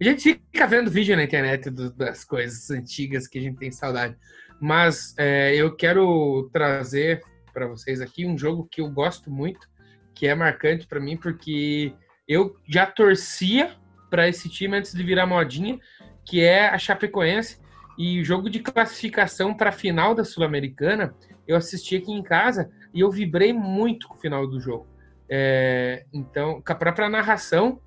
A 0.00 0.04
gente 0.04 0.40
fica 0.52 0.66
vendo 0.66 0.90
vídeo 0.90 1.16
na 1.16 1.24
internet 1.24 1.68
do, 1.68 1.92
das 1.92 2.24
coisas 2.24 2.70
antigas 2.70 3.26
que 3.26 3.38
a 3.38 3.42
gente 3.42 3.58
tem 3.58 3.72
saudade. 3.72 4.16
Mas 4.60 5.14
é, 5.18 5.54
eu 5.56 5.74
quero 5.74 6.48
trazer 6.52 7.20
para 7.52 7.66
vocês 7.66 8.00
aqui 8.00 8.24
um 8.24 8.38
jogo 8.38 8.68
que 8.70 8.80
eu 8.80 8.88
gosto 8.88 9.30
muito, 9.30 9.68
que 10.14 10.26
é 10.28 10.34
marcante 10.34 10.86
para 10.86 11.00
mim, 11.00 11.16
porque 11.16 11.92
eu 12.28 12.56
já 12.68 12.86
torcia 12.86 13.76
para 14.12 14.28
esse 14.28 14.46
time 14.46 14.76
antes 14.76 14.92
de 14.92 15.02
virar 15.02 15.24
modinha, 15.26 15.80
que 16.22 16.42
é 16.44 16.68
a 16.68 16.76
Chapecoense. 16.76 17.58
E 17.96 18.20
o 18.20 18.24
jogo 18.24 18.50
de 18.50 18.60
classificação 18.60 19.54
para 19.54 19.70
a 19.70 19.72
final 19.72 20.14
da 20.14 20.22
Sul-Americana, 20.22 21.14
eu 21.48 21.56
assisti 21.56 21.96
aqui 21.96 22.12
em 22.12 22.22
casa 22.22 22.70
e 22.92 23.00
eu 23.00 23.10
vibrei 23.10 23.54
muito 23.54 24.06
com 24.06 24.14
o 24.14 24.18
final 24.18 24.46
do 24.46 24.60
jogo. 24.60 24.86
É, 25.30 26.04
então, 26.12 26.60
com 26.60 26.72
a 26.72 26.76
própria 26.76 27.08
narração 27.08 27.80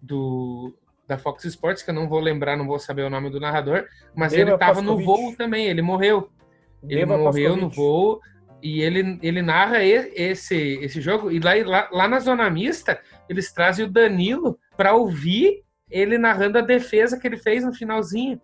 do, 0.00 0.72
da 1.08 1.18
Fox 1.18 1.44
Sports, 1.46 1.82
que 1.82 1.90
eu 1.90 1.94
não 1.94 2.08
vou 2.08 2.20
lembrar, 2.20 2.56
não 2.56 2.66
vou 2.66 2.78
saber 2.78 3.02
o 3.02 3.10
nome 3.10 3.28
do 3.28 3.40
narrador, 3.40 3.84
mas 4.14 4.30
Deva 4.30 4.42
ele 4.42 4.54
estava 4.54 4.80
no 4.80 5.04
voo 5.04 5.34
também, 5.34 5.66
ele 5.66 5.82
morreu. 5.82 6.30
Ele 6.84 7.00
Deva 7.00 7.18
morreu 7.18 7.56
no 7.56 7.68
voo 7.68 8.20
e 8.62 8.80
ele, 8.82 9.18
ele 9.20 9.42
narra 9.42 9.82
esse, 9.82 10.78
esse 10.80 11.00
jogo. 11.00 11.28
E 11.32 11.40
lá, 11.40 11.54
lá, 11.64 11.88
lá 11.90 12.06
na 12.06 12.20
Zona 12.20 12.48
Mista, 12.48 13.00
eles 13.28 13.52
trazem 13.52 13.84
o 13.84 13.90
Danilo 13.90 14.56
para 14.76 14.94
ouvir 14.94 15.64
ele 15.92 16.18
narrando 16.18 16.58
a 16.58 16.62
defesa 16.62 17.18
que 17.18 17.26
ele 17.26 17.36
fez 17.36 17.64
no 17.64 17.72
finalzinho, 17.72 18.40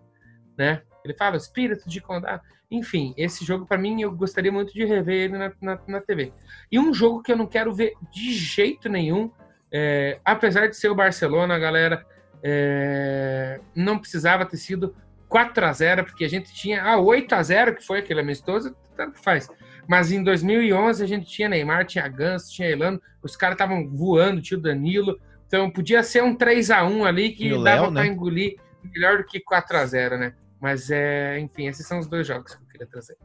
né? 0.57 0.83
Ele 1.05 1.15
fala 1.15 1.37
espírito 1.37 1.89
de 1.89 2.01
condado. 2.01 2.43
Enfim, 2.71 3.15
esse 3.17 3.45
jogo 3.45 3.65
para 3.65 3.79
mim 3.79 4.03
eu 4.03 4.13
gostaria 4.13 4.53
muito 4.53 4.73
de 4.75 4.85
rever 4.85 5.25
ele 5.25 5.39
na, 5.39 5.53
na, 5.61 5.81
na, 5.87 6.01
TV. 6.01 6.33
E 6.71 6.79
um 6.79 6.93
jogo 6.93 7.23
que 7.23 7.33
eu 7.33 7.37
não 7.37 7.47
quero 7.47 7.73
ver 7.73 7.95
de 8.13 8.33
jeito 8.35 8.89
nenhum, 8.89 9.31
é, 9.73 10.21
apesar 10.25 10.67
de 10.67 10.77
ser 10.77 10.91
o 10.91 10.95
Barcelona, 10.95 11.59
galera, 11.59 12.05
é, 12.43 13.61
não 13.75 13.99
precisava 13.99 14.45
ter 14.45 14.59
sido 14.59 14.95
4 15.29 15.65
a 15.65 15.73
0 15.73 16.05
porque 16.05 16.25
a 16.25 16.29
gente 16.29 16.53
tinha 16.53 16.83
ah, 16.83 16.99
8 16.99 17.35
a 17.35 17.43
0 17.43 17.75
que 17.77 17.85
foi 17.85 18.01
aquele 18.01 18.21
amistoso, 18.21 18.77
tanto 18.97 19.19
faz. 19.23 19.49
Mas 19.89 20.13
em 20.13 20.23
2011 20.23 21.03
a 21.03 21.07
gente 21.07 21.27
tinha 21.27 21.49
Neymar, 21.49 21.87
tinha 21.87 22.07
Ganso, 22.07 22.53
tinha 22.53 22.69
Elano, 22.69 23.01
os 23.23 23.35
caras 23.35 23.55
estavam 23.55 23.89
voando, 23.89 24.43
tio 24.43 24.61
Danilo. 24.61 25.19
Então 25.49 25.71
podia 25.71 26.03
ser 26.03 26.23
um 26.23 26.37
3 26.37 26.71
a 26.71 26.85
1 26.85 27.05
ali 27.05 27.33
que 27.33 27.51
dava 27.65 27.91
para 27.91 28.03
né? 28.03 28.07
engolir 28.07 28.57
melhor 28.85 29.19
do 29.19 29.25
que 29.25 29.41
4 29.41 29.77
a 29.79 29.87
0 29.87 30.19
né? 30.19 30.35
Mas 30.61 30.91
é, 30.91 31.41
enfim, 31.41 31.67
esses 31.67 31.87
são 31.87 31.99
os 31.99 32.07
dois 32.07 32.27
jogos 32.27 32.55
que 32.55 32.63
eu 32.63 32.69
queria 32.69 32.87
trazer. 32.87 33.17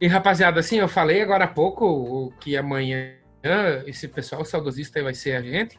E 0.00 0.06
rapaziada, 0.06 0.60
assim, 0.60 0.78
eu 0.78 0.88
falei 0.88 1.22
agora 1.22 1.44
há 1.44 1.48
pouco 1.48 2.32
que 2.40 2.56
amanhã 2.56 3.14
esse 3.86 4.08
pessoal 4.08 4.44
saudosista 4.44 5.02
vai 5.02 5.14
ser 5.14 5.36
a 5.36 5.42
gente. 5.42 5.78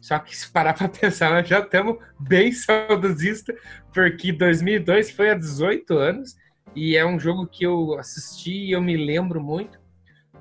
Só 0.00 0.18
que 0.18 0.36
se 0.36 0.50
parar 0.50 0.74
para 0.74 0.88
pensar, 0.90 1.30
nós 1.30 1.48
já 1.48 1.60
estamos 1.60 1.98
bem 2.18 2.52
saudosista, 2.52 3.54
porque 3.92 4.32
2002 4.32 5.10
foi 5.10 5.30
há 5.30 5.34
18 5.34 5.94
anos 5.96 6.36
e 6.74 6.96
é 6.96 7.04
um 7.04 7.18
jogo 7.18 7.46
que 7.46 7.64
eu 7.64 7.98
assisti 7.98 8.52
e 8.52 8.72
eu 8.72 8.82
me 8.82 8.96
lembro 8.96 9.42
muito. 9.42 9.80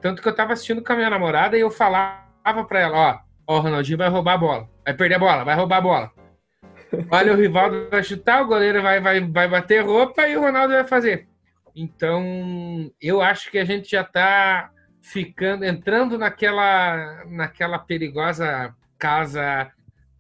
Tanto 0.01 0.21
que 0.21 0.27
eu 0.27 0.31
estava 0.31 0.53
assistindo 0.53 0.83
com 0.83 0.93
a 0.93 0.95
minha 0.95 1.09
namorada 1.09 1.57
e 1.57 1.61
eu 1.61 1.69
falava 1.69 2.65
para 2.67 2.79
ela, 2.79 2.97
ó, 2.97 3.30
ó, 3.51 3.57
o 3.57 3.61
Ronaldinho 3.61 3.97
vai 3.97 4.09
roubar 4.09 4.33
a 4.33 4.37
bola, 4.37 4.69
vai 4.85 4.93
perder 4.93 5.15
a 5.15 5.19
bola, 5.19 5.43
vai 5.43 5.55
roubar 5.55 5.77
a 5.77 5.81
bola. 5.81 6.11
Olha, 7.09 7.33
o 7.33 7.37
Rivaldo 7.37 7.87
vai 7.89 8.03
chutar, 8.03 8.41
o 8.41 8.47
goleiro 8.47 8.81
vai, 8.81 8.99
vai, 8.99 9.21
vai 9.21 9.47
bater 9.47 9.83
roupa 9.83 10.27
e 10.27 10.35
o 10.35 10.41
Ronaldo 10.41 10.73
vai 10.73 10.85
fazer. 10.85 11.27
Então, 11.75 12.91
eu 13.01 13.21
acho 13.21 13.49
que 13.49 13.57
a 13.57 13.63
gente 13.63 13.91
já 13.91 14.01
está 14.01 14.71
ficando, 15.01 15.63
entrando 15.63 16.17
naquela, 16.17 17.23
naquela 17.25 17.79
perigosa 17.79 18.75
casa 18.97 19.71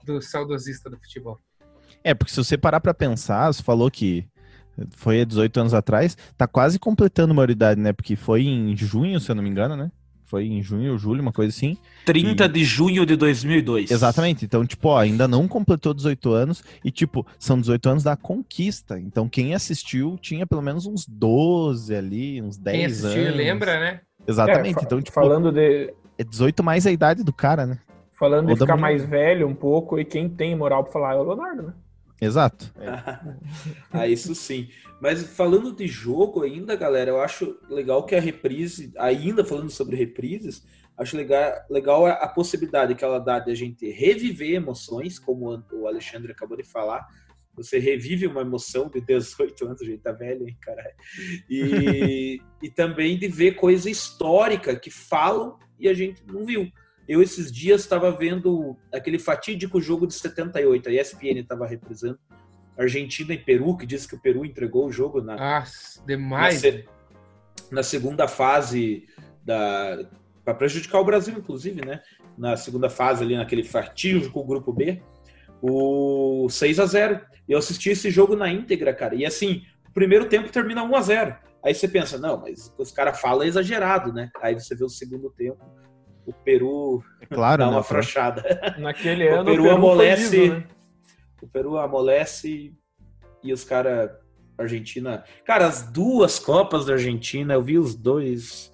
do 0.05 0.21
saudosista 0.21 0.89
do 0.89 0.97
futebol. 0.97 1.39
É, 2.03 2.13
porque 2.13 2.31
se 2.31 2.37
você 2.37 2.57
parar 2.57 2.79
para 2.79 2.93
pensar, 2.93 3.47
você 3.47 3.61
falou 3.61 3.91
que 3.91 4.25
foi 4.91 5.21
há 5.21 5.25
18 5.25 5.59
anos 5.59 5.73
atrás, 5.73 6.17
tá 6.37 6.47
quase 6.47 6.79
completando 6.79 7.33
maioridade, 7.33 7.79
né? 7.79 7.91
Porque 7.93 8.15
foi 8.15 8.43
em 8.43 8.75
junho, 8.75 9.19
se 9.19 9.29
eu 9.29 9.35
não 9.35 9.43
me 9.43 9.49
engano, 9.49 9.75
né? 9.75 9.91
Foi 10.31 10.45
em 10.45 10.63
junho 10.63 10.93
ou 10.93 10.97
julho, 10.97 11.21
uma 11.21 11.33
coisa 11.33 11.49
assim. 11.49 11.77
30 12.05 12.45
e... 12.45 12.47
de 12.47 12.63
junho 12.63 13.05
de 13.05 13.17
2002. 13.17 13.91
Exatamente. 13.91 14.45
Então, 14.45 14.65
tipo, 14.65 14.87
ó, 14.87 14.97
ainda 14.97 15.27
não 15.27 15.45
completou 15.45 15.93
18 15.93 16.31
anos 16.31 16.63
e, 16.85 16.89
tipo, 16.89 17.27
são 17.37 17.59
18 17.59 17.89
anos 17.89 18.03
da 18.03 18.15
conquista. 18.15 18.97
Então, 18.97 19.27
quem 19.27 19.53
assistiu 19.53 20.17
tinha 20.21 20.47
pelo 20.47 20.61
menos 20.61 20.85
uns 20.85 21.05
12 21.05 21.93
ali, 21.93 22.41
uns 22.41 22.57
10 22.57 22.77
quem 22.77 22.85
assistiu, 22.85 23.23
anos. 23.23 23.35
lembra, 23.35 23.77
né? 23.77 23.99
Exatamente. 24.25 24.79
É, 24.79 24.83
então, 24.83 25.01
tipo, 25.01 25.13
falando 25.13 25.51
de. 25.51 25.93
É 26.17 26.23
18 26.23 26.63
mais 26.63 26.87
a 26.87 26.91
idade 26.91 27.25
do 27.25 27.33
cara, 27.33 27.65
né? 27.65 27.77
Falando 28.13 28.47
Ou 28.47 28.53
de 28.53 28.61
ficar 28.61 28.77
mais 28.77 29.03
velho 29.03 29.45
um 29.45 29.55
pouco 29.55 29.99
e 29.99 30.05
quem 30.05 30.29
tem 30.29 30.55
moral 30.55 30.85
pra 30.85 30.93
falar 30.93 31.15
é 31.15 31.17
o 31.17 31.23
Leonardo, 31.23 31.63
né? 31.63 31.73
Exato. 32.21 32.71
ah, 33.91 34.07
isso 34.07 34.35
sim. 34.35 34.69
Mas 35.01 35.23
falando 35.23 35.75
de 35.75 35.87
jogo 35.87 36.43
ainda, 36.43 36.75
galera, 36.75 37.09
eu 37.09 37.19
acho 37.19 37.57
legal 37.67 38.05
que 38.05 38.13
a 38.13 38.21
reprise, 38.21 38.93
ainda 38.95 39.43
falando 39.43 39.71
sobre 39.71 39.95
reprises, 39.95 40.63
acho 40.95 41.17
legal, 41.17 41.51
legal 41.67 42.05
a, 42.05 42.27
possibilidade 42.27 42.93
que 42.93 43.03
ela 43.03 43.17
dá 43.17 43.39
de 43.39 43.49
a 43.51 43.55
gente 43.55 43.89
reviver 43.89 44.53
emoções, 44.53 45.17
como 45.17 45.63
o 45.73 45.87
Alexandre 45.87 46.31
acabou 46.31 46.55
de 46.55 46.63
falar. 46.63 47.07
Você 47.55 47.79
revive 47.79 48.27
uma 48.27 48.41
emoção 48.41 48.87
de 48.87 49.01
18 49.01 49.65
anos, 49.65 49.81
a 49.81 49.85
gente 49.85 50.01
tá 50.01 50.11
velho, 50.11 50.47
hein, 50.47 50.55
caralho. 50.61 50.95
E, 51.49 52.39
e 52.61 52.69
também 52.69 53.17
de 53.17 53.27
ver 53.27 53.55
coisa 53.55 53.89
histórica 53.89 54.75
que 54.75 54.91
falam 54.91 55.57
e 55.79 55.89
a 55.89 55.93
gente 55.95 56.23
não 56.27 56.45
viu. 56.45 56.71
Eu, 57.07 57.21
esses 57.21 57.51
dias, 57.51 57.81
estava 57.81 58.11
vendo 58.11 58.77
aquele 58.93 59.19
fatídico 59.19 59.81
jogo 59.81 60.07
de 60.07 60.13
78, 60.13 60.89
a 60.89 60.93
ESPN 60.93 61.39
estava 61.39 61.67
reprisando. 61.67 62.19
Argentina 62.77 63.33
e 63.33 63.37
Peru, 63.37 63.77
que 63.77 63.85
disse 63.85 64.07
que 64.07 64.15
o 64.15 64.19
Peru 64.19 64.45
entregou 64.45 64.87
o 64.87 64.91
jogo 64.91 65.21
na. 65.21 65.35
Nossa, 65.35 66.03
demais! 66.05 66.61
Na, 66.63 66.69
na 67.71 67.83
segunda 67.83 68.27
fase 68.27 69.05
da. 69.43 70.09
para 70.43 70.53
prejudicar 70.53 70.99
o 70.99 71.05
Brasil, 71.05 71.37
inclusive, 71.37 71.85
né? 71.85 72.01
Na 72.37 72.55
segunda 72.55 72.89
fase, 72.89 73.23
ali 73.23 73.35
naquele 73.35 73.63
fatídico 73.63 74.43
grupo 74.43 74.71
B, 74.71 75.01
o 75.61 76.47
6 76.49 76.79
a 76.79 76.85
0 76.85 77.21
Eu 77.47 77.57
assisti 77.57 77.89
esse 77.89 78.09
jogo 78.09 78.35
na 78.35 78.49
íntegra, 78.49 78.93
cara. 78.93 79.15
E 79.15 79.25
assim, 79.25 79.63
o 79.89 79.93
primeiro 79.93 80.27
tempo 80.27 80.51
termina 80.51 80.83
1 80.83 80.95
a 80.95 81.01
0 81.01 81.35
Aí 81.63 81.75
você 81.75 81.87
pensa, 81.87 82.17
não, 82.17 82.39
mas 82.39 82.73
os 82.77 82.91
caras 82.91 83.19
falam 83.19 83.43
exagerado, 83.43 84.11
né? 84.11 84.31
Aí 84.41 84.55
você 84.55 84.73
vê 84.73 84.83
o 84.83 84.89
segundo 84.89 85.29
tempo 85.29 85.63
o 86.25 86.33
Peru 86.33 87.03
é 87.19 87.25
claro, 87.25 87.59
dá 87.59 87.65
né, 87.65 87.71
uma 87.71 87.81
afrouxada. 87.81 88.43
Naquele 88.77 89.27
ano 89.29 89.41
o 89.41 89.45
Peru, 89.45 89.63
o 89.63 89.65
Peru 89.65 89.75
amolece. 89.75 90.37
Liso, 90.37 90.53
né? 90.53 90.67
O 91.41 91.47
Peru 91.47 91.77
amolece 91.77 92.73
e 93.43 93.51
os 93.51 93.63
caras 93.63 94.11
Argentina. 94.57 95.23
Cara, 95.45 95.67
as 95.67 95.81
duas 95.81 96.39
Copas 96.39 96.85
da 96.85 96.93
Argentina, 96.93 97.53
eu 97.53 97.61
vi 97.61 97.77
os 97.77 97.95
dois. 97.95 98.71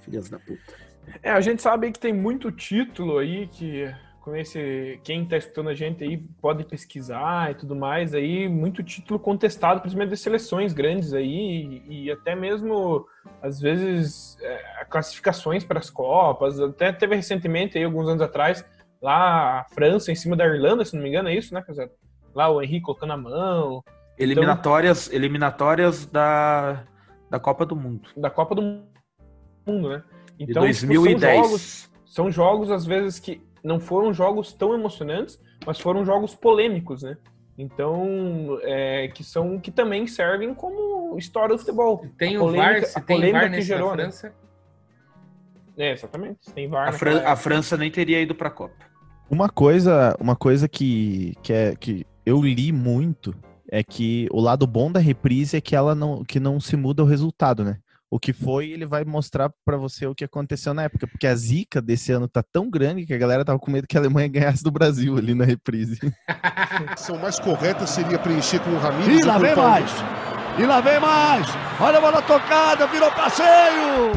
Filhas 0.00 0.28
da 0.28 0.38
puta. 0.38 0.74
É, 1.22 1.30
a 1.30 1.40
gente 1.40 1.62
sabe 1.62 1.90
que 1.92 1.98
tem 1.98 2.12
muito 2.12 2.50
título 2.50 3.18
aí 3.18 3.46
que 3.46 3.92
com 4.24 4.34
esse 4.34 4.98
quem 5.04 5.26
tá 5.26 5.36
escutando 5.36 5.68
a 5.68 5.74
gente 5.74 6.02
aí 6.02 6.16
pode 6.40 6.64
pesquisar 6.64 7.50
e 7.50 7.54
tudo 7.54 7.76
mais 7.76 8.14
aí, 8.14 8.48
muito 8.48 8.82
título 8.82 9.20
contestado, 9.20 9.82
principalmente 9.82 10.14
de 10.14 10.16
seleções 10.16 10.72
grandes 10.72 11.12
aí 11.12 11.82
e, 11.86 12.04
e 12.06 12.10
até 12.10 12.34
mesmo 12.34 13.06
às 13.42 13.60
vezes 13.60 14.38
é, 14.40 14.86
classificações 14.88 15.62
para 15.62 15.78
as 15.78 15.90
copas, 15.90 16.58
até 16.58 16.90
teve 16.90 17.14
recentemente 17.14 17.76
aí 17.76 17.84
alguns 17.84 18.08
anos 18.08 18.22
atrás 18.22 18.64
lá 19.02 19.60
a 19.60 19.64
França 19.64 20.10
em 20.10 20.14
cima 20.14 20.34
da 20.34 20.46
Irlanda, 20.46 20.86
se 20.86 20.96
não 20.96 21.02
me 21.02 21.10
engano, 21.10 21.28
é 21.28 21.34
isso, 21.34 21.52
né? 21.52 21.62
Lá 22.34 22.48
o 22.48 22.62
Henrique 22.62 22.86
colocando 22.86 23.12
a 23.12 23.18
mão, 23.18 23.84
Eliminatórias, 24.16 25.12
eliminatórias 25.12 26.06
da, 26.06 26.84
da 27.28 27.38
Copa 27.38 27.66
do 27.66 27.76
Mundo. 27.76 28.08
da 28.16 28.30
Copa 28.30 28.54
do 28.54 28.62
Mundo, 29.66 29.90
né? 29.90 30.02
De 30.38 30.44
Então, 30.44 30.62
tipo, 30.70 30.86
2010. 30.86 31.20
são 31.20 31.42
jogos, 31.42 31.90
são 32.06 32.30
jogos, 32.30 32.70
às 32.70 32.86
vezes, 32.86 33.18
que 33.18 33.42
não 33.64 33.80
foram 33.80 34.12
jogos 34.12 34.52
tão 34.52 34.74
emocionantes, 34.74 35.40
mas 35.66 35.80
foram 35.80 36.04
jogos 36.04 36.34
polêmicos, 36.34 37.02
né? 37.02 37.16
Então, 37.56 38.58
é, 38.62 39.08
que 39.08 39.24
são 39.24 39.58
que 39.58 39.70
também 39.70 40.06
servem 40.06 40.52
como 40.54 41.16
história 41.18 41.54
do 41.54 41.58
futebol. 41.58 42.04
Tem 42.18 42.36
A 42.36 42.38
o 42.40 42.42
polêmica- 42.44 42.72
VAR, 42.80 42.84
se 42.84 42.98
a 42.98 43.00
tem 43.02 43.16
polêmica 43.16 43.40
VAR 43.40 43.50
que 43.52 43.62
gerou, 43.62 43.90
da 43.90 43.96
né? 43.96 44.02
França. 44.04 44.34
É, 45.76 45.92
exatamente. 45.92 46.38
Se 46.42 46.52
Tem 46.52 46.68
VAR 46.68 46.88
A, 46.88 46.92
Fran- 46.92 47.22
a. 47.24 47.36
França 47.36 47.76
nem 47.76 47.90
teria 47.90 48.20
ido 48.20 48.34
pra 48.34 48.50
Copa. 48.50 48.74
Uma 49.30 49.48
coisa, 49.48 50.14
uma 50.20 50.36
coisa 50.36 50.68
que, 50.68 51.34
que, 51.42 51.52
é, 51.52 51.74
que 51.74 52.06
eu 52.26 52.42
li 52.42 52.70
muito 52.70 53.34
é 53.70 53.82
que 53.82 54.28
o 54.30 54.40
lado 54.40 54.66
bom 54.66 54.92
da 54.92 55.00
reprise 55.00 55.56
é 55.56 55.60
que 55.60 55.74
ela 55.74 55.94
não, 55.94 56.22
que 56.22 56.38
não 56.38 56.60
se 56.60 56.76
muda 56.76 57.02
o 57.02 57.06
resultado, 57.06 57.64
né? 57.64 57.78
O 58.14 58.20
que 58.20 58.32
foi, 58.32 58.70
ele 58.70 58.86
vai 58.86 59.04
mostrar 59.04 59.50
pra 59.64 59.76
você 59.76 60.06
o 60.06 60.14
que 60.14 60.24
aconteceu 60.24 60.72
na 60.72 60.84
época, 60.84 61.04
porque 61.04 61.26
a 61.26 61.34
zica 61.34 61.82
desse 61.82 62.12
ano 62.12 62.28
tá 62.28 62.44
tão 62.44 62.70
grande 62.70 63.04
que 63.04 63.12
a 63.12 63.18
galera 63.18 63.44
tava 63.44 63.58
com 63.58 63.72
medo 63.72 63.88
que 63.88 63.96
a 63.96 64.00
Alemanha 64.00 64.28
ganhasse 64.28 64.62
do 64.62 64.70
Brasil 64.70 65.16
ali 65.16 65.34
na 65.34 65.44
reprise. 65.44 65.98
A 66.28 66.92
ação 66.92 67.18
mais 67.18 67.40
correta 67.40 67.84
seria 67.88 68.16
preencher 68.16 68.60
com 68.60 68.70
o 68.70 68.78
Ramires. 68.78 69.20
E 69.20 69.24
lá 69.24 69.36
vem 69.36 69.56
mais! 69.56 69.90
E 70.56 70.62
lá 70.64 70.80
vem 70.80 71.00
mais! 71.00 71.48
Olha 71.80 71.98
a 71.98 72.00
bola 72.00 72.22
tocada, 72.22 72.86
virou 72.86 73.10
passeio! 73.10 74.12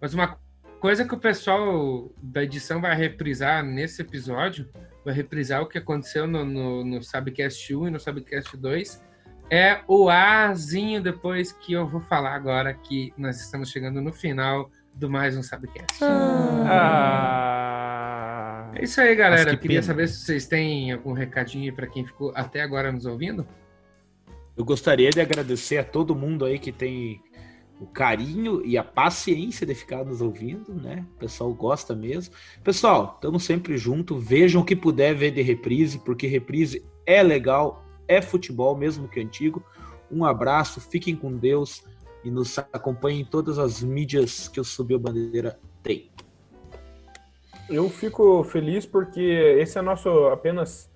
Mas 0.00 0.12
uma 0.12 0.36
coisa 0.80 1.04
que 1.04 1.14
o 1.14 1.20
pessoal 1.20 2.10
da 2.20 2.42
edição 2.42 2.80
vai 2.80 2.96
reprisar 2.96 3.64
nesse 3.64 4.02
episódio, 4.02 4.68
vai 5.04 5.14
reprisar 5.14 5.62
o 5.62 5.68
que 5.68 5.78
aconteceu 5.78 6.26
no, 6.26 6.44
no, 6.44 6.84
no 6.84 7.00
Sabcast 7.00 7.72
1 7.72 7.86
e 7.86 7.90
no 7.92 8.00
Sabcast 8.00 8.56
2, 8.56 9.05
é 9.50 9.80
o 9.86 10.08
Azinho 10.08 11.02
depois 11.02 11.52
que 11.52 11.72
eu 11.72 11.86
vou 11.86 12.00
falar 12.02 12.34
agora 12.34 12.74
que 12.74 13.12
nós 13.16 13.40
estamos 13.40 13.70
chegando 13.70 14.00
no 14.00 14.12
final 14.12 14.70
do 14.94 15.08
mais 15.08 15.36
um 15.36 15.42
Sabcast. 15.42 16.02
Ah, 16.68 18.70
É 18.74 18.84
isso 18.84 19.00
aí, 19.00 19.14
galera. 19.14 19.50
Que 19.50 19.62
queria 19.62 19.80
pena. 19.80 19.86
saber 19.86 20.08
se 20.08 20.20
vocês 20.20 20.46
têm 20.46 20.92
algum 20.92 21.12
recadinho 21.12 21.74
para 21.74 21.86
quem 21.86 22.04
ficou 22.04 22.32
até 22.34 22.60
agora 22.60 22.90
nos 22.90 23.06
ouvindo. 23.06 23.46
Eu 24.56 24.64
gostaria 24.64 25.10
de 25.10 25.20
agradecer 25.20 25.78
a 25.78 25.84
todo 25.84 26.14
mundo 26.14 26.44
aí 26.44 26.58
que 26.58 26.72
tem 26.72 27.20
o 27.78 27.86
carinho 27.86 28.64
e 28.64 28.78
a 28.78 28.82
paciência 28.82 29.66
de 29.66 29.74
ficar 29.74 30.02
nos 30.02 30.22
ouvindo, 30.22 30.74
né? 30.74 31.04
O 31.14 31.18
pessoal 31.18 31.52
gosta 31.52 31.94
mesmo. 31.94 32.34
Pessoal, 32.64 33.12
estamos 33.14 33.44
sempre 33.44 33.76
junto. 33.76 34.18
Vejam 34.18 34.62
o 34.62 34.64
que 34.64 34.74
puder 34.74 35.14
ver 35.14 35.30
de 35.30 35.42
reprise, 35.42 35.98
porque 35.98 36.26
reprise 36.26 36.82
é 37.04 37.22
legal, 37.22 37.85
é 38.08 38.22
futebol, 38.22 38.76
mesmo 38.76 39.08
que 39.08 39.20
antigo. 39.20 39.64
Um 40.10 40.24
abraço, 40.24 40.80
fiquem 40.80 41.16
com 41.16 41.36
Deus 41.36 41.84
e 42.24 42.30
nos 42.30 42.58
acompanhem 42.58 43.20
em 43.20 43.24
todas 43.24 43.58
as 43.58 43.82
mídias 43.82 44.48
que 44.48 44.60
o 44.60 44.64
Subiu 44.64 44.98
Bandeira 44.98 45.58
tem. 45.82 46.10
Eu 47.68 47.88
fico 47.90 48.44
feliz 48.44 48.86
porque 48.86 49.20
esse 49.20 49.78
é 49.78 49.82
nosso 49.82 50.08
apenas 50.28 50.90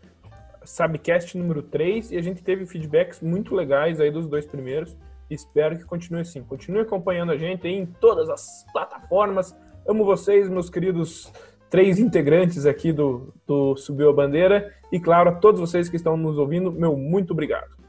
Sabcast 0.64 1.36
número 1.36 1.62
3 1.62 2.12
e 2.12 2.16
a 2.16 2.22
gente 2.22 2.42
teve 2.42 2.66
feedbacks 2.66 3.20
muito 3.20 3.54
legais 3.54 4.00
aí 4.00 4.10
dos 4.10 4.26
dois 4.28 4.46
primeiros. 4.46 4.96
Espero 5.28 5.76
que 5.76 5.84
continue 5.84 6.20
assim. 6.20 6.42
Continue 6.42 6.82
acompanhando 6.82 7.32
a 7.32 7.36
gente 7.36 7.66
em 7.66 7.86
todas 7.86 8.28
as 8.28 8.64
plataformas. 8.72 9.54
Amo 9.88 10.04
vocês, 10.04 10.48
meus 10.48 10.68
queridos 10.70 11.32
três 11.70 11.98
integrantes 11.98 12.66
aqui 12.66 12.92
do, 12.92 13.32
do 13.46 13.76
Subiu 13.76 14.10
a 14.10 14.12
Bandeira. 14.12 14.74
E 14.92 14.98
claro, 14.98 15.30
a 15.30 15.32
todos 15.32 15.60
vocês 15.60 15.88
que 15.88 15.96
estão 15.96 16.16
nos 16.16 16.36
ouvindo, 16.36 16.72
meu 16.72 16.96
muito 16.96 17.30
obrigado. 17.30 17.80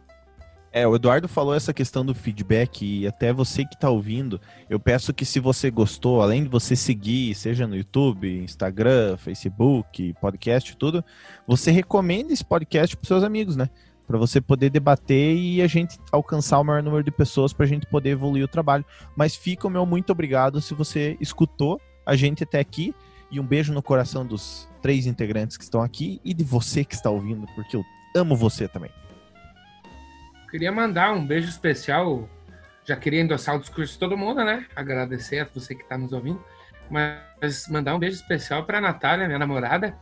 É, 0.73 0.87
o 0.87 0.95
Eduardo 0.95 1.27
falou 1.27 1.53
essa 1.53 1.73
questão 1.73 2.05
do 2.05 2.15
feedback 2.15 2.85
e 2.85 3.05
até 3.05 3.33
você 3.33 3.65
que 3.65 3.77
tá 3.77 3.89
ouvindo, 3.89 4.39
eu 4.69 4.79
peço 4.79 5.13
que 5.13 5.25
se 5.25 5.37
você 5.37 5.69
gostou, 5.69 6.21
além 6.21 6.43
de 6.43 6.49
você 6.49 6.77
seguir, 6.77 7.35
seja 7.35 7.67
no 7.67 7.75
YouTube, 7.75 8.39
Instagram, 8.41 9.17
Facebook, 9.17 10.13
podcast, 10.21 10.77
tudo, 10.77 11.03
você 11.45 11.71
recomende 11.71 12.31
esse 12.31 12.45
podcast 12.45 12.95
pros 12.95 13.09
seus 13.09 13.21
amigos, 13.21 13.57
né? 13.57 13.69
Pra 14.07 14.17
você 14.17 14.39
poder 14.39 14.69
debater 14.69 15.35
e 15.35 15.61
a 15.61 15.67
gente 15.67 15.99
alcançar 16.09 16.57
o 16.59 16.63
maior 16.63 16.81
número 16.81 17.03
de 17.03 17.11
pessoas 17.11 17.51
pra 17.51 17.65
gente 17.65 17.85
poder 17.87 18.11
evoluir 18.11 18.45
o 18.45 18.47
trabalho. 18.47 18.85
Mas 19.13 19.35
fica 19.35 19.67
o 19.67 19.69
meu 19.69 19.85
muito 19.85 20.11
obrigado 20.11 20.61
se 20.61 20.73
você 20.73 21.17
escutou 21.19 21.81
a 22.05 22.15
gente 22.15 22.43
até 22.43 22.59
aqui 22.59 22.95
e 23.31 23.39
um 23.39 23.45
beijo 23.45 23.73
no 23.73 23.81
coração 23.81 24.25
dos 24.25 24.67
três 24.81 25.07
integrantes 25.07 25.55
que 25.57 25.63
estão 25.63 25.81
aqui 25.81 26.19
e 26.23 26.33
de 26.33 26.43
você 26.43 26.83
que 26.83 26.93
está 26.93 27.09
ouvindo, 27.09 27.47
porque 27.55 27.77
eu 27.77 27.83
amo 28.15 28.35
você 28.35 28.67
também. 28.67 28.91
Queria 30.49 30.71
mandar 30.71 31.13
um 31.13 31.25
beijo 31.25 31.47
especial. 31.47 32.27
Já 32.85 32.95
queria 32.97 33.21
endossar 33.21 33.55
o 33.55 33.59
discurso 33.59 33.93
de 33.93 33.99
todo 33.99 34.17
mundo, 34.17 34.43
né? 34.43 34.65
Agradecer 34.75 35.39
a 35.39 35.47
você 35.53 35.73
que 35.73 35.83
está 35.83 35.97
nos 35.97 36.11
ouvindo. 36.11 36.43
Mas 36.89 37.67
mandar 37.69 37.95
um 37.95 37.99
beijo 37.99 38.17
especial 38.17 38.65
para 38.65 38.79
a 38.79 38.81
Natália, 38.81 39.27
minha 39.27 39.39
namorada, 39.39 39.95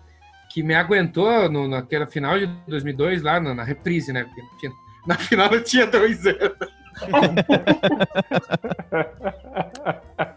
que 0.52 0.64
me 0.64 0.74
aguentou 0.74 1.48
no, 1.52 1.68
naquela 1.68 2.08
final 2.08 2.40
de 2.40 2.48
2002, 2.68 3.22
lá 3.22 3.40
na, 3.40 3.54
na 3.54 3.64
reprise, 3.64 4.12
né? 4.12 4.24
Porque 4.24 4.42
na 4.42 4.50
fin- 4.60 4.74
na 5.06 5.16
final 5.18 5.54
eu 5.54 5.64
tinha 5.64 5.86
dois 5.86 6.26
anos. 6.26 6.58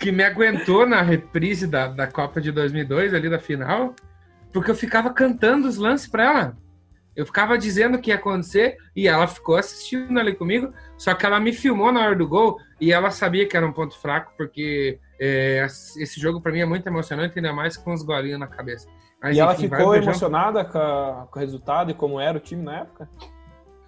que 0.00 0.10
me 0.10 0.24
aguentou 0.24 0.86
na 0.86 1.02
reprise 1.02 1.66
da, 1.66 1.86
da 1.88 2.06
Copa 2.06 2.40
de 2.40 2.50
2002, 2.50 3.12
ali 3.14 3.28
da 3.28 3.38
final, 3.38 3.94
porque 4.52 4.70
eu 4.70 4.74
ficava 4.74 5.10
cantando 5.12 5.68
os 5.68 5.76
lances 5.76 6.08
para 6.08 6.24
ela. 6.24 6.56
Eu 7.14 7.26
ficava 7.26 7.58
dizendo 7.58 7.96
o 7.96 8.00
que 8.00 8.10
ia 8.10 8.14
acontecer 8.16 8.76
e 8.96 9.06
ela 9.06 9.26
ficou 9.26 9.56
assistindo 9.56 10.18
ali 10.18 10.34
comigo, 10.34 10.72
só 10.96 11.12
que 11.12 11.26
ela 11.26 11.38
me 11.38 11.52
filmou 11.52 11.92
na 11.92 12.00
hora 12.00 12.16
do 12.16 12.26
gol 12.26 12.56
e 12.80 12.92
ela 12.92 13.10
sabia 13.10 13.46
que 13.46 13.56
era 13.56 13.66
um 13.66 13.72
ponto 13.72 13.98
fraco, 13.98 14.32
porque 14.38 14.98
é, 15.20 15.66
esse 15.66 16.18
jogo 16.18 16.40
para 16.40 16.52
mim 16.52 16.60
é 16.60 16.64
muito 16.64 16.86
emocionante, 16.86 17.38
ainda 17.38 17.52
mais 17.52 17.76
com 17.76 17.92
os 17.92 18.02
golinhos 18.02 18.40
na 18.40 18.46
cabeça. 18.46 18.88
Mas, 19.22 19.36
e 19.36 19.40
ela 19.40 19.52
enfim, 19.52 19.68
ficou 19.68 19.94
emocionada 19.94 20.64
com, 20.64 20.78
a- 20.78 21.28
com 21.30 21.38
o 21.38 21.42
resultado 21.42 21.90
e 21.90 21.94
como 21.94 22.18
era 22.18 22.38
o 22.38 22.40
time 22.40 22.62
na 22.62 22.78
época? 22.78 23.06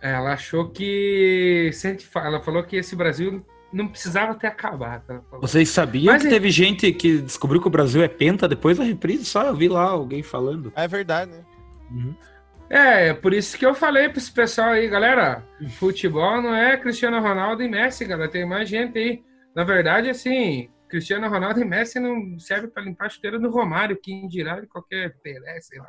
Ela 0.01 0.35
achou 0.35 0.69
que. 0.69 1.71
Ela 2.17 2.41
falou 2.43 2.63
que 2.65 2.77
esse 2.77 2.95
Brasil 2.95 3.43
não 3.73 3.89
precisava 3.89 4.35
ter 4.35 4.47
acabado. 4.49 5.25
Vocês 5.41 5.69
sabiam 5.71 6.13
Mas 6.13 6.23
que 6.23 6.29
é- 6.29 6.31
teve 6.31 6.51
gente 6.51 6.93
que 6.93 7.19
descobriu 7.19 7.61
que 7.61 7.67
o 7.69 7.71
Brasil 7.71 8.03
é 8.03 8.09
penta 8.09 8.47
depois 8.49 8.79
da 8.79 8.85
reprise? 8.85 9.25
Só 9.25 9.45
eu 9.45 9.55
vi 9.57 9.69
lá 9.69 9.85
alguém 9.85 10.23
falando. 10.23 10.73
É 10.77 10.87
verdade, 10.87 11.31
né? 11.33 11.45
É, 12.71 13.09
é 13.09 13.15
por 13.15 13.35
isso 13.35 13.59
que 13.59 13.67
eu 13.67 13.75
falei 13.75 14.09
para 14.09 14.19
esse 14.19 14.33
pessoal 14.33 14.71
aí, 14.71 14.89
galera. 14.89 15.45
Futebol 15.79 16.41
não 16.41 16.55
é 16.55 16.77
Cristiano 16.77 17.21
Ronaldo 17.21 17.63
e 17.63 17.69
Messi, 17.69 18.05
galera. 18.05 18.31
Tem 18.31 18.47
mais 18.47 18.69
gente 18.69 18.97
aí. 18.99 19.23
Na 19.55 19.65
verdade, 19.65 20.09
assim, 20.09 20.71
Cristiano 20.89 21.29
Ronaldo 21.29 21.61
e 21.61 21.65
Messi 21.65 22.01
não 22.01 22.39
serve 22.39 22.69
para 22.69 22.83
limpar 22.83 23.07
a 23.07 23.09
chuteira 23.11 23.39
do 23.39 23.51
Romário, 23.51 23.99
quem 24.03 24.27
dirá 24.29 24.59
de 24.61 24.67
qualquer 24.67 25.15
Pelé, 25.23 25.61
sei 25.61 25.79
lá. 25.79 25.89